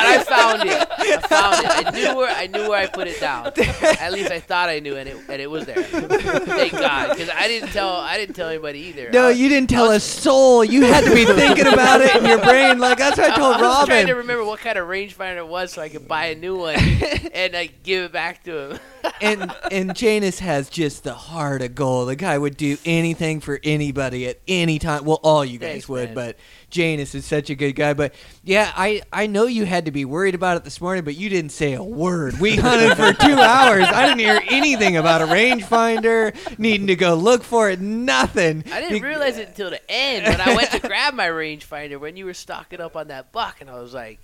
I 0.06 0.23
found 0.44 0.70
it. 0.70 0.88
I 0.98 1.18
found 1.28 1.66
it. 1.66 1.88
I 1.88 1.92
knew 1.92 2.16
where 2.18 2.30
I 2.36 2.48
knew 2.48 2.70
where 2.70 2.80
I 2.80 2.88
put 2.88 3.08
it 3.08 3.20
down. 3.20 3.48
At 3.48 4.12
least 4.14 4.32
I 4.32 4.40
thought 4.40 4.70
I 4.70 4.80
knew, 4.80 4.96
and 4.96 5.08
it 5.10 5.18
and 5.30 5.42
it 5.42 5.50
was 5.50 5.66
there. 5.66 5.84
Thank 5.84 6.74
God, 6.74 7.10
because 7.10 7.30
I 7.30 7.48
didn't 7.48 7.70
tell 7.70 7.90
I 7.96 8.18
didn't 8.18 8.36
tell 8.36 8.50
anybody 8.50 8.80
either. 8.80 9.10
No, 9.12 9.28
I, 9.28 9.32
you 9.32 9.50
didn't 9.50 9.70
tell 9.70 9.92
a 9.92 10.00
soul. 10.00 10.64
You 10.64 10.84
had 10.86 11.04
to 11.06 11.14
be 11.14 11.26
thinking 11.26 11.68
about 11.68 12.02
it 12.02 12.16
in 12.16 12.26
your 12.26 12.42
brain. 12.42 12.80
Like 12.80 12.98
that's 12.98 13.18
what 13.18 13.32
I 13.32 13.36
told 13.36 13.56
I 13.58 13.62
was 13.62 13.88
trying 13.88 14.08
to 14.08 14.14
remember 14.16 14.44
what 14.46 14.60
kind 14.60 14.78
of 14.78 14.88
rangefinder 14.88 15.38
it 15.38 15.48
was 15.48 15.72
so 15.74 15.82
I 15.82 15.90
could 15.90 16.08
buy 16.08 16.26
a 16.28 16.36
new 16.36 16.58
one 16.58 16.76
and 17.34 17.54
like 17.54 17.84
give 17.84 18.06
it 18.06 18.12
back 18.12 18.44
to 18.44 18.72
him. 18.72 18.80
and 19.22 19.56
and 19.72 19.96
Janus 19.96 20.40
has 20.40 20.70
just 20.70 21.04
the 21.04 21.14
heart 21.14 21.62
of 21.62 21.76
gold. 21.76 22.10
The 22.10 22.16
guy 22.16 22.38
would 22.38 22.58
do 22.58 22.78
anything 22.86 23.40
for 23.40 23.60
anybody 23.64 24.28
at 24.28 24.40
any 24.48 24.80
time. 24.80 25.06
Well, 25.06 25.20
all 25.24 25.44
you 25.44 25.58
guys 25.60 25.72
Thanks, 25.72 25.90
would, 25.90 26.10
man. 26.10 26.16
but 26.16 26.38
Janus 26.74 27.14
is 27.16 27.24
such 27.24 27.50
a 27.50 27.56
good 27.56 27.74
guy. 27.74 27.94
But 27.94 28.14
yeah, 28.44 28.74
I 28.76 29.04
I 29.14 29.28
know 29.28 29.46
you 29.46 29.64
had 29.66 29.86
to 29.86 29.92
be 29.92 30.04
worried 30.04 30.36
about 30.36 30.58
it 30.58 30.64
this 30.66 30.82
morning, 30.82 31.06
but 31.06 31.16
you 31.16 31.30
didn't 31.30 31.52
say 31.52 31.74
a 31.74 31.84
word. 31.84 32.40
We 32.40 32.56
hunted 32.58 32.98
for 32.98 33.14
two 33.26 33.36
hours. 33.40 33.86
I 33.86 34.08
didn't 34.08 34.20
hear 34.20 34.42
anything 34.50 34.98
about 34.98 35.22
a 35.22 35.26
rangefinder 35.26 36.58
needing 36.60 36.88
to 36.88 36.96
go 36.96 37.14
look 37.16 37.44
for 37.44 37.70
it. 37.70 37.80
Nothing. 37.80 38.64
I 38.72 38.82
didn't 38.82 39.02
Be- 39.02 39.08
realize 39.08 39.38
it 39.38 39.50
until 39.50 39.70
the 39.70 39.80
end 39.90 40.26
when 40.26 40.42
I 40.42 40.56
went 40.56 40.72
to 40.72 40.80
grab 40.80 41.14
my 41.14 41.28
rangefinder 41.28 42.00
when 42.00 42.18
you 42.18 42.26
were 42.26 42.34
stocking 42.34 42.82
up 42.82 42.96
on 42.96 43.08
that 43.10 43.32
buck, 43.32 43.62
and 43.62 43.70
I 43.70 43.80
was 43.80 43.94
like, 43.94 44.20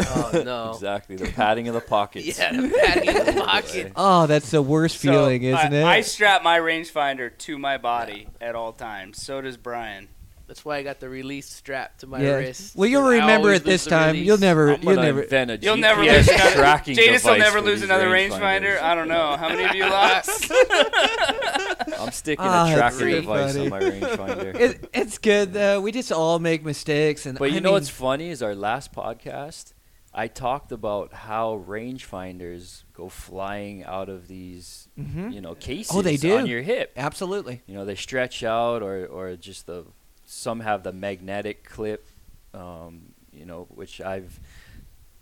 "Oh 0.00 0.30
no!" 0.44 0.72
Exactly, 0.72 1.14
the 1.14 1.28
padding 1.28 1.68
of 1.68 1.74
the 1.74 1.80
pockets. 1.80 2.26
Yeah, 2.38 2.52
the 2.60 2.68
patting 2.68 3.08
in 3.08 3.36
the 3.36 3.42
pocket. 3.44 3.92
Oh, 3.94 4.26
that's 4.26 4.50
the 4.50 4.62
worst 4.62 5.00
so 5.00 5.08
feeling, 5.10 5.44
isn't 5.44 5.72
I, 5.74 5.76
it? 5.76 5.84
I 5.84 6.00
strap 6.00 6.42
my 6.42 6.58
rangefinder 6.58 7.36
to 7.38 7.56
my 7.56 7.78
body 7.78 8.26
at 8.40 8.56
all 8.56 8.72
times. 8.72 9.22
So 9.22 9.40
does 9.40 9.56
Brian. 9.56 10.08
That's 10.48 10.64
why 10.64 10.78
I 10.78 10.82
got 10.82 10.98
the 10.98 11.10
release 11.10 11.48
strap 11.48 11.98
to 11.98 12.06
my 12.06 12.22
yeah. 12.22 12.30
wrist. 12.36 12.74
Well, 12.74 12.88
you'll 12.88 13.06
remember 13.06 13.52
it 13.52 13.64
this 13.64 13.84
time. 13.84 14.12
release. 14.14 14.26
You'll 14.26 14.38
never. 14.38 14.70
I'm 14.72 14.82
You'll 14.82 14.94
gonna 14.94 15.06
never. 15.06 15.22
invent 15.22 15.50
a 15.50 15.58
You'll 15.58 15.76
GPS 15.76 15.80
never 15.80 16.02
lose 16.02 16.28
another. 16.28 16.54
tracking 16.56 16.96
Jadis 16.96 17.24
will 17.24 17.36
never 17.38 17.60
lose 17.60 17.82
another 17.82 18.06
rangefinder. 18.08 18.80
I 18.80 18.94
don't 18.94 19.08
know 19.08 19.36
how 19.36 19.48
many 19.50 19.64
of 19.64 19.74
you 19.74 19.82
lost. 19.90 20.50
I'm 22.00 22.10
sticking 22.12 22.44
Ah, 22.46 22.72
a 22.72 22.76
that's 22.76 22.96
tracking 22.98 23.14
device 23.20 23.52
funny. 23.56 23.64
on 23.64 23.70
my 23.70 23.80
rangefinder. 23.80 24.54
It, 24.58 24.90
it's 24.94 25.18
good 25.18 25.52
though. 25.52 25.80
We 25.80 25.92
just 25.92 26.10
all 26.12 26.38
make 26.38 26.64
mistakes, 26.64 27.26
and 27.26 27.38
But 27.38 27.50
I 27.50 27.54
you 27.54 27.60
know 27.60 27.68
mean, 27.68 27.74
what's 27.74 27.88
funny 27.90 28.30
is 28.30 28.42
our 28.42 28.54
last 28.54 28.92
podcast, 28.92 29.74
I 30.14 30.26
talked 30.28 30.72
about 30.72 31.12
how 31.12 31.62
rangefinders 31.68 32.84
go 32.94 33.08
flying 33.08 33.84
out 33.84 34.08
of 34.08 34.26
these, 34.28 34.88
Mhm. 34.98 35.32
you 35.32 35.40
know, 35.40 35.54
cases 35.54 35.94
Oh, 35.94 36.02
they 36.02 36.16
do? 36.16 36.38
on 36.38 36.46
your 36.46 36.62
hip. 36.62 36.92
absolutely. 36.96 37.62
You 37.66 37.74
know, 37.74 37.84
they 37.84 37.94
stretch 37.94 38.42
out, 38.42 38.82
or 38.82 39.04
or 39.06 39.36
just 39.36 39.66
the 39.66 39.84
some 40.30 40.60
have 40.60 40.82
the 40.82 40.92
magnetic 40.92 41.64
clip, 41.64 42.06
um, 42.52 43.14
you 43.32 43.46
know, 43.46 43.66
which 43.70 43.98
I've 44.00 44.38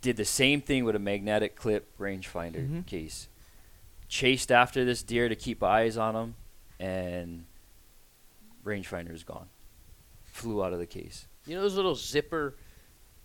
did 0.01 0.17
the 0.17 0.25
same 0.25 0.59
thing 0.61 0.83
with 0.83 0.95
a 0.97 0.99
magnetic 0.99 1.55
clip 1.55 1.97
rangefinder 1.97 2.67
Mhm. 2.69 2.85
case. 2.85 3.29
Chased 4.09 4.51
after 4.51 4.83
this 4.83 5.01
deer 5.03 5.29
to 5.29 5.35
keep 5.35 5.63
eyes 5.63 5.97
on 5.97 6.15
him, 6.15 6.35
and 6.79 7.45
rangefinder 8.65 9.13
is 9.13 9.23
gone. 9.23 9.47
Flew 10.25 10.61
out 10.63 10.73
of 10.73 10.79
the 10.79 10.85
case. 10.85 11.25
You 11.45 11.55
know 11.55 11.61
those 11.61 11.75
little 11.75 11.95
zipper 11.95 12.55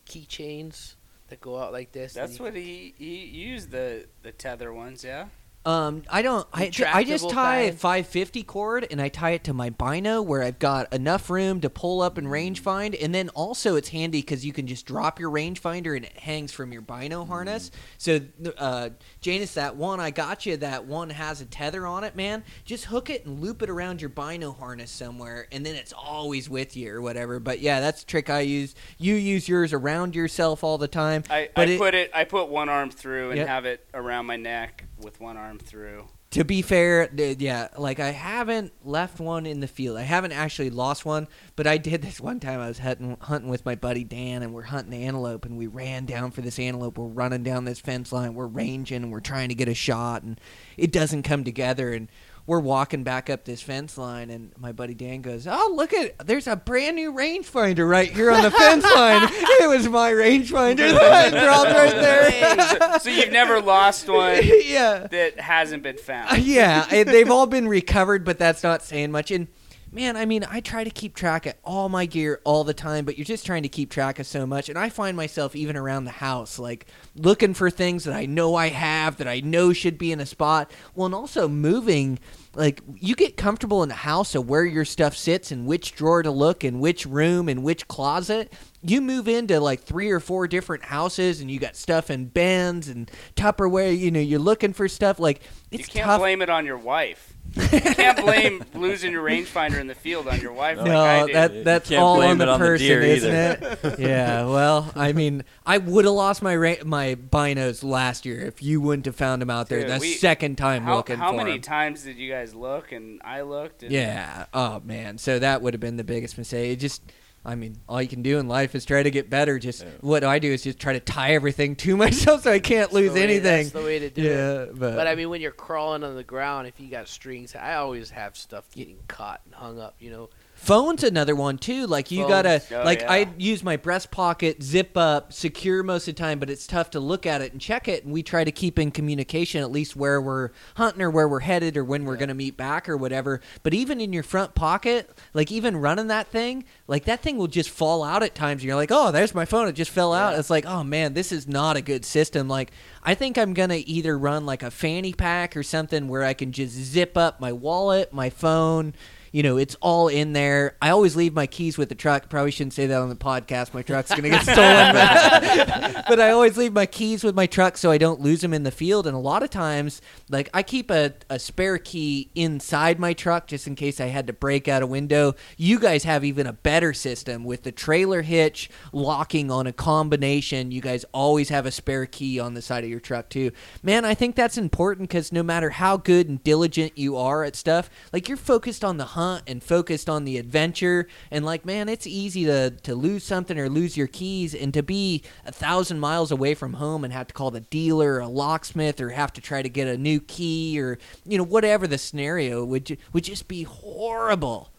keychains 0.06 0.94
that 1.28 1.40
go 1.40 1.58
out 1.58 1.72
like 1.72 1.90
this. 1.92 2.12
That's 2.14 2.38
what 2.38 2.54
he 2.54 2.94
he 2.96 3.24
used 3.26 3.70
the 3.72 4.06
the 4.22 4.30
tether 4.32 4.72
ones. 4.72 5.02
Yeah. 5.02 5.28
Um, 5.64 6.02
I 6.10 6.22
don't. 6.22 6.46
I, 6.52 6.72
I 6.92 7.04
just 7.04 7.30
tie 7.30 7.60
a 7.60 7.72
550 7.72 8.42
cord 8.42 8.84
and 8.90 9.00
I 9.00 9.08
tie 9.08 9.30
it 9.30 9.44
to 9.44 9.52
my 9.54 9.70
bino 9.70 10.20
where 10.20 10.42
I've 10.42 10.58
got 10.58 10.92
enough 10.92 11.30
room 11.30 11.60
to 11.60 11.70
pull 11.70 12.00
up 12.02 12.18
and 12.18 12.26
rangefind, 12.26 13.00
and 13.00 13.14
then 13.14 13.28
also 13.30 13.76
it's 13.76 13.90
handy 13.90 14.20
because 14.22 14.44
you 14.44 14.52
can 14.52 14.66
just 14.66 14.86
drop 14.86 15.20
your 15.20 15.30
rangefinder 15.30 15.94
and 15.94 16.04
it 16.04 16.18
hangs 16.18 16.50
from 16.50 16.72
your 16.72 16.82
bino 16.82 17.24
harness. 17.24 17.70
So, 17.96 18.20
uh, 18.58 18.90
Janus, 19.20 19.54
that 19.54 19.76
one 19.76 20.00
I 20.00 20.10
got 20.10 20.46
you, 20.46 20.56
that 20.56 20.86
one 20.86 21.10
has 21.10 21.40
a 21.40 21.46
tether 21.46 21.86
on 21.86 22.02
it, 22.02 22.16
man. 22.16 22.42
Just 22.64 22.86
hook 22.86 23.08
it 23.08 23.24
and 23.24 23.40
loop 23.40 23.62
it 23.62 23.70
around 23.70 24.00
your 24.00 24.10
bino 24.10 24.50
harness 24.50 24.90
somewhere, 24.90 25.46
and 25.52 25.64
then 25.64 25.76
it's 25.76 25.92
always 25.92 26.50
with 26.50 26.76
you 26.76 26.92
or 26.92 27.00
whatever. 27.00 27.38
But 27.38 27.60
yeah, 27.60 27.78
that's 27.78 28.02
a 28.02 28.06
trick 28.06 28.30
I 28.30 28.40
use. 28.40 28.74
You 28.98 29.14
use 29.14 29.48
yours 29.48 29.72
around 29.72 30.16
yourself 30.16 30.64
all 30.64 30.76
the 30.78 30.88
time. 30.88 31.22
I, 31.30 31.50
I 31.54 31.64
it- 31.66 31.78
put 31.78 31.94
it. 31.94 32.10
I 32.12 32.24
put 32.24 32.48
one 32.48 32.68
arm 32.68 32.90
through 32.90 33.28
and 33.30 33.38
Yep. 33.38 33.46
have 33.48 33.64
it 33.64 33.86
around 33.94 34.26
my 34.26 34.36
neck 34.36 34.84
with 34.98 35.20
one 35.20 35.36
arm 35.36 35.51
through. 35.58 36.06
to 36.30 36.44
be 36.44 36.62
fair, 36.62 37.08
th- 37.08 37.40
yeah, 37.40 37.68
like 37.76 38.00
I 38.00 38.10
haven't 38.10 38.72
left 38.84 39.20
one 39.20 39.44
in 39.44 39.60
the 39.60 39.66
field. 39.66 39.98
I 39.98 40.02
haven't 40.02 40.32
actually 40.32 40.70
lost 40.70 41.04
one, 41.04 41.28
but 41.56 41.66
I 41.66 41.76
did 41.76 42.00
this 42.00 42.20
one 42.20 42.40
time. 42.40 42.58
I 42.60 42.68
was 42.68 42.78
hunting, 42.78 43.16
hunting 43.20 43.50
with 43.50 43.66
my 43.66 43.74
buddy 43.74 44.02
Dan, 44.04 44.42
and 44.42 44.54
we're 44.54 44.62
hunting 44.62 45.02
antelope, 45.04 45.44
and 45.44 45.58
we 45.58 45.66
ran 45.66 46.06
down 46.06 46.30
for 46.30 46.40
this 46.40 46.58
antelope. 46.58 46.96
We're 46.96 47.06
running 47.06 47.42
down 47.42 47.64
this 47.66 47.80
fence 47.80 48.12
line, 48.12 48.34
we're 48.34 48.46
ranging, 48.46 49.02
and 49.02 49.12
we're 49.12 49.20
trying 49.20 49.50
to 49.50 49.54
get 49.54 49.68
a 49.68 49.74
shot, 49.74 50.22
and 50.22 50.40
it 50.76 50.90
doesn't 50.90 51.24
come 51.24 51.44
together, 51.44 51.92
and 51.92 52.08
we're 52.46 52.58
walking 52.60 53.04
back 53.04 53.30
up 53.30 53.44
this 53.44 53.62
fence 53.62 53.96
line, 53.96 54.28
and 54.30 54.52
my 54.58 54.72
buddy 54.72 54.94
Dan 54.94 55.22
goes, 55.22 55.46
"Oh, 55.46 55.72
look 55.76 55.92
at 55.94 56.26
there's 56.26 56.46
a 56.46 56.56
brand 56.56 56.96
new 56.96 57.12
rangefinder 57.12 57.88
right 57.88 58.10
here 58.10 58.30
on 58.30 58.42
the 58.42 58.50
fence 58.50 58.84
line. 58.94 59.28
It 59.30 59.68
was 59.68 59.88
my 59.88 60.10
rangefinder 60.12 60.76
that 60.92 61.34
I 61.34 61.44
dropped 61.44 61.70
right 61.70 61.94
there." 62.90 62.98
So 62.98 63.10
you've 63.10 63.32
never 63.32 63.60
lost 63.60 64.08
one 64.08 64.40
yeah. 64.64 65.06
that 65.10 65.38
hasn't 65.40 65.82
been 65.82 65.96
Uh, 65.96 66.02
found. 66.02 66.42
yeah, 66.42 66.86
eh, 66.90 67.04
they've 67.04 67.30
all 67.30 67.46
been 67.46 67.68
recovered, 67.68 68.24
but 68.24 68.38
that's 68.38 68.62
not 68.62 68.82
saying 68.82 69.12
much. 69.12 69.30
And 69.30 69.46
man, 69.92 70.16
I 70.16 70.24
mean, 70.24 70.44
I 70.48 70.60
try 70.60 70.84
to 70.84 70.90
keep 70.90 71.14
track 71.14 71.44
of 71.46 71.54
all 71.62 71.88
my 71.88 72.06
gear 72.06 72.40
all 72.44 72.64
the 72.64 72.72
time, 72.74 73.04
but 73.04 73.18
you're 73.18 73.24
just 73.26 73.44
trying 73.44 73.62
to 73.62 73.68
keep 73.68 73.90
track 73.90 74.18
of 74.18 74.26
so 74.26 74.46
much. 74.46 74.68
And 74.68 74.78
I 74.78 74.88
find 74.88 75.16
myself 75.16 75.54
even 75.54 75.76
around 75.76 76.04
the 76.04 76.10
house, 76.10 76.58
like 76.58 76.86
looking 77.14 77.52
for 77.52 77.70
things 77.70 78.04
that 78.04 78.14
I 78.14 78.24
know 78.26 78.54
I 78.54 78.70
have 78.70 79.18
that 79.18 79.28
I 79.28 79.40
know 79.40 79.72
should 79.72 79.98
be 79.98 80.10
in 80.10 80.20
a 80.20 80.26
spot. 80.26 80.70
Well, 80.94 81.06
and 81.06 81.14
also 81.14 81.46
moving. 81.46 82.18
Like 82.54 82.80
you 82.96 83.14
get 83.14 83.36
comfortable 83.38 83.82
in 83.82 83.88
the 83.88 83.94
house 83.94 84.34
of 84.34 84.48
where 84.48 84.64
your 84.64 84.84
stuff 84.84 85.16
sits 85.16 85.50
and 85.50 85.66
which 85.66 85.94
drawer 85.94 86.22
to 86.22 86.30
look 86.30 86.64
in 86.64 86.80
which 86.80 87.06
room 87.06 87.48
and 87.48 87.62
which 87.62 87.88
closet. 87.88 88.52
You 88.82 89.00
move 89.00 89.28
into 89.28 89.58
like 89.60 89.82
three 89.82 90.10
or 90.10 90.20
four 90.20 90.46
different 90.48 90.84
houses 90.84 91.40
and 91.40 91.50
you 91.50 91.58
got 91.58 91.76
stuff 91.76 92.10
in 92.10 92.26
bins 92.26 92.88
and 92.88 93.10
Tupperware. 93.36 93.96
You 93.96 94.10
know, 94.10 94.20
you're 94.20 94.38
looking 94.38 94.72
for 94.72 94.86
stuff 94.88 95.18
like 95.18 95.40
it's 95.70 95.88
You 95.88 95.92
can't 95.94 96.06
tough. 96.06 96.20
blame 96.20 96.42
it 96.42 96.50
on 96.50 96.66
your 96.66 96.76
wife. 96.78 97.32
You 97.54 97.80
can't 97.80 98.18
blame 98.20 98.64
losing 98.74 99.12
your 99.12 99.24
rangefinder 99.24 99.78
in 99.78 99.86
the 99.86 99.94
field 99.94 100.28
on 100.28 100.40
your 100.40 100.52
wife. 100.52 100.78
like 100.78 100.86
No, 100.86 101.00
I 101.00 101.26
did. 101.26 101.34
that 101.34 101.64
that's 101.64 101.92
all 101.92 102.16
blame 102.16 102.30
on 102.32 102.38
the 102.38 102.44
it 102.44 102.48
on 102.48 102.60
the 102.60 102.66
person, 102.66 102.86
deer 102.86 103.00
isn't 103.02 103.30
either. 103.34 103.78
it? 103.82 103.98
yeah. 103.98 104.44
Well, 104.46 104.90
I 104.94 105.12
mean, 105.12 105.44
I 105.66 105.78
would 105.78 106.04
have 106.04 106.14
lost 106.14 106.42
my 106.42 106.56
ra- 106.56 106.74
my 106.84 107.14
binos 107.14 107.82
last 107.84 108.24
year 108.26 108.40
if 108.40 108.62
you 108.62 108.80
wouldn't 108.80 109.06
have 109.06 109.16
found 109.16 109.42
them 109.42 109.50
out 109.50 109.68
there. 109.68 109.80
Dude, 109.82 109.90
the 109.90 109.98
we- 109.98 110.14
second 110.14 110.56
time 110.58 110.84
how, 110.84 110.96
looking 110.96 111.18
how 111.18 111.30
for 111.32 111.36
many 111.36 111.52
'em. 111.54 111.60
times 111.60 112.02
did 112.04 112.16
you 112.16 112.30
guys 112.30 112.54
look 112.54 112.92
and 112.92 113.20
I 113.24 113.42
looked? 113.42 113.82
And 113.82 113.92
Yeah. 113.92 114.46
Oh 114.54 114.80
man. 114.84 115.18
So 115.18 115.38
that 115.38 115.62
would 115.62 115.74
have 115.74 115.80
been 115.80 115.96
the 115.96 116.04
biggest 116.04 116.38
mistake. 116.38 116.72
It 116.72 116.76
just. 116.76 117.02
I 117.44 117.56
mean, 117.56 117.76
all 117.88 118.00
you 118.00 118.06
can 118.08 118.22
do 118.22 118.38
in 118.38 118.46
life 118.46 118.74
is 118.76 118.84
try 118.84 119.02
to 119.02 119.10
get 119.10 119.28
better. 119.28 119.58
Just 119.58 119.84
what 120.00 120.22
I 120.22 120.38
do 120.38 120.52
is 120.52 120.62
just 120.62 120.78
try 120.78 120.92
to 120.92 121.00
tie 121.00 121.34
everything 121.34 121.74
to 121.76 121.96
myself 122.04 122.42
so 122.42 122.52
I 122.52 122.60
can't 122.60 122.92
lose 122.92 123.12
way- 123.14 123.22
anything. 123.24 123.64
That's 123.64 123.70
the 123.72 123.82
way 123.82 123.98
to 123.98 124.10
do 124.10 124.22
it. 124.22 124.26
yeah, 124.26 124.64
but, 124.72 124.94
But 124.94 125.06
I 125.08 125.14
mean, 125.16 125.28
when 125.28 125.40
you're 125.40 125.50
crawling 125.50 126.04
on 126.04 126.14
the 126.14 126.22
ground, 126.22 126.68
if 126.68 126.78
you 126.78 126.88
got 126.88 127.08
strings, 127.08 127.56
I 127.56 127.74
always 127.74 128.10
have 128.10 128.36
stuff 128.36 128.70
getting 128.72 128.98
caught 129.08 129.40
and 129.44 129.54
hung 129.54 129.80
up. 129.80 129.96
You 129.98 130.10
know, 130.12 130.30
Phone's 130.62 131.02
another 131.02 131.34
one 131.34 131.58
too. 131.58 131.88
Like 131.88 132.12
you 132.12 132.20
Phones. 132.20 132.30
gotta 132.30 132.62
Oh, 132.70 132.84
like 132.84 133.00
yeah. 133.00 133.12
I 133.12 133.28
use 133.36 133.64
my 133.64 133.76
breast 133.76 134.12
pocket, 134.12 134.62
zip 134.62 134.96
up, 134.96 135.32
secure 135.32 135.82
most 135.82 136.06
of 136.06 136.14
the 136.14 136.22
time, 136.22 136.38
but 136.38 136.48
it's 136.48 136.68
tough 136.68 136.90
to 136.90 137.00
look 137.00 137.26
at 137.26 137.40
it 137.42 137.50
and 137.50 137.60
check 137.60 137.88
it. 137.88 138.04
And 138.04 138.12
we 138.12 138.22
try 138.22 138.44
to 138.44 138.52
keep 138.52 138.78
in 138.78 138.92
communication 138.92 139.60
at 139.60 139.72
least 139.72 139.96
where 139.96 140.20
we're 140.20 140.50
hunting 140.76 141.02
or 141.02 141.10
where 141.10 141.26
we're 141.28 141.40
headed 141.40 141.76
or 141.76 141.82
when 141.82 142.04
we're 142.04 142.16
gonna 142.16 142.34
meet 142.34 142.56
back 142.56 142.88
or 142.88 142.96
whatever. 142.96 143.40
But 143.64 143.74
even 143.74 144.00
in 144.00 144.12
your 144.12 144.22
front 144.22 144.54
pocket, 144.54 145.10
like 145.34 145.50
even 145.50 145.76
running 145.76 146.06
that 146.06 146.28
thing, 146.28 146.64
like 146.86 147.06
that 147.06 147.22
thing 147.22 147.38
will 147.38 147.48
just 147.48 147.68
fall 147.68 148.04
out 148.04 148.22
at 148.22 148.36
times. 148.36 148.62
And 148.62 148.68
you're 148.68 148.76
like, 148.76 148.92
oh, 148.92 149.10
there's 149.10 149.34
my 149.34 149.44
phone. 149.44 149.66
It 149.66 149.72
just 149.72 149.90
fell 149.90 150.12
out. 150.12 150.38
It's 150.38 150.48
like, 150.50 150.64
oh 150.64 150.84
man, 150.84 151.14
this 151.14 151.32
is 151.32 151.48
not 151.48 151.76
a 151.76 151.82
good 151.82 152.04
system. 152.04 152.46
Like 152.46 152.70
I 153.02 153.16
think 153.16 153.36
I'm 153.36 153.52
gonna 153.52 153.82
either 153.84 154.16
run 154.16 154.46
like 154.46 154.62
a 154.62 154.70
fanny 154.70 155.12
pack 155.12 155.56
or 155.56 155.64
something 155.64 156.06
where 156.06 156.22
I 156.22 156.34
can 156.34 156.52
just 156.52 156.74
zip 156.74 157.16
up 157.16 157.40
my 157.40 157.50
wallet, 157.52 158.12
my 158.12 158.30
phone 158.30 158.94
you 159.32 159.42
know, 159.42 159.56
it's 159.56 159.74
all 159.80 160.08
in 160.08 160.34
there. 160.34 160.76
I 160.82 160.90
always 160.90 161.16
leave 161.16 161.32
my 161.32 161.46
keys 161.46 161.78
with 161.78 161.88
the 161.88 161.94
truck. 161.94 162.28
Probably 162.28 162.50
shouldn't 162.50 162.74
say 162.74 162.86
that 162.86 163.00
on 163.00 163.08
the 163.08 163.16
podcast. 163.16 163.72
My 163.72 163.80
truck's 163.80 164.10
going 164.10 164.24
to 164.24 164.28
get 164.28 164.42
stolen. 164.42 164.92
But, 164.92 166.04
but 166.06 166.20
I 166.20 166.30
always 166.30 166.58
leave 166.58 166.74
my 166.74 166.84
keys 166.84 167.24
with 167.24 167.34
my 167.34 167.46
truck 167.46 167.78
so 167.78 167.90
I 167.90 167.96
don't 167.96 168.20
lose 168.20 168.42
them 168.42 168.52
in 168.52 168.62
the 168.62 168.70
field. 168.70 169.06
And 169.06 169.16
a 169.16 169.18
lot 169.18 169.42
of 169.42 169.48
times, 169.48 170.02
like, 170.28 170.50
I 170.52 170.62
keep 170.62 170.90
a, 170.90 171.14
a 171.30 171.38
spare 171.38 171.78
key 171.78 172.30
inside 172.34 172.98
my 172.98 173.14
truck 173.14 173.46
just 173.46 173.66
in 173.66 173.74
case 173.74 174.00
I 174.00 174.06
had 174.06 174.26
to 174.26 174.34
break 174.34 174.68
out 174.68 174.82
a 174.82 174.86
window. 174.86 175.34
You 175.56 175.78
guys 175.78 176.04
have 176.04 176.24
even 176.24 176.46
a 176.46 176.52
better 176.52 176.92
system 176.92 177.42
with 177.44 177.62
the 177.62 177.72
trailer 177.72 178.20
hitch 178.20 178.68
locking 178.92 179.50
on 179.50 179.66
a 179.66 179.72
combination. 179.72 180.70
You 180.72 180.82
guys 180.82 181.06
always 181.12 181.48
have 181.48 181.64
a 181.64 181.70
spare 181.70 182.04
key 182.04 182.38
on 182.38 182.52
the 182.52 182.60
side 182.60 182.84
of 182.84 182.90
your 182.90 183.00
truck, 183.00 183.30
too. 183.30 183.50
Man, 183.82 184.04
I 184.04 184.12
think 184.12 184.36
that's 184.36 184.58
important 184.58 185.08
because 185.08 185.32
no 185.32 185.42
matter 185.42 185.70
how 185.70 185.96
good 185.96 186.28
and 186.28 186.44
diligent 186.44 186.98
you 186.98 187.16
are 187.16 187.44
at 187.44 187.56
stuff, 187.56 187.88
like, 188.12 188.28
you're 188.28 188.36
focused 188.36 188.84
on 188.84 188.98
the 188.98 189.06
hunt 189.06 189.21
and 189.46 189.62
focused 189.62 190.08
on 190.08 190.24
the 190.24 190.38
adventure. 190.38 191.06
And, 191.30 191.44
like, 191.44 191.64
man, 191.64 191.88
it's 191.88 192.06
easy 192.06 192.44
to, 192.44 192.70
to 192.70 192.94
lose 192.94 193.24
something 193.24 193.58
or 193.58 193.68
lose 193.68 193.96
your 193.96 194.06
keys 194.06 194.54
and 194.54 194.72
to 194.74 194.82
be 194.82 195.22
a 195.46 195.52
thousand 195.52 195.98
miles 196.00 196.30
away 196.30 196.54
from 196.54 196.74
home 196.74 197.04
and 197.04 197.12
have 197.12 197.26
to 197.28 197.34
call 197.34 197.50
the 197.50 197.60
dealer 197.60 198.14
or 198.14 198.20
a 198.20 198.28
locksmith 198.28 199.00
or 199.00 199.10
have 199.10 199.32
to 199.34 199.40
try 199.40 199.62
to 199.62 199.68
get 199.68 199.86
a 199.88 199.96
new 199.96 200.20
key 200.20 200.80
or, 200.80 200.98
you 201.26 201.38
know, 201.38 201.44
whatever 201.44 201.86
the 201.86 201.98
scenario 201.98 202.64
would, 202.64 202.86
ju- 202.86 202.96
would 203.12 203.24
just 203.24 203.48
be 203.48 203.62
horrible. 203.64 204.70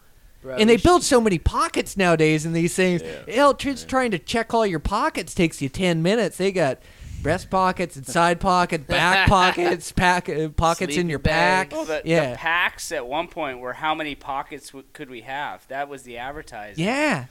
Bro, 0.41 0.57
And 0.57 0.69
they 0.69 0.75
should- 0.77 0.83
build 0.83 1.03
so 1.03 1.21
many 1.21 1.39
pockets 1.39 1.95
nowadays 1.95 2.45
in 2.45 2.51
these 2.53 2.75
things. 2.75 3.01
Hell, 3.29 3.53
just 3.53 3.87
trying 3.87 4.11
to 4.11 4.19
check 4.19 4.53
all 4.53 4.65
your 4.65 4.79
pockets 4.79 5.33
takes 5.33 5.61
you 5.61 5.69
ten 5.69 6.01
minutes. 6.01 6.37
They 6.37 6.51
got 6.51 6.79
breast 7.24 7.49
pockets 7.49 7.95
and 7.95 8.05
side 8.05 8.39
pockets, 8.39 8.84
back 8.86 9.28
pockets, 9.30 9.91
pack 9.91 10.30
uh, 10.30 10.49
pockets 10.49 10.97
in 10.97 11.09
your 11.09 11.19
back. 11.19 11.69
pack. 11.69 11.71
Well, 11.78 11.86
the, 11.86 12.01
yeah, 12.05 12.32
the 12.32 12.38
packs 12.38 12.91
at 12.91 13.07
one 13.07 13.28
point 13.28 13.59
were 13.59 13.74
how 13.74 13.95
many 13.95 14.13
pockets 14.15 14.67
w- 14.69 14.86
could 14.93 15.09
we 15.09 15.21
have? 15.21 15.67
That 15.69 15.89
was 15.89 16.03
the 16.03 16.17
advertising. 16.17 16.84
yeah. 16.86 17.26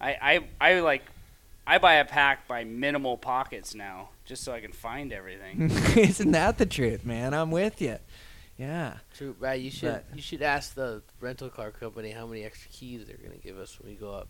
I, 0.00 0.44
I, 0.60 0.70
I 0.74 0.80
like, 0.80 1.02
I 1.66 1.78
buy 1.78 1.94
a 1.94 2.04
pack 2.04 2.46
by 2.46 2.64
minimal 2.64 3.16
pockets 3.16 3.74
now, 3.74 4.10
just 4.26 4.44
so 4.44 4.52
I 4.52 4.60
can 4.60 4.72
find 4.72 5.10
everything. 5.12 5.70
Isn't 5.96 6.32
that 6.32 6.58
the 6.58 6.66
truth, 6.66 7.06
man? 7.06 7.32
I'm 7.32 7.50
with 7.50 7.80
you. 7.80 7.96
Yeah. 8.58 8.94
True, 9.16 9.34
right? 9.40 9.58
You 9.60 9.70
should 9.70 9.92
But- 9.92 10.04
you 10.14 10.20
should 10.22 10.42
ask 10.42 10.74
the 10.74 11.02
rental 11.20 11.48
car 11.48 11.70
company 11.70 12.10
how 12.10 12.26
many 12.26 12.44
extra 12.44 12.70
keys 12.70 13.06
they're 13.06 13.16
gonna 13.16 13.38
give 13.38 13.56
us 13.58 13.78
when 13.80 13.90
we 13.92 13.96
go 13.96 14.12
up. 14.12 14.28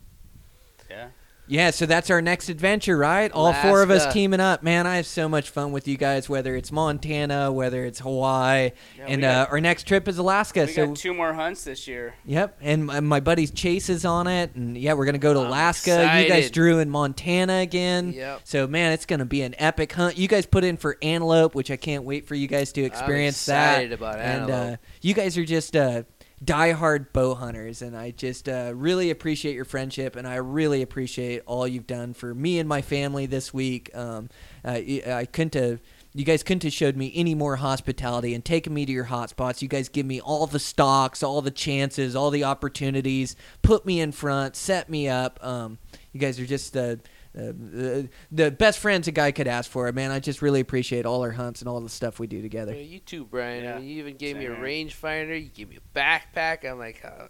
yeah. 0.90 1.08
Yeah, 1.48 1.70
so 1.70 1.86
that's 1.86 2.10
our 2.10 2.20
next 2.20 2.48
adventure, 2.48 2.96
right? 2.96 3.30
All 3.30 3.52
four 3.52 3.82
of 3.82 3.90
us 3.90 4.12
teaming 4.12 4.40
up. 4.40 4.62
Man, 4.62 4.86
I 4.86 4.96
have 4.96 5.06
so 5.06 5.28
much 5.28 5.50
fun 5.50 5.72
with 5.72 5.86
you 5.86 5.96
guys, 5.96 6.28
whether 6.28 6.56
it's 6.56 6.72
Montana, 6.72 7.52
whether 7.52 7.84
it's 7.84 8.00
Hawaii, 8.00 8.72
Yeah, 8.98 9.04
and 9.06 9.20
got- 9.22 9.48
uh, 9.48 9.52
our 9.52 9.60
next 9.60 9.86
trip 9.86 10.08
is 10.08 10.18
Alaska. 10.18 10.64
We 10.66 10.72
so 10.72 10.86
got 10.88 10.96
two 10.96 11.14
more 11.14 11.32
hunts 11.34 11.64
this 11.64 11.86
year. 11.86 12.14
Yep, 12.24 12.58
and 12.60 12.86
my, 12.86 13.00
my 13.00 13.20
buddy's 13.20 13.50
Chase 13.50 13.88
is 13.88 14.04
on 14.04 14.26
it, 14.26 14.54
and 14.54 14.76
yeah, 14.76 14.94
we're 14.94 15.06
gonna 15.06 15.18
go 15.18 15.34
to 15.34 15.40
I'm 15.40 15.46
Alaska. 15.46 16.20
You 16.20 16.28
guys 16.28 16.50
drew 16.50 16.78
in 16.80 16.90
Montana 16.90 17.58
again. 17.58 18.12
Yep. 18.12 18.40
So 18.44 18.66
man, 18.66 18.92
it's 18.92 19.06
gonna 19.06 19.24
be 19.24 19.42
an 19.42 19.54
epic 19.58 19.92
hunt. 19.92 20.18
You 20.18 20.28
guys 20.28 20.46
put 20.46 20.64
in 20.64 20.76
for 20.76 20.98
antelope, 21.02 21.54
which 21.54 21.70
I 21.70 21.76
can't 21.76 22.04
wait 22.04 22.26
for 22.26 22.34
you 22.34 22.48
guys 22.48 22.72
to 22.72 22.82
experience 22.82 23.36
excited 23.36 23.90
that. 23.90 23.94
about 23.94 24.18
and 24.18 24.50
uh, 24.50 24.76
you 25.00 25.14
guys 25.14 25.38
are 25.38 25.44
just 25.44 25.76
uh, 25.76 26.02
diehard 26.44 27.12
bow 27.12 27.34
hunters, 27.34 27.80
and 27.80 27.96
I 27.96 28.10
just 28.10 28.48
uh, 28.48 28.72
really 28.74 29.10
appreciate 29.10 29.54
your 29.54 29.64
friendship, 29.64 30.16
and 30.16 30.28
I 30.28 30.36
really 30.36 30.82
appreciate 30.82 31.42
all 31.46 31.66
you've 31.66 31.86
done 31.86 32.12
for 32.12 32.34
me 32.34 32.58
and 32.58 32.68
my 32.68 32.82
family 32.82 33.26
this 33.26 33.54
week. 33.54 33.90
Um, 33.94 34.28
uh, 34.64 34.70
I 34.70 35.26
couldn't 35.30 35.54
have. 35.54 35.80
You 36.14 36.24
guys 36.24 36.42
couldn't 36.42 36.62
have 36.62 36.72
showed 36.72 36.96
me 36.96 37.12
any 37.14 37.34
more 37.34 37.56
hospitality 37.56 38.32
and 38.32 38.42
taken 38.42 38.72
me 38.72 38.86
to 38.86 38.92
your 38.92 39.04
hot 39.04 39.28
spots. 39.28 39.60
You 39.60 39.68
guys 39.68 39.90
give 39.90 40.06
me 40.06 40.18
all 40.18 40.46
the 40.46 40.58
stocks, 40.58 41.22
all 41.22 41.42
the 41.42 41.50
chances, 41.50 42.16
all 42.16 42.30
the 42.30 42.44
opportunities, 42.44 43.36
put 43.60 43.84
me 43.84 44.00
in 44.00 44.12
front, 44.12 44.56
set 44.56 44.88
me 44.88 45.10
up. 45.10 45.38
Um, 45.42 45.76
you 46.12 46.20
guys 46.20 46.40
are 46.40 46.46
just 46.46 46.72
the, 46.72 46.92
uh, 46.92 46.96
the 47.42 48.08
the 48.32 48.50
best 48.50 48.78
friends 48.78 49.06
a 49.08 49.12
guy 49.12 49.30
could 49.30 49.46
ask 49.46 49.70
for. 49.70 49.90
Man, 49.92 50.10
I 50.10 50.20
just 50.20 50.40
really 50.42 50.60
appreciate 50.60 51.04
all 51.06 51.22
our 51.22 51.32
hunts 51.32 51.60
and 51.60 51.68
all 51.68 51.80
the 51.80 51.88
stuff 51.88 52.18
we 52.18 52.26
do 52.26 52.40
together. 52.42 52.74
Yeah, 52.74 52.80
you 52.82 52.98
too, 53.00 53.24
Brian. 53.26 53.64
Yeah. 53.64 53.74
I 53.76 53.78
mean, 53.78 53.88
you 53.88 53.96
even 53.98 54.16
gave 54.16 54.36
me 54.36 54.46
a 54.46 54.48
Same 54.54 54.56
here. 54.64 54.86
rangefinder. 54.86 55.42
You 55.42 55.48
gave 55.50 55.68
me 55.68 55.76
a 55.76 55.98
backpack. 55.98 56.68
I'm 56.70 56.78
like, 56.78 57.02
oh, 57.04 57.28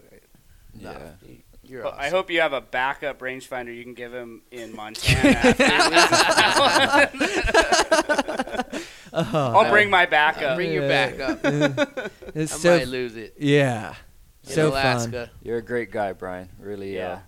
no, 0.80 0.90
Yeah. 0.92 0.98
you- 1.26 1.38
you're 1.68 1.82
But 1.82 1.94
awesome. 1.94 2.04
I 2.04 2.08
hope 2.10 2.30
you 2.30 2.40
have 2.42 2.52
a 2.52 2.60
backup 2.60 3.18
rangefinder 3.18 3.74
you 3.76 3.82
can 3.82 3.94
give 3.94 4.14
him 4.14 4.42
in 4.52 4.76
Montana. 4.76 5.30
after 5.30 5.64
he 5.66 5.72
loses 5.72 6.10
that 6.36 7.10
one. 8.72 8.82
Oh, 9.12 9.24
I'll 9.32 9.70
bring 9.70 9.90
my 9.90 10.06
back 10.06 10.40
Uh, 10.40 10.46
up. 10.46 10.56
bring 10.56 10.72
your 10.72 10.86
back 10.88 11.18
up. 11.18 11.40
I 12.36 12.44
so 12.44 12.76
might 12.78 12.86
lose 12.86 13.16
it. 13.16 13.34
yeah, 13.40 13.94
In 14.44 14.50
so 14.52 14.70
fun. 14.70 15.28
You're 15.42 15.58
a 15.58 15.62
great 15.62 15.90
guy, 15.90 16.12
Brian. 16.12 16.48
Really, 16.60 16.94
Yeah. 16.94 17.12
uh, 17.14 17.18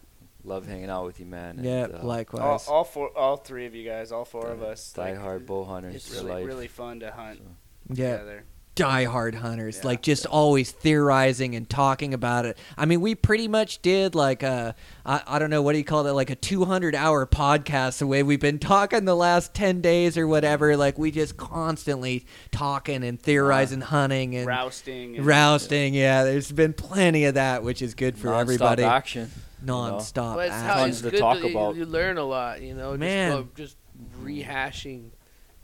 love 0.48 0.66
hanging 0.66 0.90
out 0.90 1.04
with 1.04 1.20
you, 1.20 1.26
man. 1.26 1.56
and, 1.58 1.64
Yeah, 1.64 1.86
uh, 2.00 2.04
likewise. 2.04 2.66
all 2.68 2.84
four, 2.84 3.08
all 3.16 3.36
three 3.36 3.66
of 3.66 3.74
you 3.74 3.84
guys, 3.88 4.10
all 4.12 4.24
four 4.24 4.48
of 4.50 4.62
us. 4.62 4.92
Die 4.92 5.10
like, 5.12 5.20
hard 5.20 5.46
bow 5.46 5.64
hunters 5.64 5.94
It's 5.94 6.10
really, 6.12 6.30
life. 6.32 6.46
really 6.46 6.68
fun 6.68 7.00
to 7.00 7.10
hunt 7.12 7.40
yeah, 7.88 8.12
together. 8.18 8.44
diehard 8.76 9.34
hunters, 9.34 9.78
Yeah. 9.78 9.86
like 9.88 10.02
just 10.02 10.24
always 10.24 10.70
theorizing 10.70 11.56
and 11.56 11.68
talking 11.68 12.14
about 12.14 12.46
it. 12.46 12.56
I 12.76 12.86
mean, 12.86 13.00
we 13.00 13.16
pretty 13.16 13.48
much 13.48 13.82
did 13.82 14.14
like 14.14 14.44
a, 14.44 14.76
I, 15.04 15.20
I 15.26 15.38
don't 15.40 15.50
know, 15.50 15.62
what 15.62 15.72
do 15.72 15.78
you 15.78 15.84
call 15.84 16.06
it, 16.06 16.12
like 16.12 16.30
a 16.30 16.36
200 16.36 16.94
hour 16.94 17.26
podcast 17.26 17.98
the 17.98 18.06
way 18.06 18.22
we've 18.22 18.38
been 18.38 18.60
talking 18.60 19.04
the 19.04 19.16
last 19.16 19.52
10 19.52 19.80
days 19.80 20.16
or 20.16 20.28
whatever. 20.28 20.76
Like 20.76 20.96
we 20.96 21.10
just 21.10 21.36
constantly 21.36 22.24
talking 22.52 23.02
and 23.02 23.20
theorizing 23.20 23.80
hunting 23.80 24.36
and 24.36 24.46
Rousting. 24.46 25.16
And, 25.16 25.26
rousting. 25.26 25.92
Yeah, 25.94 26.22
there's 26.22 26.52
been 26.52 26.72
plenty 26.72 27.24
of 27.24 27.34
that, 27.34 27.64
which 27.64 27.82
is 27.82 27.94
good 27.94 28.16
for 28.16 28.28
Non-stop 28.28 28.40
everybody. 28.42 28.84
action. 28.84 29.30
Non-stop. 29.62 30.36
But 30.36 30.46
it's 30.46 30.54
action. 30.54 30.66
how 30.68 30.74
Tons 30.76 30.94
it's 30.96 31.02
to 31.02 31.10
good 31.10 31.18
talk 31.20 31.42
you- 31.42 31.50
about. 31.50 31.76
You, 31.76 31.84
learn 31.86 32.18
a 32.18 32.24
lot, 32.24 32.62
you 32.62 32.74
know. 32.74 32.96
Man. 32.96 33.48
Just, 33.54 33.56
go- 33.56 33.62
just 33.64 33.76
rehashing 34.24 35.10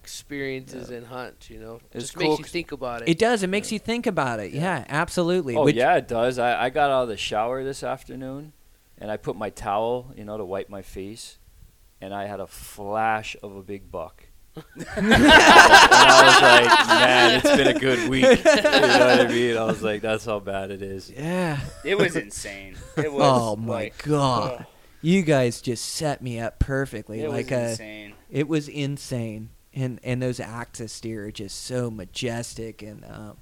experiences 0.03 0.91
and 0.91 1.07
hunts, 1.07 1.49
you 1.49 1.59
know. 1.59 1.81
It's 1.93 2.05
just 2.05 2.15
cool 2.15 2.29
makes 2.29 2.39
you 2.39 2.45
'cause 2.45 2.53
think 2.53 2.73
about 2.73 3.03
it. 3.03 3.09
It 3.09 3.19
does. 3.19 3.43
It 3.43 3.47
makes 3.49 3.73
you 3.73 3.79
think 3.79 4.07
about 4.07 4.39
it. 4.41 4.53
Yeah, 4.53 4.85
absolutely. 4.89 5.57
Oh 5.57 5.65
Which- 5.65 5.77
yeah, 5.77 5.97
it 5.97 6.09
does. 6.09 6.39
I, 6.39 6.65
I 6.65 6.71
got 6.71 6.91
out 6.91 7.05
of 7.05 7.09
the 7.09 7.17
shower 7.17 7.65
this 7.65 7.83
afternoon, 7.83 8.53
and 8.99 9.11
I 9.11 9.17
put 9.17 9.37
my 9.37 9.51
towel, 9.51 10.13
you 10.17 10.25
know, 10.25 10.37
to 10.37 10.45
wipe 10.45 10.69
my 10.69 10.83
face, 10.83 11.39
and 12.01 12.13
I 12.15 12.27
had 12.27 12.41
a 12.41 12.47
flash 12.47 13.37
of 13.43 13.57
a 13.57 13.63
big 13.63 13.91
buck. 13.91 14.27
And 14.57 14.87
I 15.15 16.23
was 16.25 16.43
like, 16.43 16.89
man, 16.89 17.35
it's 17.45 17.57
been 17.57 17.77
a 17.77 17.79
good 17.79 18.09
week. 18.09 18.23
You 18.25 18.45
know 18.45 19.07
what 19.07 19.21
I 19.21 19.29
mean? 19.29 19.57
I 19.57 19.65
was 19.65 19.83
like, 19.83 20.01
that's 20.03 20.25
how 20.25 20.39
bad 20.41 20.71
it 20.71 20.83
is. 20.83 21.11
Yeah. 21.11 21.61
It 21.85 21.99
was 21.99 22.17
insane. 22.17 22.77
It 22.97 23.13
was. 23.13 23.23
Oh 23.25 23.57
my 23.57 23.73
like, 23.75 24.03
god. 24.05 24.61
ugh, 24.61 24.67
You 25.03 25.23
guys 25.23 25.61
just 25.61 25.85
set 25.85 26.23
me 26.23 26.39
up 26.41 26.59
perfectly. 26.59 27.21
it 27.23 27.29
like 27.31 27.47
was 27.51 27.53
uh, 27.53 27.57
insane. 27.71 28.15
it 28.31 28.49
was 28.49 28.69
insane. 28.69 29.51
And 29.73 29.99
and 30.05 30.23
those 30.23 30.39
axis 30.39 31.01
deer 31.01 31.27
are 31.27 31.33
just 31.33 31.65
so 31.65 31.91
majestic 31.91 32.81
and 32.83 33.05
um 33.11 33.37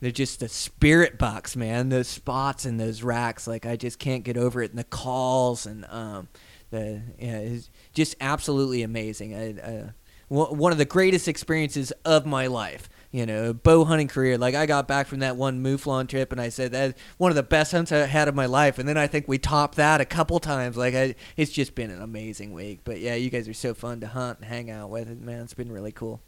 they're 0.00 0.10
just 0.10 0.40
the 0.40 0.48
spirit 0.48 1.18
box, 1.18 1.56
man. 1.56 1.90
Those 1.90 2.08
spots 2.08 2.64
and 2.64 2.80
those 2.80 3.02
racks, 3.02 3.46
like 3.46 3.66
I 3.66 3.76
just 3.76 3.98
can't 3.98 4.24
get 4.24 4.36
over 4.38 4.62
it. 4.62 4.70
And 4.70 4.78
the 4.78 4.84
calls 4.84 5.66
and 5.66 5.84
um, 5.90 6.28
the 6.70 7.02
yeah, 7.18 7.36
it's 7.38 7.68
just 7.92 8.16
absolutely 8.20 8.82
amazing. 8.82 9.34
I, 9.34 9.60
uh, 9.60 9.90
one 10.30 10.72
of 10.72 10.78
the 10.78 10.84
greatest 10.84 11.28
experiences 11.28 11.92
of 12.04 12.24
my 12.24 12.46
life. 12.46 12.88
You 13.12 13.26
know, 13.26 13.52
bow 13.52 13.84
hunting 13.84 14.06
career. 14.06 14.38
Like 14.38 14.54
I 14.54 14.66
got 14.66 14.86
back 14.86 15.08
from 15.08 15.18
that 15.18 15.34
one 15.36 15.60
Mouflon 15.64 16.06
trip, 16.08 16.30
and 16.30 16.40
I 16.40 16.48
said 16.48 16.70
that 16.70 16.96
one 17.18 17.32
of 17.32 17.34
the 17.34 17.42
best 17.42 17.72
hunts 17.72 17.90
I 17.90 18.06
had 18.06 18.28
of 18.28 18.36
my 18.36 18.46
life. 18.46 18.78
And 18.78 18.88
then 18.88 18.96
I 18.96 19.08
think 19.08 19.26
we 19.26 19.36
topped 19.36 19.74
that 19.76 20.00
a 20.00 20.04
couple 20.04 20.38
times. 20.38 20.76
Like 20.76 20.94
I, 20.94 21.16
it's 21.36 21.50
just 21.50 21.74
been 21.74 21.90
an 21.90 22.00
amazing 22.00 22.52
week. 22.52 22.80
But 22.84 23.00
yeah, 23.00 23.16
you 23.16 23.28
guys 23.28 23.48
are 23.48 23.52
so 23.52 23.74
fun 23.74 23.98
to 24.00 24.06
hunt 24.06 24.38
and 24.38 24.46
hang 24.48 24.70
out 24.70 24.90
with. 24.90 25.08
Man, 25.20 25.40
it's 25.42 25.54
been 25.54 25.72
really 25.72 25.90
cool. 25.90 26.20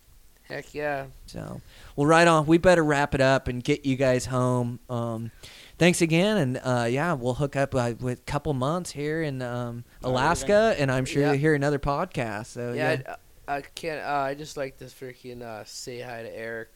Heck 0.49 0.75
yeah. 0.75 1.07
So, 1.27 1.61
well, 1.95 2.09
right 2.09 2.27
on. 2.27 2.47
We 2.47 2.59
better 2.59 2.83
wrap 2.83 3.15
it 3.15 3.21
up 3.21 3.47
and 3.47 3.63
get 3.63 3.87
you 3.87 3.95
guys 3.95 4.27
home. 4.27 4.81
Um, 4.91 5.31
thanks 5.79 6.03
again, 6.03 6.37
and 6.37 6.61
uh, 6.65 6.89
yeah, 6.91 7.13
we'll 7.13 7.35
hook 7.35 7.55
up 7.55 7.77
uh, 7.77 7.93
with 8.01 8.19
a 8.19 8.23
couple 8.23 8.53
months 8.55 8.91
here 8.91 9.23
in 9.23 9.41
um, 9.41 9.85
Alaska, 10.03 10.75
and 10.79 10.91
I'm 10.91 11.05
sure 11.05 11.23
Yeah. 11.23 11.29
you'll 11.31 11.39
hear 11.41 11.55
another 11.55 11.79
podcast. 11.79 12.47
So 12.47 12.73
yeah, 12.73 12.93
yeah, 13.07 13.17
I, 13.53 13.63
can't. 13.75 14.05
Uh, 14.05 14.11
I 14.11 14.35
just 14.35 14.57
like 14.57 14.79
to 14.79 14.85
freaking 14.85 15.43
uh, 15.43 15.65
say 15.65 16.01
hi 16.01 16.23
to 16.23 16.37
Eric. 16.37 16.69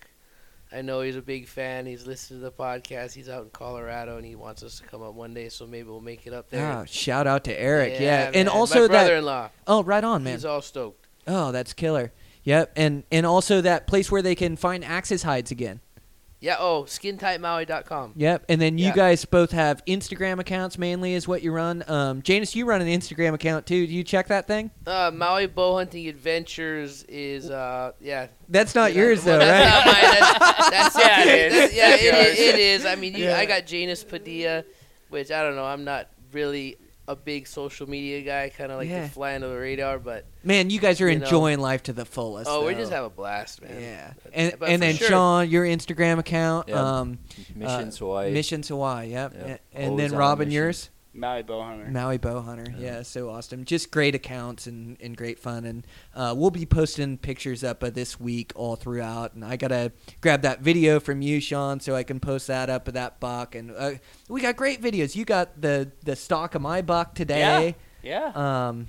I 0.72 0.82
know 0.82 1.00
he's 1.00 1.16
a 1.16 1.22
big 1.22 1.46
fan. 1.46 1.86
He's 1.86 2.06
listened 2.06 2.40
to 2.40 2.44
the 2.44 2.52
podcast. 2.52 3.14
He's 3.14 3.28
out 3.28 3.44
in 3.44 3.50
Colorado, 3.50 4.16
and 4.16 4.26
he 4.26 4.34
wants 4.34 4.62
us 4.62 4.80
to 4.80 4.84
come 4.84 5.02
up 5.02 5.14
one 5.14 5.32
day. 5.32 5.48
So 5.48 5.66
maybe 5.66 5.88
we'll 5.88 6.00
make 6.00 6.26
it 6.26 6.32
up 6.32 6.50
there. 6.50 6.66
Ah, 6.66 6.84
shout 6.84 7.26
out 7.26 7.44
to 7.44 7.60
Eric. 7.60 8.00
Yeah, 8.00 8.30
and 8.34 8.48
also 8.48 8.74
my 8.74 8.80
that. 8.82 8.88
brother-in-law. 8.88 9.50
Oh, 9.66 9.84
right 9.84 10.02
on, 10.02 10.24
man. 10.24 10.34
He's 10.34 10.44
all 10.44 10.62
stoked. 10.62 11.06
Oh, 11.26 11.52
that's 11.52 11.72
killer. 11.72 12.12
Yep, 12.42 12.72
and 12.76 13.04
and 13.10 13.26
also 13.26 13.60
that 13.60 13.86
place 13.86 14.10
where 14.10 14.22
they 14.22 14.34
can 14.34 14.56
find 14.56 14.84
axis 14.84 15.22
hides 15.22 15.50
again. 15.50 15.80
Yeah. 16.40 16.56
Oh, 16.58 16.82
skintightmaui.com. 16.84 18.12
Yep, 18.16 18.44
and 18.48 18.60
then 18.60 18.78
you 18.78 18.86
Yeah. 18.86 18.94
guys 18.94 19.24
both 19.24 19.52
have 19.52 19.84
Instagram 19.86 20.38
accounts 20.38 20.76
mainly 20.78 21.14
is 21.14 21.26
what 21.26 21.42
you 21.42 21.50
run. 21.52 21.82
Um, 21.88 22.22
Janus, 22.22 22.54
you 22.54 22.66
run 22.66 22.80
an 22.82 22.88
Instagram 22.88 23.34
account 23.34 23.66
too. 23.66 23.86
Do 23.86 23.92
you 23.92 24.04
check 24.04 24.28
that 24.28 24.46
thing? 24.46 24.70
Uh, 24.86 25.10
Maui 25.14 25.46
Bow 25.46 25.76
Hunting 25.76 26.06
Adventures 26.08 27.04
is 27.04 27.50
uh 27.50 27.92
yeah. 28.00 28.26
That's 28.48 28.74
not 28.74 28.94
yours 28.94 29.24
though, 29.24 29.38
right? 29.38 29.46
That's 29.46 29.86
not 29.86 29.94
mine. 29.94 30.70
That's, 30.70 30.94
that's 30.94 30.98
Yeah, 30.98 31.24
it 31.24 31.52
is. 31.52 31.74
Yeah, 31.74 31.94
it, 31.96 32.58
is. 32.60 32.86
I 32.86 32.94
mean, 32.96 33.14
you. 33.14 33.30
I 33.30 33.46
got 33.46 33.66
Janus 33.66 34.04
Padilla, 34.04 34.64
which 35.08 35.30
I 35.30 35.42
don't 35.42 35.56
know. 35.56 35.64
I'm 35.64 35.84
not 35.84 36.08
really 36.32 36.76
a 37.08 37.14
big 37.16 37.46
social 37.46 37.88
media 37.88 38.22
guy. 38.22 38.50
Kind 38.56 38.72
of 38.72 38.78
like 38.78 38.88
Yeah. 38.88 39.02
to 39.04 39.08
fly 39.08 39.34
under 39.34 39.48
the 39.48 39.56
radar, 39.56 39.98
but 39.98 40.26
Man, 40.42 40.70
you 40.70 40.80
guys 40.80 41.00
are 41.00 41.08
You 41.10 41.18
know. 41.18 41.24
enjoying 41.24 41.58
life 41.60 41.82
to 41.84 41.92
the 41.92 42.04
fullest. 42.04 42.50
oh, 42.50 42.66
we 42.66 42.74
just 42.74 42.90
have 42.92 43.04
a 43.04 43.10
blast, 43.10 43.62
man. 43.62 43.80
Yeah, 43.80 44.12
But- 44.22 44.32
and 44.34 44.54
but 44.58 44.68
and 44.68 44.82
then 44.82 44.94
sure. 44.96 45.08
Sean, 45.08 45.48
your 45.48 45.64
Instagram 45.64 46.18
account, 46.18 46.68
Yeah. 46.68 46.98
um, 47.00 47.18
Mission 47.54 47.88
uh, 47.88 47.90
Hawaii. 47.92 48.32
Mission 48.32 48.62
Hawaii, 48.62 49.10
yep, 49.10 49.34
Yep. 49.34 49.46
A- 49.74 49.76
and 49.78 49.90
Always 49.90 50.10
then 50.10 50.18
Robin, 50.18 50.48
mission. 50.48 50.54
yours, 50.62 50.90
Maui 51.16 51.42
bow 51.42 51.62
hunter. 51.62 51.86
Maui 51.90 52.18
Bow 52.18 52.40
Hunter, 52.42 52.66
yeah. 52.78 52.96
Yeah. 52.98 53.02
so 53.02 53.30
awesome, 53.30 53.64
just 53.64 53.90
great 53.90 54.14
accounts 54.14 54.66
and, 54.66 54.96
and 55.00 55.16
great 55.16 55.38
fun, 55.38 55.64
and 55.64 55.86
uh, 56.14 56.34
we'll 56.36 56.50
be 56.50 56.66
posting 56.66 57.16
pictures 57.18 57.64
up 57.64 57.82
of 57.82 57.94
this 57.94 58.20
week 58.20 58.52
all 58.54 58.76
throughout, 58.76 59.34
and 59.34 59.44
I 59.44 59.56
gotta 59.56 59.92
grab 60.20 60.42
that 60.42 60.60
video 60.60 61.00
from 61.00 61.22
you, 61.22 61.40
Sean, 61.40 61.80
so 61.80 61.94
I 61.96 62.02
can 62.02 62.20
post 62.20 62.46
that 62.48 62.68
up 62.68 62.86
of 62.88 62.94
that 62.94 63.18
buck, 63.20 63.54
and 63.54 63.70
uh, 63.76 63.92
we 64.28 64.40
got 64.42 64.56
great 64.56 64.82
videos. 64.82 65.16
You 65.16 65.24
got 65.24 65.60
the 65.60 65.90
the 66.04 66.16
stock 66.16 66.54
of 66.54 66.62
my 66.62 66.82
buck 66.82 67.14
today, 67.14 67.76
Yeah. 68.02 68.32
um, 68.34 68.86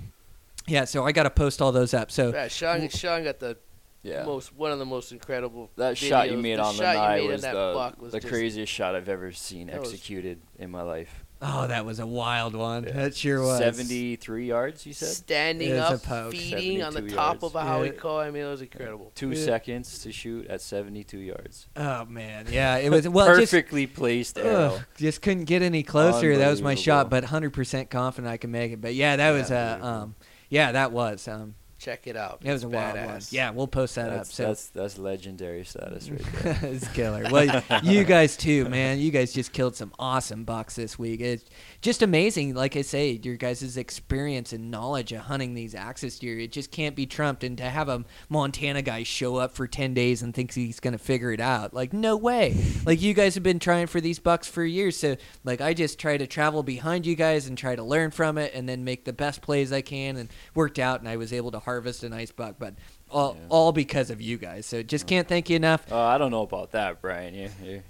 yeah, 0.66 0.84
so 0.84 1.04
I 1.06 1.12
gotta 1.12 1.30
post 1.30 1.62
all 1.62 1.72
those 1.72 1.94
up. 1.94 2.10
So 2.10 2.32
Yeah, 2.32 2.48
Sean, 2.48 2.88
Sean 2.90 3.24
got 3.24 3.38
the 3.38 3.56
yeah. 4.02 4.24
most 4.24 4.54
one 4.54 4.70
of 4.70 4.78
the 4.78 4.84
most 4.84 5.12
incredible. 5.12 5.70
That 5.76 5.96
shot 5.96 6.30
you 6.30 6.36
made 6.36 6.58
the 6.58 6.62
on 6.62 6.76
the 6.76 6.82
night 6.82 7.20
made 7.22 7.28
was 7.30 7.42
the, 7.42 7.94
was 7.98 8.12
the 8.12 8.20
just- 8.20 8.30
craziest 8.32 8.70
shot 8.72 8.94
I've 8.94 9.08
ever 9.08 9.32
seen 9.32 9.68
That 9.68 9.80
was- 9.80 9.92
executed 9.92 10.40
in 10.58 10.70
my 10.70 10.82
life. 10.82 11.24
Oh, 11.40 11.68
that 11.68 11.86
was 11.86 12.00
a 12.00 12.06
wild 12.06 12.56
one. 12.56 12.82
Yeah. 12.84 12.92
That 12.94 13.16
sure 13.16 13.40
was. 13.42 13.58
73 13.58 14.46
yards, 14.46 14.84
you 14.84 14.92
said? 14.92 15.08
Standing 15.08 15.70
It 15.70 15.76
up, 15.78 16.00
feeding 16.32 16.82
on 16.82 16.92
the 16.94 17.02
top 17.02 17.34
yards. 17.42 17.44
of 17.44 17.54
a 17.54 17.62
Howie 17.64 17.86
Yeah. 17.86 17.92
call. 17.92 18.18
I 18.18 18.30
mean, 18.32 18.42
it 18.42 18.48
was 18.48 18.60
incredible. 18.60 19.12
Two 19.14 19.30
Yeah. 19.30 19.44
seconds 19.44 20.00
to 20.00 20.10
shoot 20.10 20.48
at 20.48 20.60
72 20.60 21.18
yards. 21.18 21.68
Oh 21.76 22.04
man, 22.06 22.46
yeah, 22.50 22.76
it 22.78 22.90
was 22.90 23.08
well 23.08 23.26
just 23.38 23.52
Perfectly 23.52 23.86
placed 23.86 24.36
arrow. 24.36 24.74
ugh, 24.74 24.84
just 24.96 25.22
couldn't 25.22 25.44
get 25.44 25.62
any 25.62 25.84
closer. 25.84 26.36
That 26.36 26.50
was 26.50 26.60
my 26.60 26.74
shot, 26.74 27.08
but 27.08 27.22
100% 27.24 27.88
confident 27.88 28.32
I 28.32 28.36
can 28.36 28.50
make 28.50 28.72
it. 28.72 28.80
But 28.80 28.94
yeah, 28.94 29.14
that 29.14 29.30
was 29.30 29.52
uh, 29.52 29.78
um 29.80 30.16
yeah, 30.50 30.72
that 30.72 30.90
was 30.90 31.28
um 31.28 31.54
Check 31.88 32.06
it 32.06 32.18
out. 32.18 32.40
it 32.44 32.52
was 32.52 32.64
It's 32.64 32.64
a 32.64 32.76
wild 32.76 32.98
one. 32.98 33.08
badass. 33.08 33.32
Yeah, 33.32 33.48
we'll 33.48 33.66
post 33.66 33.94
that 33.94 34.10
That's, 34.10 34.28
up. 34.28 34.34
So 34.34 34.42
that's, 34.42 34.66
that's 34.68 34.98
legendary 34.98 35.64
status 35.64 36.10
right 36.10 36.20
there. 36.42 36.58
it's 36.64 36.86
killer. 36.88 37.24
Well, 37.30 37.62
you 37.82 38.04
guys 38.04 38.36
too, 38.36 38.68
man. 38.68 38.98
You 38.98 39.10
guys 39.10 39.32
just 39.32 39.54
killed 39.54 39.74
some 39.74 39.94
awesome 39.98 40.44
bucks 40.44 40.76
this 40.76 40.98
week. 40.98 41.22
It's 41.22 41.46
just 41.80 42.02
amazing. 42.02 42.52
Like 42.52 42.76
I 42.76 42.82
say, 42.82 43.18
your 43.22 43.36
guys' 43.36 43.78
experience 43.78 44.52
and 44.52 44.70
knowledge 44.70 45.12
of 45.12 45.20
hunting 45.20 45.54
these 45.54 45.74
axis 45.74 46.18
deer, 46.18 46.38
it 46.38 46.52
just 46.52 46.70
can't 46.70 46.94
be 46.94 47.06
trumped. 47.06 47.42
And 47.42 47.56
to 47.56 47.64
have 47.64 47.88
a 47.88 48.04
Montana 48.28 48.82
guy 48.82 49.02
show 49.02 49.36
up 49.36 49.52
for 49.54 49.66
ten 49.66 49.94
days 49.94 50.20
and 50.20 50.34
thinks 50.34 50.54
he's 50.54 50.80
gonna 50.80 50.98
figure 50.98 51.32
it 51.32 51.40
out, 51.40 51.72
like 51.72 51.94
no 51.94 52.18
way. 52.18 52.54
Like 52.84 53.00
you 53.00 53.14
guys 53.14 53.32
have 53.34 53.42
been 53.42 53.60
trying 53.60 53.86
for 53.86 54.02
these 54.02 54.18
bucks 54.18 54.46
for 54.46 54.62
years. 54.62 54.98
So 54.98 55.16
like 55.42 55.62
I 55.62 55.72
just 55.72 55.98
try 55.98 56.18
to 56.18 56.26
travel 56.26 56.62
behind 56.62 57.06
you 57.06 57.14
guys 57.14 57.46
and 57.46 57.56
try 57.56 57.76
to 57.76 57.82
learn 57.82 58.10
from 58.10 58.36
it, 58.36 58.52
and 58.52 58.68
then 58.68 58.84
make 58.84 59.06
the 59.06 59.14
best 59.14 59.40
plays 59.40 59.72
I 59.72 59.80
can. 59.80 60.18
And 60.18 60.28
worked 60.54 60.78
out, 60.78 61.00
and 61.00 61.08
I 61.08 61.16
was 61.16 61.32
able 61.32 61.50
to 61.52 61.58
harvest 61.58 61.77
a 62.02 62.08
nice 62.08 62.30
buck. 62.30 62.56
But 62.58 62.74
all, 63.10 63.36
Yeah. 63.38 63.46
all 63.48 63.72
because 63.72 64.10
of 64.10 64.20
you 64.20 64.36
guys. 64.38 64.66
So 64.66 64.82
just 64.82 65.06
can't 65.06 65.26
thank 65.28 65.50
you 65.50 65.56
enough. 65.56 65.86
Oh, 65.90 65.98
I 65.98 66.18
don't 66.18 66.30
know 66.30 66.42
about 66.42 66.72
that, 66.72 67.00
Brian. 67.00 67.34
You, 67.34 67.50
you, 67.62 67.82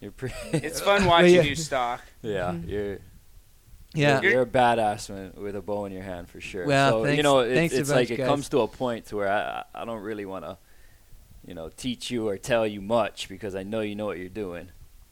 you're 0.00 0.12
pretty. 0.12 0.34
It's 0.52 0.80
fun 0.80 1.04
watching 1.04 1.34
yeah. 1.34 1.42
you 1.42 1.56
stalk. 1.56 2.02
yeah, 2.22 2.52
mm-hmm. 2.52 2.68
you're. 2.68 2.98
Yeah. 3.94 4.20
you're, 4.20 4.32
you're 4.32 4.42
a 4.42 4.46
badass 4.46 5.08
man, 5.08 5.32
with 5.36 5.56
a 5.56 5.62
bow 5.62 5.86
in 5.86 5.92
your 5.92 6.02
hand 6.02 6.28
for 6.28 6.38
sure. 6.38 6.66
Well, 6.66 6.90
so, 6.90 7.04
thanks- 7.04 7.16
you 7.16 7.22
know, 7.22 7.38
it, 7.38 7.54
thanks 7.54 7.74
a 7.74 7.80
it's 7.80 7.90
like 7.90 8.10
it 8.10 8.18
guys. 8.18 8.26
comes 8.26 8.48
to 8.50 8.60
a 8.60 8.68
point 8.68 9.06
to 9.06 9.16
where 9.16 9.28
I, 9.28 9.64
I 9.74 9.82
I 9.82 9.84
don't 9.86 10.02
really 10.02 10.26
want 10.26 10.44
to, 10.44 10.58
you 11.46 11.54
know, 11.54 11.70
teach 11.74 12.10
you 12.10 12.28
or 12.28 12.36
tell 12.36 12.66
you 12.66 12.82
much 12.82 13.28
because 13.30 13.54
I 13.54 13.62
know 13.62 13.80
you 13.80 13.94
know 13.94 14.04
what 14.04 14.18
you're 14.18 14.28
doing. 14.28 14.68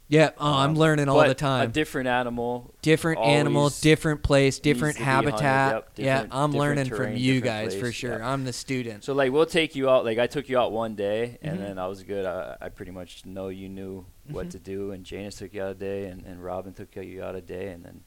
Yeah, 0.06 0.30
oh, 0.38 0.52
I'm 0.52 0.70
Um, 0.70 0.76
learning 0.76 1.08
all 1.08 1.16
but 1.16 1.28
the 1.28 1.34
time. 1.34 1.70
A 1.70 1.72
different 1.72 2.08
animal. 2.08 2.74
different 2.82 3.20
animal, 3.20 3.70
different 3.80 4.22
place, 4.22 4.58
different 4.58 4.96
to 4.96 5.00
be 5.00 5.04
hunted, 5.04 5.30
habitat. 5.30 5.72
yep, 5.74 5.90
yeah, 5.96 6.26
I'm 6.30 6.52
learning 6.52 6.90
from 6.90 7.16
you 7.16 7.40
guys 7.40 7.74
for 7.74 7.90
sure. 7.90 8.18
yeah. 8.18 8.30
I'm 8.32 8.44
the 8.44 8.52
student. 8.52 9.02
So 9.04 9.14
like 9.14 9.32
we'll 9.32 9.46
take 9.46 9.74
you 9.74 9.88
out. 9.88 10.04
Like 10.04 10.18
I 10.18 10.26
took 10.26 10.48
you 10.50 10.58
out 10.58 10.72
one 10.72 10.94
day, 10.94 11.38
and 11.40 11.56
Mhm. 11.56 11.60
then 11.62 11.78
I 11.78 11.86
was 11.86 12.02
good. 12.02 12.26
I, 12.26 12.56
I 12.60 12.68
pretty 12.68 12.92
much 12.92 13.24
know 13.24 13.48
you 13.48 13.68
knew 13.70 14.04
what 14.28 14.48
Mhm. 14.48 14.50
to 14.50 14.58
do, 14.58 14.90
and 14.92 15.04
Janus 15.04 15.36
took 15.36 15.54
you 15.54 15.62
out 15.62 15.70
a 15.70 15.74
day, 15.74 16.04
and, 16.06 16.22
and 16.26 16.44
Robin 16.44 16.74
took 16.74 16.94
you 16.96 17.22
out 17.22 17.34
a 17.34 17.40
day, 17.40 17.68
and 17.68 17.82
then 17.84 18.00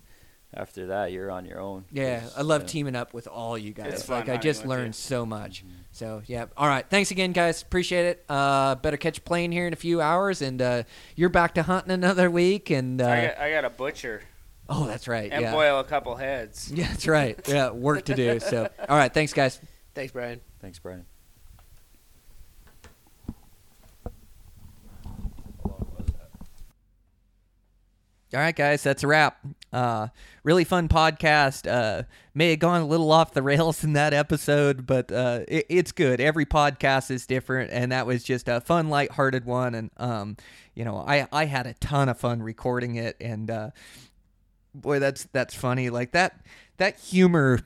after 0.58 0.88
that 0.88 1.12
you're 1.12 1.32
on 1.32 1.46
your 1.46 1.62
own. 1.62 1.86
yeah, 1.92 2.28
I 2.36 2.42
love 2.42 2.64
uh, 2.64 2.66
teaming 2.66 2.96
up 2.96 3.14
with 3.14 3.28
all 3.28 3.58
you 3.58 3.72
guys. 3.72 3.94
It's 3.94 4.04
fun 4.04 4.20
like 4.20 4.30
I 4.30 4.38
just 4.38 4.66
learned 4.66 4.96
so 4.96 5.26
much. 5.26 5.64
mhm. 5.64 5.70
So 5.92 6.22
yeah, 6.26 6.46
all 6.58 6.68
right. 6.68 6.86
Thanks 6.90 7.12
again, 7.12 7.32
guys. 7.32 7.62
Appreciate 7.62 8.06
it. 8.06 8.26
Uh, 8.28 8.76
better 8.76 8.98
catch 8.98 9.18
a 9.20 9.22
plane 9.22 9.52
here 9.52 9.68
in 9.68 9.74
a 9.74 9.78
few 9.78 10.02
hours, 10.02 10.42
and 10.42 10.62
uh, 10.62 10.84
you're 11.16 11.30
back 11.30 11.56
to 11.56 11.64
hunting 11.64 11.92
another 11.92 12.30
week. 12.30 12.70
And 12.70 13.02
uh, 13.02 13.08
I 13.08 13.26
got 13.28 13.38
I 13.38 13.52
got 13.52 13.66
a 13.66 13.70
butcher 13.70 14.22
oh, 14.70 14.88
that's 14.88 15.08
right. 15.08 15.32
and 15.32 15.42
yeah, 15.42 15.52
boil 15.52 15.80
a 15.80 15.84
couple 15.84 16.16
heads. 16.16 16.72
yeah, 16.74 16.88
that's 16.88 17.08
right. 17.08 17.40
Yeah, 17.48 17.72
work 17.72 18.06
to 18.06 18.16
do. 18.16 18.40
So 18.40 18.70
all 18.88 18.98
right, 18.98 19.14
thanks, 19.14 19.34
guys. 19.34 19.60
Thanks, 19.94 20.12
Brian. 20.12 20.42
Thanks, 20.60 20.80
Brian. 20.80 21.06
All 28.34 28.42
right, 28.42 28.56
guys, 28.56 28.84
that's 28.84 29.04
a 29.04 29.08
wrap. 29.08 29.40
Uh, 29.72 30.10
really 30.44 30.66
fun 30.66 30.90
podcast. 30.90 31.66
Uh, 31.66 32.04
may 32.34 32.50
have 32.50 32.60
gone 32.60 32.82
a 32.82 32.86
little 32.86 33.10
off 33.10 33.34
the 33.34 33.42
rails 33.42 33.86
in 33.86 33.94
that 33.94 34.14
episode, 34.14 34.86
but 34.86 35.10
uh, 35.14 35.42
it, 35.48 35.66
it's 35.70 35.92
good. 35.94 36.20
Every 36.20 36.46
podcast 36.46 37.10
is 37.10 37.26
different, 37.26 37.72
and 37.72 37.94
that 37.94 38.06
was 38.06 38.26
just 38.26 38.50
a 38.50 38.60
fun, 38.60 38.90
lighthearted 38.90 39.46
one. 39.46 39.76
And 39.76 39.92
um, 39.96 40.36
you 40.76 40.84
know, 40.84 40.98
I 40.98 41.28
I 41.32 41.46
had 41.46 41.68
a 41.68 41.74
ton 41.76 42.10
of 42.10 42.20
fun 42.20 42.44
recording 42.44 42.96
it, 42.96 43.16
and 43.22 43.50
uh, 43.50 43.70
boy, 44.76 45.00
that's 45.00 45.24
that's 45.32 45.56
funny. 45.56 45.90
Like 45.90 46.12
that 46.12 46.42
that 46.78 47.00
humor 47.00 47.62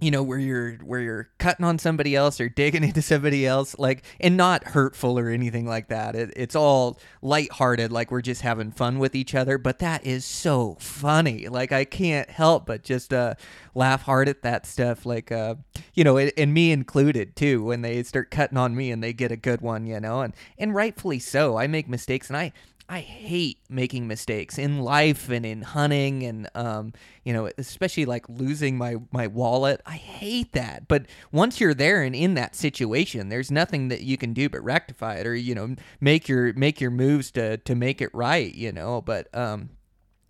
you 0.00 0.10
know 0.10 0.22
where 0.22 0.38
you're 0.38 0.72
where 0.78 1.00
you're 1.00 1.28
cutting 1.38 1.64
on 1.64 1.78
somebody 1.78 2.16
else 2.16 2.40
or 2.40 2.48
digging 2.48 2.82
into 2.84 3.00
somebody 3.00 3.46
else 3.46 3.76
like 3.78 4.04
and 4.20 4.36
not 4.36 4.64
hurtful 4.64 5.18
or 5.18 5.28
anything 5.28 5.66
like 5.66 5.88
that. 5.88 6.16
It, 6.16 6.32
it's 6.36 6.56
all 6.56 6.98
lighthearted 7.22 7.92
like 7.92 8.10
we're 8.10 8.20
just 8.20 8.42
having 8.42 8.72
fun 8.72 8.98
with 8.98 9.14
each 9.14 9.34
other 9.34 9.56
but 9.56 9.78
that 9.78 10.04
is 10.04 10.24
so 10.24 10.76
funny. 10.80 11.48
Like 11.48 11.72
i 11.72 11.84
can't 11.84 12.28
help 12.28 12.66
but 12.66 12.82
just 12.82 13.12
uh 13.12 13.34
laugh 13.74 14.02
hard 14.02 14.28
at 14.28 14.42
that 14.42 14.66
stuff 14.66 15.06
like 15.06 15.30
uh 15.30 15.54
you 15.94 16.04
know 16.04 16.16
and, 16.16 16.32
and 16.36 16.52
me 16.52 16.72
included 16.72 17.36
too 17.36 17.62
when 17.62 17.82
they 17.82 18.02
start 18.02 18.30
cutting 18.30 18.58
on 18.58 18.74
me 18.74 18.90
and 18.90 19.02
they 19.02 19.12
get 19.12 19.30
a 19.30 19.36
good 19.36 19.60
one 19.60 19.86
you 19.86 20.00
know 20.00 20.22
and 20.22 20.34
and 20.58 20.74
rightfully 20.74 21.18
so. 21.18 21.56
I 21.56 21.66
make 21.68 21.88
mistakes 21.88 22.28
and 22.28 22.36
i 22.36 22.52
I 22.88 23.00
hate 23.00 23.58
making 23.68 24.06
mistakes 24.06 24.58
in 24.58 24.80
life 24.80 25.30
and 25.30 25.46
in 25.46 25.62
hunting 25.62 26.22
and 26.22 26.50
um 26.54 26.92
you 27.24 27.32
know 27.32 27.50
especially 27.56 28.04
like 28.04 28.28
losing 28.28 28.76
my 28.76 28.96
my 29.10 29.26
wallet. 29.26 29.80
I 29.86 29.96
hate 29.96 30.52
that. 30.52 30.86
But 30.86 31.06
once 31.32 31.60
you're 31.60 31.74
there 31.74 32.02
and 32.02 32.14
in 32.14 32.34
that 32.34 32.54
situation, 32.54 33.28
there's 33.30 33.50
nothing 33.50 33.88
that 33.88 34.02
you 34.02 34.16
can 34.16 34.32
do 34.32 34.48
but 34.48 34.62
rectify 34.62 35.16
it 35.16 35.26
or 35.26 35.34
you 35.34 35.54
know 35.54 35.76
make 36.00 36.28
your 36.28 36.52
make 36.52 36.80
your 36.80 36.90
moves 36.90 37.30
to 37.32 37.56
to 37.58 37.74
make 37.74 38.00
it 38.02 38.10
right, 38.12 38.54
you 38.54 38.72
know. 38.72 39.00
But 39.00 39.34
um 39.34 39.70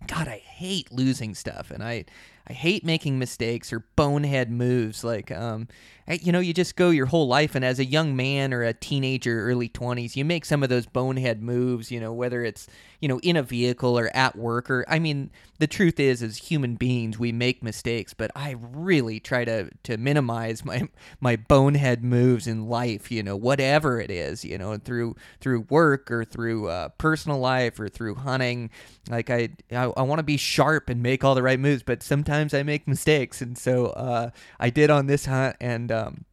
God, 0.07 0.27
I 0.27 0.37
hate 0.37 0.91
losing 0.91 1.33
stuff, 1.33 1.71
and 1.71 1.83
I 1.83 2.05
I 2.47 2.53
hate 2.53 2.85
making 2.85 3.17
mistakes 3.17 3.73
or 3.73 3.85
bonehead 3.95 4.51
moves. 4.51 5.03
Like, 5.03 5.31
um, 5.31 5.67
you 6.07 6.31
know, 6.31 6.39
you 6.39 6.53
just 6.53 6.75
go 6.75 6.91
your 6.91 7.07
whole 7.07 7.27
life, 7.27 7.55
and 7.55 7.65
as 7.65 7.79
a 7.79 7.85
young 7.85 8.15
man 8.15 8.53
or 8.53 8.61
a 8.61 8.73
teenager, 8.73 9.49
early 9.49 9.67
twenties, 9.67 10.15
you 10.15 10.23
make 10.23 10.45
some 10.45 10.61
of 10.61 10.69
those 10.69 10.85
bonehead 10.85 11.41
moves. 11.41 11.89
You 11.91 11.99
know, 11.99 12.13
whether 12.13 12.43
it's 12.43 12.67
you 12.99 13.07
know 13.07 13.19
in 13.19 13.35
a 13.35 13.41
vehicle 13.41 13.97
or 13.97 14.15
at 14.15 14.35
work, 14.35 14.69
or 14.69 14.85
I 14.87 14.99
mean, 14.99 15.31
the 15.57 15.65
truth 15.65 15.99
is, 15.99 16.21
as 16.21 16.37
human 16.37 16.75
beings, 16.75 17.17
we 17.17 17.31
make 17.31 17.63
mistakes, 17.63 18.13
but 18.13 18.29
I 18.35 18.55
really 18.59 19.19
try 19.19 19.45
to 19.45 19.71
to 19.83 19.97
minimize 19.97 20.63
my 20.63 20.87
my 21.19 21.37
bonehead 21.37 22.03
moves 22.03 22.45
in 22.45 22.67
life. 22.67 23.11
You 23.11 23.23
know, 23.23 23.35
whatever 23.35 23.99
it 23.99 24.11
is, 24.11 24.45
you 24.45 24.59
know, 24.59 24.77
through 24.77 25.15
through 25.41 25.61
work 25.69 26.11
or 26.11 26.23
through 26.23 26.69
uh, 26.69 26.89
personal 26.89 27.39
life 27.39 27.79
or 27.79 27.89
through 27.89 28.15
hunting. 28.15 28.69
Like 29.09 29.31
I 29.31 29.49
I, 29.71 29.85
I 29.85 30.03
want 30.03 30.19
to 30.19 30.23
be 30.23 30.37
sharp 30.37 30.89
and 30.89 31.01
make 31.01 31.23
all 31.23 31.33
the 31.33 31.41
right 31.41 31.59
moves, 31.59 31.81
but 31.81 32.03
sometimes 32.03 32.34
I 32.53 32.63
make 32.63 32.87
mistakes, 32.87 33.41
and 33.41 33.57
so 33.57 33.87
uh, 33.87 34.29
I 34.59 34.69
did 34.69 34.89
on 34.89 35.07
this 35.07 35.25
hunt, 35.25 35.55
and 35.59 35.91
um, 35.91 36.25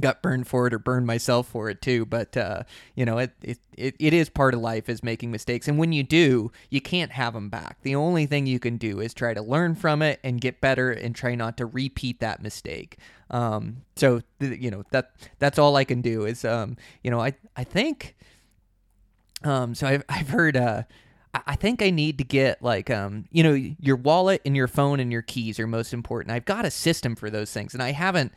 got 0.00 0.22
burned 0.22 0.46
for 0.46 0.66
it 0.66 0.74
or 0.74 0.78
burned 0.78 1.06
myself 1.06 1.48
for 1.48 1.68
it 1.68 1.82
too. 1.82 2.04
But 2.06 2.36
uh, 2.36 2.62
you 2.94 3.04
know 3.04 3.18
it, 3.18 3.32
it 3.42 3.58
it 3.76 3.94
it 3.98 4.12
is 4.12 4.28
part 4.28 4.54
of 4.54 4.60
life 4.60 4.88
is 4.88 5.02
making 5.02 5.30
mistakes. 5.30 5.68
And 5.68 5.78
when 5.78 5.92
you 5.92 6.02
do 6.02 6.52
you 6.70 6.80
can't 6.80 7.12
have 7.12 7.34
them 7.34 7.48
back. 7.48 7.78
The 7.82 7.94
only 7.94 8.26
thing 8.26 8.46
you 8.46 8.58
can 8.58 8.76
do 8.76 9.00
is 9.00 9.14
try 9.14 9.34
to 9.34 9.42
learn 9.42 9.74
from 9.74 10.02
it 10.02 10.20
and 10.24 10.40
get 10.40 10.60
better 10.60 10.90
and 10.90 11.14
try 11.14 11.34
not 11.34 11.56
to 11.58 11.66
repeat 11.66 12.20
that 12.20 12.42
mistake. 12.42 12.98
Um, 13.30 13.82
so 13.96 14.20
th- 14.40 14.60
you 14.60 14.70
know 14.70 14.84
that 14.90 15.12
that's 15.38 15.58
all 15.58 15.76
i 15.76 15.84
can 15.84 16.02
do 16.02 16.26
is 16.26 16.44
um, 16.44 16.76
you 17.02 17.10
know 17.10 17.18
i 17.18 17.32
i 17.56 17.64
think 17.64 18.14
um, 19.44 19.74
so 19.74 19.86
I've, 19.86 20.04
I've 20.08 20.28
heard 20.28 20.56
uh, 20.56 20.82
I- 21.34 21.56
think 21.56 21.80
I 21.80 21.90
need 21.90 22.18
to 22.18 22.24
get 22.24 22.60
like 22.62 22.90
um 22.90 23.26
you 23.30 23.42
know 23.42 23.52
your 23.52 23.96
wallet 23.96 24.42
and 24.44 24.56
your 24.56 24.68
phone 24.68 25.00
and 25.00 25.12
your 25.12 25.22
keys 25.22 25.60
are 25.60 25.66
most 25.66 25.92
important. 25.92 26.32
I've 26.34 26.44
got 26.44 26.64
a 26.64 26.70
system 26.70 27.14
for 27.14 27.30
those 27.30 27.52
things 27.52 27.74
and 27.74 27.82
I 27.82 27.92
haven't 27.92 28.32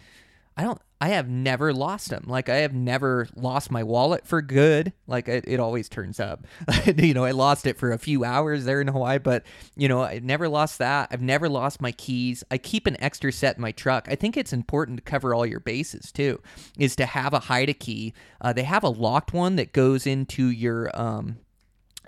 I 0.57 0.63
don't 0.63 0.79
I 1.01 1.09
have 1.09 1.27
never 1.27 1.73
lost 1.73 2.09
them. 2.09 2.23
Like 2.25 2.47
I 2.47 2.57
have 2.57 2.73
never 2.73 3.27
lost 3.35 3.69
my 3.69 3.83
wallet 3.83 4.25
for 4.25 4.41
good. 4.41 4.93
Like 5.07 5.27
it, 5.27 5.43
it 5.45 5.59
always 5.59 5.89
turns 5.89 6.21
up. 6.21 6.45
you 6.97 7.13
know, 7.13 7.25
I 7.25 7.31
lost 7.31 7.65
it 7.67 7.77
for 7.77 7.91
a 7.91 7.97
few 7.97 8.23
hours 8.23 8.63
there 8.63 8.79
in 8.79 8.87
Hawaii, 8.87 9.19
but 9.19 9.43
you 9.75 9.89
know, 9.89 10.01
I 10.03 10.19
never 10.19 10.47
lost 10.47 10.77
that. 10.79 11.09
I've 11.11 11.21
never 11.21 11.49
lost 11.49 11.81
my 11.81 11.91
keys. 11.91 12.43
I 12.49 12.57
keep 12.57 12.87
an 12.87 12.95
extra 13.01 13.31
set 13.33 13.57
in 13.57 13.61
my 13.61 13.73
truck. 13.73 14.07
I 14.09 14.15
think 14.15 14.37
it's 14.37 14.53
important 14.53 14.97
to 14.97 15.03
cover 15.03 15.35
all 15.35 15.45
your 15.45 15.59
bases 15.59 16.11
too. 16.13 16.41
Is 16.77 16.95
to 16.95 17.05
have 17.05 17.33
a 17.33 17.39
hide 17.39 17.69
a 17.69 17.73
key. 17.73 18.13
Uh, 18.39 18.53
they 18.53 18.63
have 18.63 18.83
a 18.83 18.89
locked 18.89 19.33
one 19.33 19.57
that 19.57 19.73
goes 19.73 20.07
into 20.07 20.49
your 20.49 20.89
um 20.99 21.39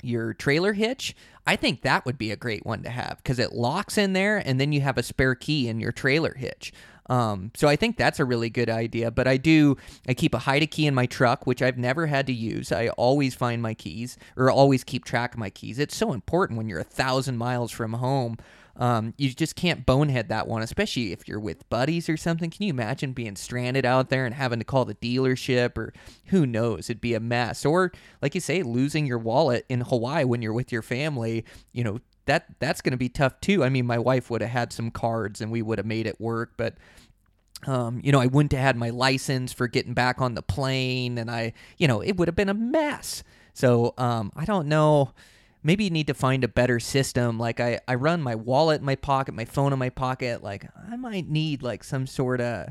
your 0.03 0.33
trailer 0.33 0.73
hitch, 0.73 1.15
I 1.45 1.55
think 1.55 1.81
that 1.81 2.05
would 2.05 2.17
be 2.17 2.31
a 2.31 2.35
great 2.35 2.65
one 2.65 2.83
to 2.83 2.89
have 2.89 3.17
because 3.17 3.39
it 3.39 3.53
locks 3.53 3.97
in 3.97 4.13
there 4.13 4.37
and 4.37 4.59
then 4.59 4.71
you 4.71 4.81
have 4.81 4.97
a 4.97 5.03
spare 5.03 5.35
key 5.35 5.67
in 5.67 5.79
your 5.79 5.91
trailer 5.91 6.33
hitch. 6.33 6.73
Um, 7.09 7.51
so 7.55 7.67
I 7.67 7.75
think 7.75 7.97
that's 7.97 8.19
a 8.19 8.25
really 8.25 8.49
good 8.49 8.69
idea. 8.69 9.11
But 9.11 9.27
I 9.27 9.37
do, 9.37 9.77
I 10.07 10.13
keep 10.13 10.33
a 10.33 10.39
hide 10.39 10.63
a 10.63 10.67
key 10.67 10.87
in 10.87 10.93
my 10.93 11.05
truck, 11.05 11.47
which 11.47 11.61
I've 11.61 11.77
never 11.77 12.07
had 12.07 12.27
to 12.27 12.33
use. 12.33 12.71
I 12.71 12.89
always 12.89 13.33
find 13.33 13.61
my 13.61 13.73
keys 13.73 14.17
or 14.35 14.51
always 14.51 14.83
keep 14.83 15.05
track 15.05 15.33
of 15.33 15.39
my 15.39 15.49
keys. 15.49 15.79
It's 15.79 15.95
so 15.95 16.13
important 16.13 16.57
when 16.57 16.67
you're 16.67 16.79
a 16.79 16.83
thousand 16.83 17.37
miles 17.37 17.71
from 17.71 17.93
home. 17.93 18.37
Um, 18.77 19.13
you 19.17 19.33
just 19.33 19.55
can't 19.55 19.85
bonehead 19.85 20.29
that 20.29 20.47
one, 20.47 20.61
especially 20.61 21.11
if 21.11 21.27
you're 21.27 21.39
with 21.39 21.67
buddies 21.69 22.07
or 22.09 22.15
something. 22.15 22.49
Can 22.49 22.63
you 22.63 22.69
imagine 22.69 23.13
being 23.13 23.35
stranded 23.35 23.85
out 23.85 24.09
there 24.09 24.25
and 24.25 24.35
having 24.35 24.59
to 24.59 24.65
call 24.65 24.85
the 24.85 24.95
dealership 24.95 25.77
or 25.77 25.93
who 26.27 26.45
knows? 26.45 26.89
It'd 26.89 27.01
be 27.01 27.15
a 27.15 27.19
mess. 27.19 27.65
Or, 27.65 27.91
like 28.21 28.35
you 28.35 28.41
say, 28.41 28.61
losing 28.61 29.07
your 29.07 29.17
wallet 29.17 29.65
in 29.67 29.81
Hawaii 29.81 30.25
when 30.25 30.41
you're 30.41 30.53
with 30.53 30.71
your 30.71 30.83
family, 30.83 31.43
you 31.73 31.83
know, 31.83 31.99
that 32.25 32.45
that's 32.59 32.81
going 32.81 32.91
to 32.91 32.97
be 32.97 33.09
tough 33.09 33.39
too. 33.41 33.63
I 33.63 33.69
mean, 33.69 33.87
my 33.87 33.97
wife 33.97 34.29
would 34.29 34.41
have 34.41 34.51
had 34.51 34.71
some 34.71 34.91
cards 34.91 35.41
and 35.41 35.51
we 35.51 35.61
would 35.61 35.79
have 35.79 35.87
made 35.87 36.05
it 36.05 36.21
work, 36.21 36.53
but 36.57 36.75
um, 37.65 37.99
you 38.03 38.11
know, 38.11 38.19
I 38.19 38.27
wouldn't 38.27 38.51
have 38.51 38.61
had 38.61 38.75
my 38.75 38.91
license 38.91 39.51
for 39.51 39.67
getting 39.67 39.93
back 39.93 40.21
on 40.21 40.35
the 40.35 40.43
plane, 40.43 41.17
and 41.17 41.31
I, 41.31 41.53
you 41.77 41.87
know, 41.87 42.01
it 42.01 42.17
would 42.17 42.27
have 42.27 42.35
been 42.35 42.49
a 42.49 42.53
mess. 42.53 43.23
So 43.53 43.95
um, 43.97 44.31
I 44.35 44.45
don't 44.45 44.67
know. 44.67 45.13
Maybe 45.67 45.83
you 45.83 45.89
need 45.89 46.07
to 46.07 46.13
find 46.13 46.45
a 46.45 46.47
better 46.47 46.79
system. 46.79 47.37
Like 47.37 47.59
I, 47.59 47.81
I 47.89 47.95
run 47.95 48.21
my 48.21 48.35
wallet 48.35 48.79
in 48.79 48.85
my 48.85 48.95
pocket, 48.95 49.33
my 49.33 49.43
phone 49.43 49.73
in 49.73 49.79
my 49.79 49.89
pocket. 49.89 50.41
Like 50.41 50.65
I 50.89 50.95
might 50.95 51.27
need 51.27 51.61
like 51.61 51.83
some 51.83 52.07
sort 52.07 52.39
of 52.39 52.69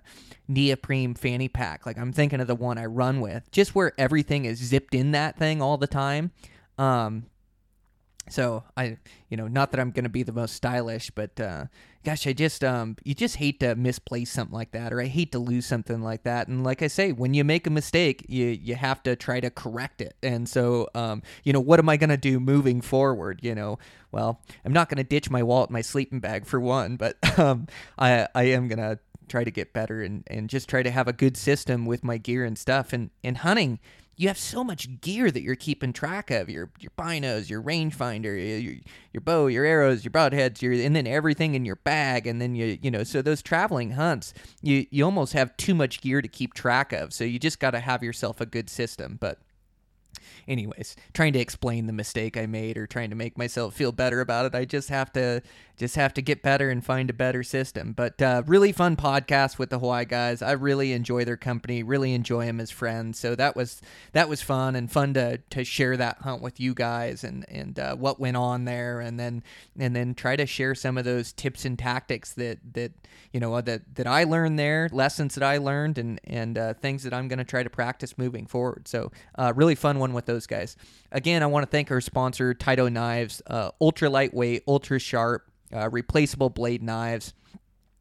neoprene 0.48 1.14
fanny 1.14 1.48
pack. 1.48 1.84
Like 1.84 1.98
I'm 1.98 2.10
thinking 2.10 2.40
of 2.40 2.46
the 2.46 2.54
one 2.54 2.78
I 2.78 2.86
run 2.86 3.20
with, 3.20 3.50
just 3.50 3.74
where 3.74 3.92
everything 3.98 4.46
is 4.46 4.60
zipped 4.60 4.94
in 4.94 5.10
that 5.10 5.36
thing 5.36 5.60
all 5.60 5.76
the 5.76 5.86
time. 5.86 6.30
Um, 6.78 7.26
so 8.28 8.64
I, 8.76 8.98
you 9.28 9.36
know, 9.36 9.48
not 9.48 9.70
that 9.70 9.80
I'm 9.80 9.90
gonna 9.90 10.08
be 10.08 10.22
the 10.22 10.32
most 10.32 10.54
stylish, 10.54 11.10
but 11.10 11.38
uh, 11.40 11.66
gosh, 12.04 12.26
I 12.26 12.32
just, 12.32 12.64
um, 12.64 12.96
you 13.04 13.14
just 13.14 13.36
hate 13.36 13.60
to 13.60 13.74
misplace 13.74 14.30
something 14.30 14.54
like 14.54 14.72
that, 14.72 14.92
or 14.92 15.00
I 15.00 15.06
hate 15.06 15.32
to 15.32 15.38
lose 15.38 15.66
something 15.66 16.02
like 16.02 16.24
that. 16.24 16.48
And 16.48 16.64
like 16.64 16.82
I 16.82 16.88
say, 16.88 17.12
when 17.12 17.34
you 17.34 17.44
make 17.44 17.66
a 17.66 17.70
mistake, 17.70 18.24
you 18.28 18.46
you 18.46 18.74
have 18.74 19.02
to 19.04 19.16
try 19.16 19.40
to 19.40 19.50
correct 19.50 20.00
it. 20.00 20.16
And 20.22 20.48
so, 20.48 20.88
um, 20.94 21.22
you 21.44 21.52
know, 21.52 21.60
what 21.60 21.78
am 21.78 21.88
I 21.88 21.96
gonna 21.96 22.16
do 22.16 22.40
moving 22.40 22.80
forward? 22.80 23.40
You 23.42 23.54
know, 23.54 23.78
well, 24.12 24.40
I'm 24.64 24.72
not 24.72 24.88
gonna 24.88 25.04
ditch 25.04 25.30
my 25.30 25.42
wallet, 25.42 25.70
my 25.70 25.80
sleeping 25.82 26.20
bag 26.20 26.46
for 26.46 26.60
one, 26.60 26.96
but 26.96 27.16
um, 27.38 27.66
I 27.98 28.28
I 28.34 28.44
am 28.44 28.68
gonna 28.68 28.98
try 29.28 29.44
to 29.44 29.50
get 29.50 29.72
better 29.72 30.02
and 30.02 30.24
and 30.28 30.48
just 30.48 30.68
try 30.68 30.82
to 30.82 30.90
have 30.90 31.08
a 31.08 31.12
good 31.12 31.36
system 31.36 31.86
with 31.86 32.04
my 32.04 32.18
gear 32.18 32.44
and 32.44 32.58
stuff. 32.58 32.92
And 32.92 33.10
and 33.22 33.38
hunting 33.38 33.78
you 34.16 34.28
have 34.28 34.38
so 34.38 34.64
much 34.64 35.00
gear 35.00 35.30
that 35.30 35.42
you're 35.42 35.56
keeping 35.56 35.92
track 35.92 36.30
of 36.30 36.48
your 36.48 36.70
your 36.78 36.90
binos, 36.98 37.50
your 37.50 37.62
rangefinder, 37.62 38.62
your 38.62 38.76
your 39.12 39.20
bow, 39.20 39.46
your 39.46 39.64
arrows, 39.64 40.04
your 40.04 40.10
broadheads, 40.10 40.62
your 40.62 40.72
and 40.72 40.96
then 40.96 41.06
everything 41.06 41.54
in 41.54 41.64
your 41.64 41.76
bag, 41.76 42.26
and 42.26 42.40
then 42.40 42.54
you 42.54 42.78
you 42.80 42.90
know 42.90 43.04
so 43.04 43.20
those 43.20 43.42
traveling 43.42 43.92
hunts, 43.92 44.32
you 44.62 44.86
you 44.90 45.04
almost 45.04 45.34
have 45.34 45.56
too 45.56 45.74
much 45.74 46.00
gear 46.00 46.22
to 46.22 46.28
keep 46.28 46.54
track 46.54 46.92
of. 46.92 47.12
So 47.12 47.24
you 47.24 47.38
just 47.38 47.60
got 47.60 47.72
to 47.72 47.80
have 47.80 48.02
yourself 48.02 48.40
a 48.40 48.46
good 48.46 48.70
system, 48.70 49.18
but. 49.20 49.38
Anyways, 50.48 50.94
trying 51.12 51.32
to 51.32 51.40
explain 51.40 51.86
the 51.86 51.92
mistake 51.92 52.36
I 52.36 52.46
made 52.46 52.78
or 52.78 52.86
trying 52.86 53.10
to 53.10 53.16
make 53.16 53.36
myself 53.36 53.74
feel 53.74 53.90
better 53.90 54.20
about 54.20 54.46
it, 54.46 54.54
I 54.54 54.64
just 54.64 54.88
have 54.90 55.12
to 55.14 55.42
just 55.76 55.96
have 55.96 56.14
to 56.14 56.22
get 56.22 56.42
better 56.42 56.70
and 56.70 56.84
find 56.84 57.10
a 57.10 57.12
better 57.12 57.42
system. 57.42 57.92
But 57.92 58.20
uh, 58.22 58.42
really 58.46 58.72
fun 58.72 58.96
podcast 58.96 59.58
with 59.58 59.70
the 59.70 59.78
Hawaii 59.78 60.04
guys. 60.04 60.42
I 60.42 60.52
really 60.52 60.92
enjoy 60.92 61.24
their 61.24 61.36
company. 61.36 61.82
Really 61.82 62.14
enjoy 62.14 62.46
them 62.46 62.60
as 62.60 62.70
friends. 62.70 63.18
So 63.18 63.34
that 63.34 63.54
was 63.56 63.82
that 64.12 64.28
was 64.28 64.42
fun 64.42 64.74
and 64.74 64.90
fun 64.90 65.14
to 65.14 65.38
to 65.38 65.64
share 65.64 65.96
that 65.96 66.18
hunt 66.18 66.42
with 66.42 66.58
you 66.58 66.74
guys 66.74 67.24
and 67.24 67.44
and 67.48 67.78
uh, 67.78 67.96
what 67.96 68.18
went 68.18 68.36
on 68.36 68.64
there, 68.64 69.00
and 69.00 69.20
then 69.20 69.42
and 69.78 69.94
then 69.94 70.14
try 70.14 70.36
to 70.36 70.46
share 70.46 70.74
some 70.74 70.96
of 70.96 71.04
those 71.04 71.32
tips 71.32 71.64
and 71.64 71.78
tactics 71.78 72.32
that 72.34 72.58
that 72.72 72.92
you 73.32 73.40
know 73.40 73.60
that 73.60 73.96
that 73.96 74.06
I 74.06 74.24
learned 74.24 74.58
there, 74.58 74.88
lessons 74.92 75.34
that 75.34 75.44
I 75.44 75.58
learned, 75.58 75.98
and 75.98 76.20
and 76.24 76.56
uh, 76.56 76.74
things 76.74 77.02
that 77.02 77.12
I'm 77.12 77.28
going 77.28 77.38
to 77.38 77.44
try 77.44 77.62
to 77.62 77.70
practice 77.70 78.16
moving 78.16 78.46
forward. 78.46 78.88
So 78.88 79.12
uh, 79.36 79.52
really 79.54 79.74
fun 79.74 79.98
one 79.98 80.14
with 80.14 80.26
those 80.26 80.46
guys. 80.46 80.76
Again, 81.12 81.42
I 81.42 81.46
want 81.46 81.64
to 81.64 81.70
thank 81.70 81.90
our 81.90 82.00
sponsor, 82.00 82.54
Tyto 82.54 82.88
Knives, 82.88 83.42
uh, 83.46 83.70
ultra 83.80 84.08
lightweight, 84.08 84.62
ultra 84.66 84.98
sharp 84.98 85.50
uh, 85.74 85.88
replaceable 85.90 86.50
blade 86.50 86.82
knives. 86.82 87.34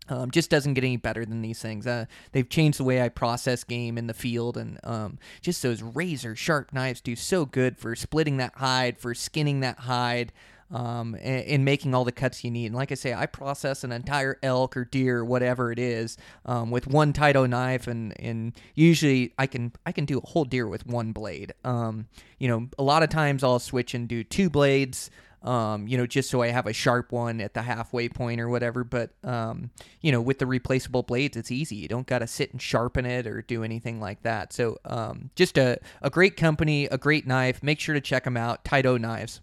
Um, 0.07 0.29
just 0.29 0.51
doesn't 0.51 0.75
get 0.75 0.83
any 0.83 0.97
better 0.97 1.25
than 1.25 1.41
these 1.41 1.59
things. 1.59 1.87
Uh, 1.87 2.05
they've 2.31 2.47
changed 2.47 2.79
the 2.79 2.83
way 2.83 3.01
I 3.01 3.09
process 3.09 3.63
game 3.63 3.97
in 3.97 4.05
the 4.05 4.13
field, 4.13 4.55
and 4.55 4.79
um, 4.83 5.17
just 5.41 5.63
those 5.63 5.81
razor 5.81 6.35
sharp 6.35 6.73
knives 6.73 7.01
do 7.01 7.15
so 7.15 7.45
good 7.45 7.77
for 7.77 7.95
splitting 7.95 8.37
that 8.37 8.53
hide, 8.55 8.99
for 8.99 9.15
skinning 9.15 9.61
that 9.61 9.79
hide, 9.79 10.31
um, 10.71 11.15
and, 11.15 11.45
and, 11.45 11.65
making 11.65 11.95
all 11.95 12.03
the 12.03 12.11
cuts 12.11 12.43
you 12.43 12.51
need. 12.51 12.67
And 12.67 12.75
like 12.75 12.91
I 12.91 12.95
say, 12.95 13.13
I 13.13 13.25
process 13.25 13.83
an 13.83 13.91
entire 13.91 14.37
elk 14.43 14.75
or 14.77 14.85
deer, 14.85 15.19
or 15.19 15.25
whatever 15.25 15.71
it 15.71 15.79
is, 15.79 16.17
um, 16.45 16.69
with 16.69 16.85
one 16.85 17.13
Tyto 17.13 17.45
knife, 17.45 17.87
and 17.87 18.19
and 18.19 18.53
usually 18.75 19.33
I 19.39 19.47
can 19.47 19.73
I 19.85 19.91
can 19.91 20.05
do 20.05 20.19
a 20.19 20.27
whole 20.27 20.45
deer 20.45 20.67
with 20.67 20.85
one 20.85 21.13
blade. 21.13 21.53
Um, 21.63 22.07
you 22.39 22.47
know, 22.47 22.67
a 22.77 22.83
lot 22.83 23.03
of 23.03 23.09
times 23.09 23.43
I'll 23.43 23.59
switch 23.59 23.93
and 23.93 24.07
do 24.07 24.23
two 24.23 24.49
blades 24.49 25.09
um, 25.45 25.87
you 25.87 25.97
know, 25.97 26.07
just 26.07 26.29
so 26.29 26.41
I 26.41 26.47
have 26.47 26.65
a 26.65 26.73
sharp 26.73 27.11
one 27.11 27.39
at 27.39 27.53
the 27.53 27.61
halfway 27.61 28.09
point 28.09 28.41
or 28.41 28.49
whatever. 28.49 28.83
But, 28.83 29.11
um, 29.23 29.69
you 30.01 30.11
know, 30.11 30.19
with 30.19 30.39
the 30.39 30.47
replaceable 30.47 31.03
blades, 31.03 31.37
it's 31.37 31.51
easy. 31.51 31.75
You 31.75 31.87
don't 31.87 32.07
got 32.07 32.19
to 32.19 32.27
sit 32.27 32.51
and 32.51 32.61
sharpen 32.61 33.05
it 33.05 33.27
or 33.27 33.43
do 33.43 33.63
anything 33.63 34.01
like 34.01 34.23
that. 34.23 34.51
So, 34.51 34.79
um, 34.85 35.29
just 35.35 35.57
a, 35.57 35.79
a 36.01 36.09
great 36.09 36.35
company, 36.35 36.85
a 36.85 36.97
great 36.97 37.27
knife. 37.27 37.61
Make 37.61 37.79
sure 37.79 37.93
to 37.93 38.01
check 38.01 38.23
them 38.23 38.35
out. 38.35 38.65
Tyto 38.65 38.97
Knives. 38.97 39.39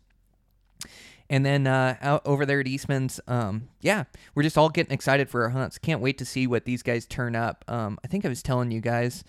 And 1.30 1.46
then 1.46 1.66
uh, 1.66 1.96
out 2.03 2.22
over 2.26 2.44
there 2.44 2.61
at 2.61 2.66
Eastman's, 2.66 3.18
um, 3.26 3.68
yeah, 3.80 4.05
we're 4.34 4.42
just 4.42 4.59
all 4.59 4.68
getting 4.68 4.92
excited 4.92 5.30
for 5.30 5.44
our 5.44 5.50
hunts. 5.50 5.78
Can't 5.78 6.03
wait 6.03 6.18
to 6.18 6.26
see 6.26 6.46
what 6.46 6.66
these 6.66 6.82
guys 6.82 7.07
turn 7.07 7.34
up. 7.34 7.64
Um, 7.68 7.98
I 8.05 8.09
think 8.09 8.26
I 8.26 8.28
was 8.28 8.42
telling 8.42 8.70
you 8.70 8.82
guys 8.82 9.24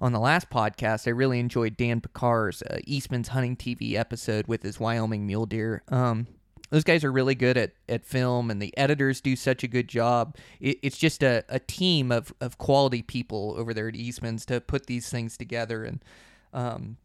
on 0.00 0.12
the 0.12 0.20
last 0.20 0.50
podcast, 0.50 1.06
I 1.06 1.10
really 1.10 1.38
enjoyed 1.38 1.76
Dan 1.76 2.00
Pickar's 2.00 2.62
uh, 2.62 2.78
Eastman's 2.86 3.28
Hunting 3.28 3.56
TV 3.56 3.94
episode 3.94 4.46
with 4.46 4.62
his 4.62 4.80
Wyoming 4.80 5.26
mule 5.26 5.46
deer. 5.46 5.82
Um, 5.88 6.26
those 6.70 6.84
guys 6.84 7.04
are 7.04 7.12
really 7.12 7.34
good 7.34 7.56
at, 7.56 7.72
at 7.88 8.06
film, 8.06 8.50
and 8.50 8.62
the 8.62 8.76
editors 8.78 9.20
do 9.20 9.36
such 9.36 9.62
a 9.62 9.68
good 9.68 9.88
job. 9.88 10.36
It, 10.60 10.78
it's 10.82 10.96
just 10.96 11.22
a, 11.22 11.44
a 11.48 11.58
team 11.58 12.10
of, 12.12 12.32
of 12.40 12.58
quality 12.58 13.02
people 13.02 13.54
over 13.58 13.74
there 13.74 13.88
at 13.88 13.96
Eastman's 13.96 14.46
to 14.46 14.60
put 14.60 14.86
these 14.86 15.10
things 15.10 15.36
together. 15.36 15.84
And 15.84 16.02
um, 16.54 16.96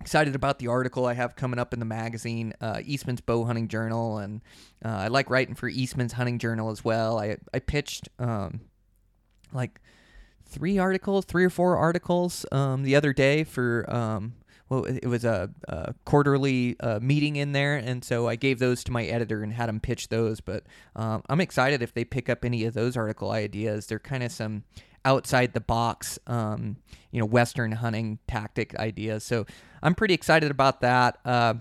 excited 0.00 0.34
about 0.34 0.58
the 0.58 0.68
article 0.68 1.06
I 1.06 1.14
have 1.14 1.36
coming 1.36 1.58
up 1.58 1.72
in 1.72 1.80
the 1.80 1.86
magazine, 1.86 2.52
uh, 2.60 2.82
Eastman's 2.84 3.20
Bow 3.20 3.44
Hunting 3.44 3.68
Journal, 3.68 4.18
and 4.18 4.42
uh, 4.84 4.88
I 4.88 5.08
like 5.08 5.30
writing 5.30 5.54
for 5.54 5.68
Eastman's 5.68 6.12
Hunting 6.12 6.38
Journal 6.38 6.70
as 6.70 6.84
well. 6.84 7.18
I 7.18 7.38
I 7.52 7.58
pitched 7.58 8.08
um, 8.18 8.60
like 9.52 9.80
three 10.48 10.78
articles, 10.78 11.24
three 11.24 11.44
or 11.44 11.50
four 11.50 11.76
articles 11.76 12.46
um, 12.50 12.82
the 12.82 12.96
other 12.96 13.12
day 13.12 13.44
for 13.44 13.84
um, 13.88 14.34
well, 14.68 14.84
it 14.84 15.06
was 15.06 15.24
a, 15.24 15.50
a 15.66 15.94
quarterly 16.04 16.76
uh, 16.80 16.98
meeting 17.00 17.36
in 17.36 17.52
there, 17.52 17.76
and 17.76 18.04
so 18.04 18.28
I 18.28 18.36
gave 18.36 18.58
those 18.58 18.84
to 18.84 18.92
my 18.92 19.04
editor 19.04 19.42
and 19.42 19.52
had 19.52 19.68
him 19.68 19.80
pitch 19.80 20.08
those. 20.08 20.40
But 20.40 20.64
um, 20.94 21.22
I'm 21.28 21.40
excited 21.40 21.82
if 21.82 21.94
they 21.94 22.04
pick 22.04 22.28
up 22.28 22.44
any 22.44 22.64
of 22.64 22.74
those 22.74 22.96
article 22.96 23.30
ideas. 23.30 23.86
They're 23.86 23.98
kind 23.98 24.22
of 24.22 24.30
some 24.30 24.64
outside 25.04 25.54
the 25.54 25.60
box, 25.60 26.18
um, 26.26 26.76
you 27.10 27.20
know, 27.20 27.26
Western 27.26 27.72
hunting 27.72 28.18
tactic 28.28 28.76
ideas. 28.76 29.24
So 29.24 29.46
I'm 29.82 29.94
pretty 29.94 30.12
excited 30.12 30.50
about 30.50 30.82
that. 30.82 31.18
Uh, 31.24 31.54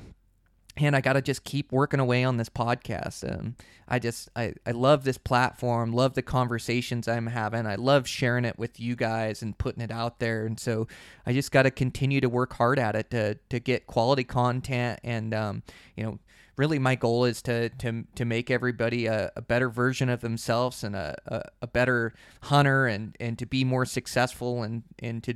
and 0.86 0.96
I 0.96 1.02
got 1.02 1.14
to 1.14 1.22
just 1.22 1.44
keep 1.44 1.72
working 1.72 2.00
away 2.00 2.24
on 2.24 2.38
this 2.38 2.50
podcast. 2.50 3.24
And 3.24 3.56
I 3.88 4.00
just, 4.00 4.30
I, 4.36 4.54
I 4.66 4.72
love 4.72 5.04
this 5.04 5.18
platform, 5.18 5.92
love 5.92 6.14
the 6.14 6.22
conversations 6.22 7.08
I'm 7.08 7.28
having. 7.28 7.66
I 7.66 7.76
love 7.76 8.08
sharing 8.08 8.46
it 8.46 8.60
with 8.60 8.80
you 8.80 8.96
guys 8.96 9.42
and 9.42 9.58
putting 9.58 9.82
it 9.82 9.92
out 9.92 10.20
there. 10.20 10.46
And 10.46 10.60
so 10.60 10.88
I 11.26 11.34
just 11.34 11.52
got 11.52 11.64
to 11.64 11.72
continue 11.72 12.22
to 12.22 12.30
work 12.30 12.54
hard 12.54 12.80
at 12.80 12.96
it 12.96 13.10
to, 13.12 13.36
to 13.50 13.60
get 13.60 13.88
quality 13.88 14.24
content. 14.24 15.00
And, 15.04 15.34
um, 15.34 15.64
you 15.96 16.04
know, 16.04 16.20
really 16.58 16.80
my 16.80 16.95
goal 16.95 17.24
is 17.26 17.41
to, 17.43 17.70
to, 17.70 18.03
to 18.16 18.26
make 18.26 18.51
everybody 18.51 19.05
a, 19.05 19.32
a 19.36 19.41
better 19.41 19.70
version 19.70 20.10
of 20.10 20.22
themselves 20.22 20.84
and 20.84 20.95
a, 20.95 21.16
a, 21.28 21.43
a 21.64 21.68
better 21.68 22.14
hunter 22.43 22.88
and, 22.88 23.16
and 23.20 23.39
to 23.39 23.45
be 23.45 23.64
more 23.64 23.86
successful 23.86 24.64
and, 24.64 24.84
and 24.99 25.24
to, 25.24 25.36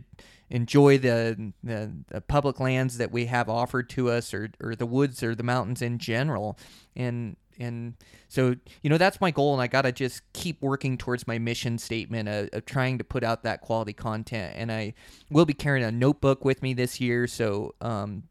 enjoy 0.51 0.97
the, 0.97 1.53
the, 1.63 1.91
the 2.09 2.22
public 2.22 2.59
lands 2.59 2.97
that 2.97 3.11
we 3.11 3.26
have 3.26 3.49
offered 3.49 3.89
to 3.89 4.09
us 4.09 4.34
or, 4.34 4.51
or 4.61 4.76
the 4.76 4.86
woods 4.86 5.24
or 5.24 5.34
the 5.34 5.43
mountains 5.43 5.82
in 5.82 5.97
general. 5.97 6.57
And 6.95 7.38
and 7.59 7.95
so 8.28 8.55
you 8.82 8.89
know 8.89 8.97
that's 8.97 9.22
my 9.22 9.30
goal 9.30 9.53
and 9.53 9.61
i 9.61 9.67
gotta 9.67 9.91
just 9.91 10.22
keep 10.34 10.61
working 10.61 10.97
towards 10.97 11.28
my 11.28 11.38
mission 11.38 11.78
statement 11.78 12.28
of, 12.28 12.49
of, 12.53 12.65
trying 12.65 12.97
to 12.97 13.03
put 13.03 13.24
out 13.24 13.43
that 13.43 13.61
quality 13.61 13.93
content. 13.93 14.53
And 14.55 14.72
i 14.72 14.93
will 15.30 15.45
be 15.45 15.53
carrying 15.53 15.86
a 15.86 15.91
notebook 15.91 16.43
with 16.43 16.61
me 16.61 16.74
this 16.74 16.99
year 16.99 17.28
so 17.28 17.76
um, 17.82 18.24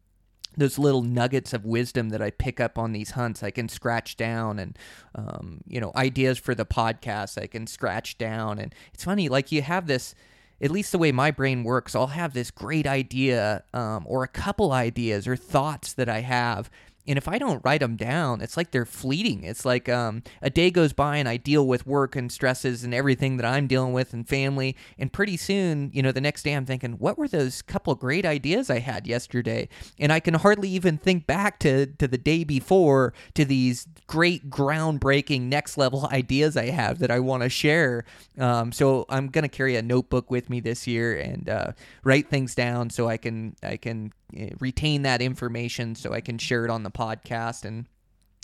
those 0.57 0.77
little 0.77 1.01
nuggets 1.01 1.53
of 1.53 1.65
wisdom 1.65 2.09
that 2.09 2.21
I 2.21 2.31
pick 2.31 2.59
up 2.59 2.77
on 2.77 2.91
these 2.91 3.11
hunts, 3.11 3.43
I 3.43 3.51
can 3.51 3.69
scratch 3.69 4.17
down, 4.17 4.59
and 4.59 4.77
um, 5.15 5.61
you 5.67 5.79
know, 5.79 5.91
ideas 5.95 6.37
for 6.37 6.53
the 6.55 6.65
podcast, 6.65 7.41
I 7.41 7.47
can 7.47 7.67
scratch 7.67 8.17
down. 8.17 8.59
And 8.59 8.73
it's 8.93 9.03
funny, 9.03 9.29
like 9.29 9.51
you 9.51 9.61
have 9.61 9.87
this 9.87 10.15
at 10.61 10.69
least 10.69 10.91
the 10.91 10.97
way 10.99 11.11
my 11.11 11.31
brain 11.31 11.63
works, 11.63 11.95
I'll 11.95 12.07
have 12.07 12.33
this 12.33 12.51
great 12.51 12.85
idea 12.85 13.63
um, 13.73 14.05
or 14.07 14.23
a 14.23 14.27
couple 14.27 14.71
ideas 14.71 15.27
or 15.27 15.35
thoughts 15.35 15.93
that 15.93 16.07
I 16.07 16.21
have 16.21 16.69
and 17.07 17.17
if 17.17 17.27
I 17.27 17.39
don't 17.39 17.63
write 17.65 17.81
them 17.81 17.95
down, 17.95 18.41
it's 18.41 18.55
like 18.55 18.71
they're 18.71 18.85
fleeting. 18.85 19.43
It's 19.43 19.65
like 19.65 19.89
um, 19.89 20.21
a 20.41 20.49
day 20.49 20.69
goes 20.69 20.93
by 20.93 21.17
and 21.17 21.27
I 21.27 21.37
deal 21.37 21.65
with 21.65 21.87
work 21.87 22.15
and 22.15 22.31
stresses 22.31 22.83
and 22.83 22.93
everything 22.93 23.37
that 23.37 23.45
I'm 23.45 23.67
dealing 23.67 23.93
with 23.93 24.13
and 24.13 24.27
family. 24.27 24.75
And 24.99 25.11
pretty 25.11 25.37
soon, 25.37 25.89
you 25.93 26.03
know, 26.03 26.11
the 26.11 26.21
next 26.21 26.43
day 26.43 26.53
I'm 26.53 26.65
thinking, 26.65 26.93
what 26.93 27.17
were 27.17 27.27
those 27.27 27.63
couple 27.63 27.95
great 27.95 28.25
ideas 28.25 28.69
I 28.69 28.79
had 28.79 29.07
yesterday? 29.07 29.67
And 29.99 30.13
I 30.13 30.19
can 30.19 30.35
hardly 30.35 30.69
even 30.69 30.97
think 30.97 31.25
back 31.25 31.57
to, 31.59 31.87
to 31.87 32.07
the 32.07 32.19
day 32.19 32.43
before 32.43 33.13
to 33.33 33.45
these 33.45 33.87
great, 34.05 34.49
groundbreaking, 34.49 35.43
next 35.43 35.77
level 35.77 36.07
ideas 36.11 36.55
I 36.55 36.69
have 36.69 36.99
that 36.99 37.09
I 37.09 37.19
want 37.19 37.41
to 37.41 37.49
share. 37.49 38.05
Um, 38.37 38.71
so 38.71 39.05
I'm 39.09 39.27
going 39.27 39.43
to 39.43 39.49
carry 39.49 39.75
a 39.75 39.81
notebook 39.81 40.29
with 40.29 40.49
me 40.49 40.59
this 40.59 40.85
year 40.85 41.17
and 41.17 41.49
uh, 41.49 41.71
write 42.03 42.29
things 42.29 42.53
down 42.53 42.91
so 42.91 43.07
I 43.07 43.17
can 43.17 43.55
I 43.63 43.77
can 43.77 44.13
Eh, 44.35 44.49
retain 44.59 45.01
that 45.01 45.21
information 45.21 45.95
so 45.95 46.13
I 46.13 46.21
can 46.21 46.37
share 46.37 46.63
it 46.63 46.71
on 46.71 46.83
the 46.83 46.89
podcast 46.91 47.65
and 47.65 47.85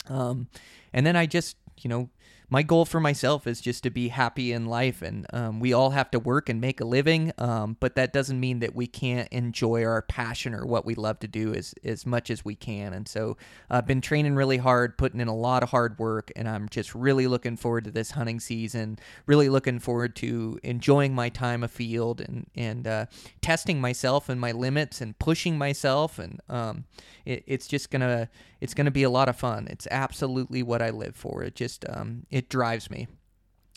um 0.08 0.48
and 0.92 1.06
then 1.06 1.16
I 1.16 1.26
just 1.26 1.56
you 1.78 1.88
know 1.88 2.08
my 2.50 2.62
goal 2.62 2.84
for 2.84 3.00
myself 3.00 3.46
is 3.46 3.60
just 3.60 3.82
to 3.82 3.90
be 3.90 4.08
happy 4.08 4.52
in 4.52 4.66
life 4.66 5.02
and 5.02 5.26
um, 5.32 5.60
we 5.60 5.72
all 5.72 5.90
have 5.90 6.10
to 6.10 6.18
work 6.18 6.48
and 6.48 6.60
make 6.60 6.80
a 6.80 6.84
living 6.84 7.32
um, 7.38 7.76
but 7.80 7.94
that 7.94 8.12
doesn't 8.12 8.40
mean 8.40 8.60
that 8.60 8.74
we 8.74 8.86
can't 8.86 9.28
enjoy 9.30 9.84
our 9.84 10.02
passion 10.02 10.54
or 10.54 10.64
what 10.64 10.86
we 10.86 10.94
love 10.94 11.18
to 11.18 11.28
do 11.28 11.52
as, 11.54 11.74
as 11.84 12.06
much 12.06 12.30
as 12.30 12.44
we 12.44 12.54
can. 12.54 12.92
And 12.92 13.06
so 13.06 13.36
i've 13.70 13.86
been 13.86 14.00
training 14.00 14.34
really 14.34 14.56
hard 14.56 14.96
putting 14.96 15.20
in 15.20 15.28
a 15.28 15.34
lot 15.34 15.62
of 15.62 15.70
hard 15.70 15.98
work 15.98 16.30
and 16.36 16.48
i'm 16.48 16.68
just 16.68 16.94
really 16.94 17.26
looking 17.26 17.56
forward 17.56 17.84
to 17.84 17.90
this 17.90 18.12
hunting 18.12 18.40
season 18.40 18.98
really 19.26 19.48
looking 19.48 19.78
forward 19.78 20.16
to 20.16 20.58
enjoying 20.62 21.14
my 21.14 21.28
time 21.28 21.62
afield 21.62 22.20
and, 22.20 22.46
and 22.54 22.86
uh, 22.86 23.06
testing 23.40 23.80
myself 23.80 24.28
and 24.28 24.40
my 24.40 24.52
limits 24.52 25.00
and 25.00 25.18
pushing 25.18 25.58
myself 25.58 26.18
and 26.18 26.40
um, 26.48 26.84
it, 27.28 27.44
it's 27.46 27.66
just 27.66 27.90
gonna 27.90 28.28
it's 28.60 28.74
gonna 28.74 28.90
be 28.90 29.02
a 29.02 29.10
lot 29.10 29.28
of 29.28 29.36
fun. 29.36 29.68
It's 29.70 29.86
absolutely 29.90 30.62
what 30.62 30.82
i 30.82 30.90
live 30.90 31.14
for. 31.14 31.42
It 31.44 31.54
just 31.54 31.84
um, 31.88 32.26
it 32.30 32.37
drives 32.46 32.90
me. 32.90 33.08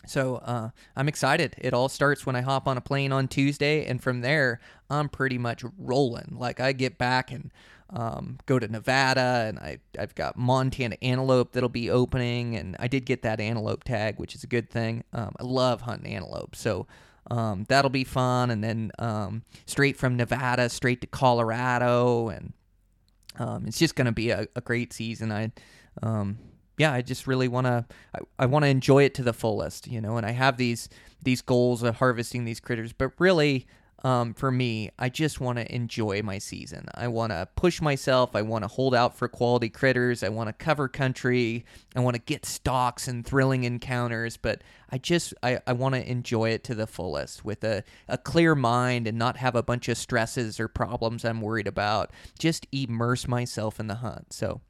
So 0.06 0.36
uh, 0.36 0.70
I'm 0.96 1.08
excited. 1.08 1.54
It 1.58 1.74
all 1.74 1.88
starts 1.88 2.26
when 2.26 2.36
I 2.36 2.40
hop 2.40 2.66
on 2.66 2.76
a 2.76 2.80
plane 2.80 3.12
on 3.12 3.28
Tuesday, 3.28 3.86
and 3.86 4.02
from 4.02 4.20
there 4.20 4.60
I'm 4.90 5.08
pretty 5.08 5.38
much 5.38 5.64
rolling. 5.78 6.36
Like 6.38 6.60
I 6.60 6.72
get 6.72 6.98
back 6.98 7.30
and 7.30 7.52
um, 7.90 8.38
go 8.46 8.58
to 8.58 8.66
Nevada, 8.66 9.44
and 9.48 9.58
I 9.58 9.78
I've 9.98 10.14
got 10.14 10.36
Montana 10.36 10.96
antelope 11.02 11.52
that'll 11.52 11.68
be 11.68 11.90
opening, 11.90 12.56
and 12.56 12.76
I 12.78 12.88
did 12.88 13.04
get 13.04 13.22
that 13.22 13.40
antelope 13.40 13.84
tag, 13.84 14.18
which 14.18 14.34
is 14.34 14.42
a 14.42 14.48
good 14.48 14.70
thing. 14.70 15.04
Um, 15.12 15.34
I 15.38 15.44
love 15.44 15.82
hunting 15.82 16.12
antelope, 16.12 16.56
so 16.56 16.86
um, 17.30 17.64
that'll 17.68 17.90
be 17.90 18.04
fun. 18.04 18.50
And 18.50 18.64
then 18.64 18.90
um, 18.98 19.44
straight 19.66 19.96
from 19.96 20.16
Nevada, 20.16 20.68
straight 20.68 21.00
to 21.02 21.06
Colorado, 21.06 22.28
and 22.28 22.54
um, 23.38 23.66
it's 23.66 23.78
just 23.78 23.94
gonna 23.94 24.12
be 24.12 24.30
a, 24.30 24.48
a 24.56 24.60
great 24.62 24.92
season. 24.92 25.30
I 25.30 25.52
um, 26.02 26.38
yeah, 26.78 26.92
I 26.92 27.02
just 27.02 27.26
really 27.26 27.48
want 27.48 27.66
to 27.66 27.84
I, 28.14 28.18
I 28.40 28.46
want 28.46 28.64
to 28.64 28.68
enjoy 28.68 29.04
it 29.04 29.14
to 29.14 29.22
the 29.22 29.32
fullest, 29.32 29.86
you 29.86 30.00
know, 30.00 30.16
and 30.16 30.26
I 30.26 30.32
have 30.32 30.56
these 30.56 30.88
these 31.22 31.42
goals 31.42 31.82
of 31.82 31.96
harvesting 31.96 32.44
these 32.44 32.60
critters, 32.60 32.92
but 32.92 33.12
really 33.18 33.66
um, 34.04 34.34
for 34.34 34.50
me, 34.50 34.90
I 34.98 35.08
just 35.08 35.40
want 35.40 35.58
to 35.58 35.74
enjoy 35.74 36.22
my 36.22 36.38
season. 36.38 36.86
I 36.94 37.06
want 37.06 37.30
to 37.30 37.48
push 37.54 37.80
myself. 37.80 38.34
I 38.34 38.42
want 38.42 38.64
to 38.64 38.68
hold 38.68 38.94
out 38.94 39.16
for 39.16 39.28
quality 39.28 39.68
critters. 39.68 40.24
I 40.24 40.28
want 40.28 40.48
to 40.48 40.52
cover 40.52 40.88
country. 40.88 41.64
I 41.94 42.00
want 42.00 42.16
to 42.16 42.22
get 42.22 42.44
stalks 42.44 43.06
and 43.06 43.24
thrilling 43.24 43.62
encounters. 43.62 44.36
But 44.36 44.62
I 44.90 44.98
just 44.98 45.34
I, 45.42 45.60
I 45.68 45.72
want 45.72 45.94
to 45.94 46.10
enjoy 46.10 46.50
it 46.50 46.64
to 46.64 46.74
the 46.74 46.88
fullest 46.88 47.44
with 47.44 47.62
a, 47.62 47.84
a 48.08 48.18
clear 48.18 48.56
mind 48.56 49.06
and 49.06 49.18
not 49.18 49.36
have 49.36 49.54
a 49.54 49.62
bunch 49.62 49.88
of 49.88 49.96
stresses 49.96 50.58
or 50.58 50.66
problems 50.66 51.24
I'm 51.24 51.40
worried 51.40 51.68
about. 51.68 52.10
Just 52.38 52.66
immerse 52.72 53.28
myself 53.28 53.78
in 53.78 53.86
the 53.86 53.96
hunt. 53.96 54.32
So, 54.32 54.62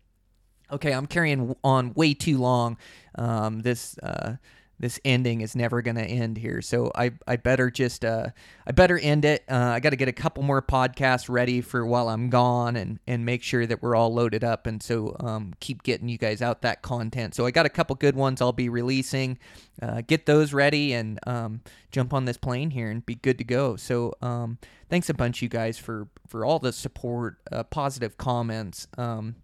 okay, 0.72 0.92
I'm 0.92 1.06
carrying 1.06 1.54
on 1.62 1.94
way 1.94 2.14
too 2.14 2.38
long. 2.38 2.76
Um, 3.16 3.60
this. 3.60 3.96
Uh, 3.98 4.36
this 4.82 4.98
ending 5.04 5.42
is 5.42 5.54
never 5.54 5.80
going 5.80 5.94
to 5.94 6.04
end 6.04 6.36
here. 6.36 6.60
So 6.60 6.90
I, 6.96 7.12
I 7.24 7.36
better 7.36 7.70
just 7.70 8.04
uh, 8.04 8.26
I 8.66 8.72
better 8.72 8.98
end 8.98 9.24
it. 9.24 9.44
Uh, 9.48 9.54
I 9.74 9.80
got 9.80 9.90
to 9.90 9.96
get 9.96 10.08
a 10.08 10.12
couple 10.12 10.42
more 10.42 10.60
podcasts 10.60 11.28
ready 11.28 11.60
for 11.60 11.86
while 11.86 12.08
I'm 12.08 12.30
gone 12.30 12.74
and 12.74 12.98
and 13.06 13.24
make 13.24 13.44
sure 13.44 13.64
that 13.64 13.80
we're 13.80 13.94
all 13.94 14.12
loaded 14.12 14.42
up 14.42 14.66
and 14.66 14.82
so 14.82 15.16
um, 15.20 15.54
keep 15.60 15.84
getting 15.84 16.08
you 16.08 16.18
guys 16.18 16.42
out 16.42 16.62
that 16.62 16.82
content. 16.82 17.36
So 17.36 17.46
I 17.46 17.52
got 17.52 17.64
a 17.64 17.70
couple 17.70 17.94
good 17.94 18.16
ones 18.16 18.42
I'll 18.42 18.52
be 18.52 18.68
releasing. 18.68 19.38
Uh, 19.80 20.02
get 20.04 20.26
those 20.26 20.52
ready 20.52 20.92
and 20.94 21.20
um, 21.28 21.60
jump 21.92 22.12
on 22.12 22.24
this 22.24 22.36
plane 22.36 22.70
here 22.70 22.90
and 22.90 23.06
be 23.06 23.14
good 23.14 23.38
to 23.38 23.44
go. 23.44 23.76
So 23.76 24.14
um, 24.20 24.58
thanks 24.90 25.08
a 25.08 25.14
bunch 25.14 25.42
you 25.42 25.48
guys 25.48 25.78
for 25.78 26.08
for 26.26 26.44
all 26.44 26.58
the 26.58 26.72
support, 26.72 27.38
uh, 27.52 27.62
positive 27.62 28.18
comments. 28.18 28.88
Um, 28.98 29.36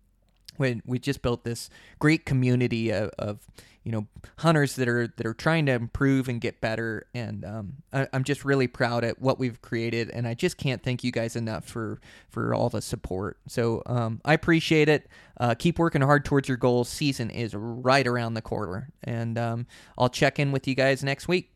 when 0.59 0.83
we 0.85 0.99
just 0.99 1.23
built 1.23 1.45
this 1.45 1.71
great 1.99 2.27
community 2.27 2.91
of, 2.91 3.11
of 3.19 3.41
you 3.85 3.93
know 3.93 4.07
hunters 4.39 4.77
that 4.77 4.87
are 4.87 5.07
that 5.07 5.25
are 5.25 5.33
trying 5.33 5.65
to 5.65 5.73
improve 5.73 6.29
and 6.29 6.43
get 6.43 6.61
better. 6.61 7.07
And 7.15 7.45
um, 7.45 7.73
I, 7.93 8.07
am 8.13 8.23
just 8.23 8.45
really 8.45 8.67
proud 8.67 9.03
at 9.03 9.21
what 9.21 9.39
we've 9.39 9.63
created. 9.63 10.11
And 10.11 10.29
i 10.29 10.35
just 10.35 10.59
can't 10.59 10.83
thank 10.83 11.03
you 11.03 11.11
guys 11.11 11.37
enough 11.37 11.65
for 11.65 12.01
for 12.29 12.53
all 12.53 12.69
the 12.69 12.83
support. 12.83 13.39
So 13.47 13.83
um, 13.87 14.21
i 14.27 14.35
appreciate 14.35 14.91
it. 14.91 15.09
Uh, 15.41 15.55
keep 15.55 15.79
working 15.79 16.03
hard 16.03 16.25
towards 16.27 16.49
your 16.49 16.59
goals. 16.59 16.89
Season 16.89 17.31
is 17.31 17.55
right 17.55 18.07
around 18.07 18.35
the 18.35 18.43
corner. 18.43 18.91
And 19.05 19.39
um, 19.39 19.67
i'll 19.97 20.11
check 20.11 20.39
in 20.39 20.53
with 20.53 20.69
you 20.69 20.75
guys 20.75 21.03
next 21.03 21.27
week 21.27 21.51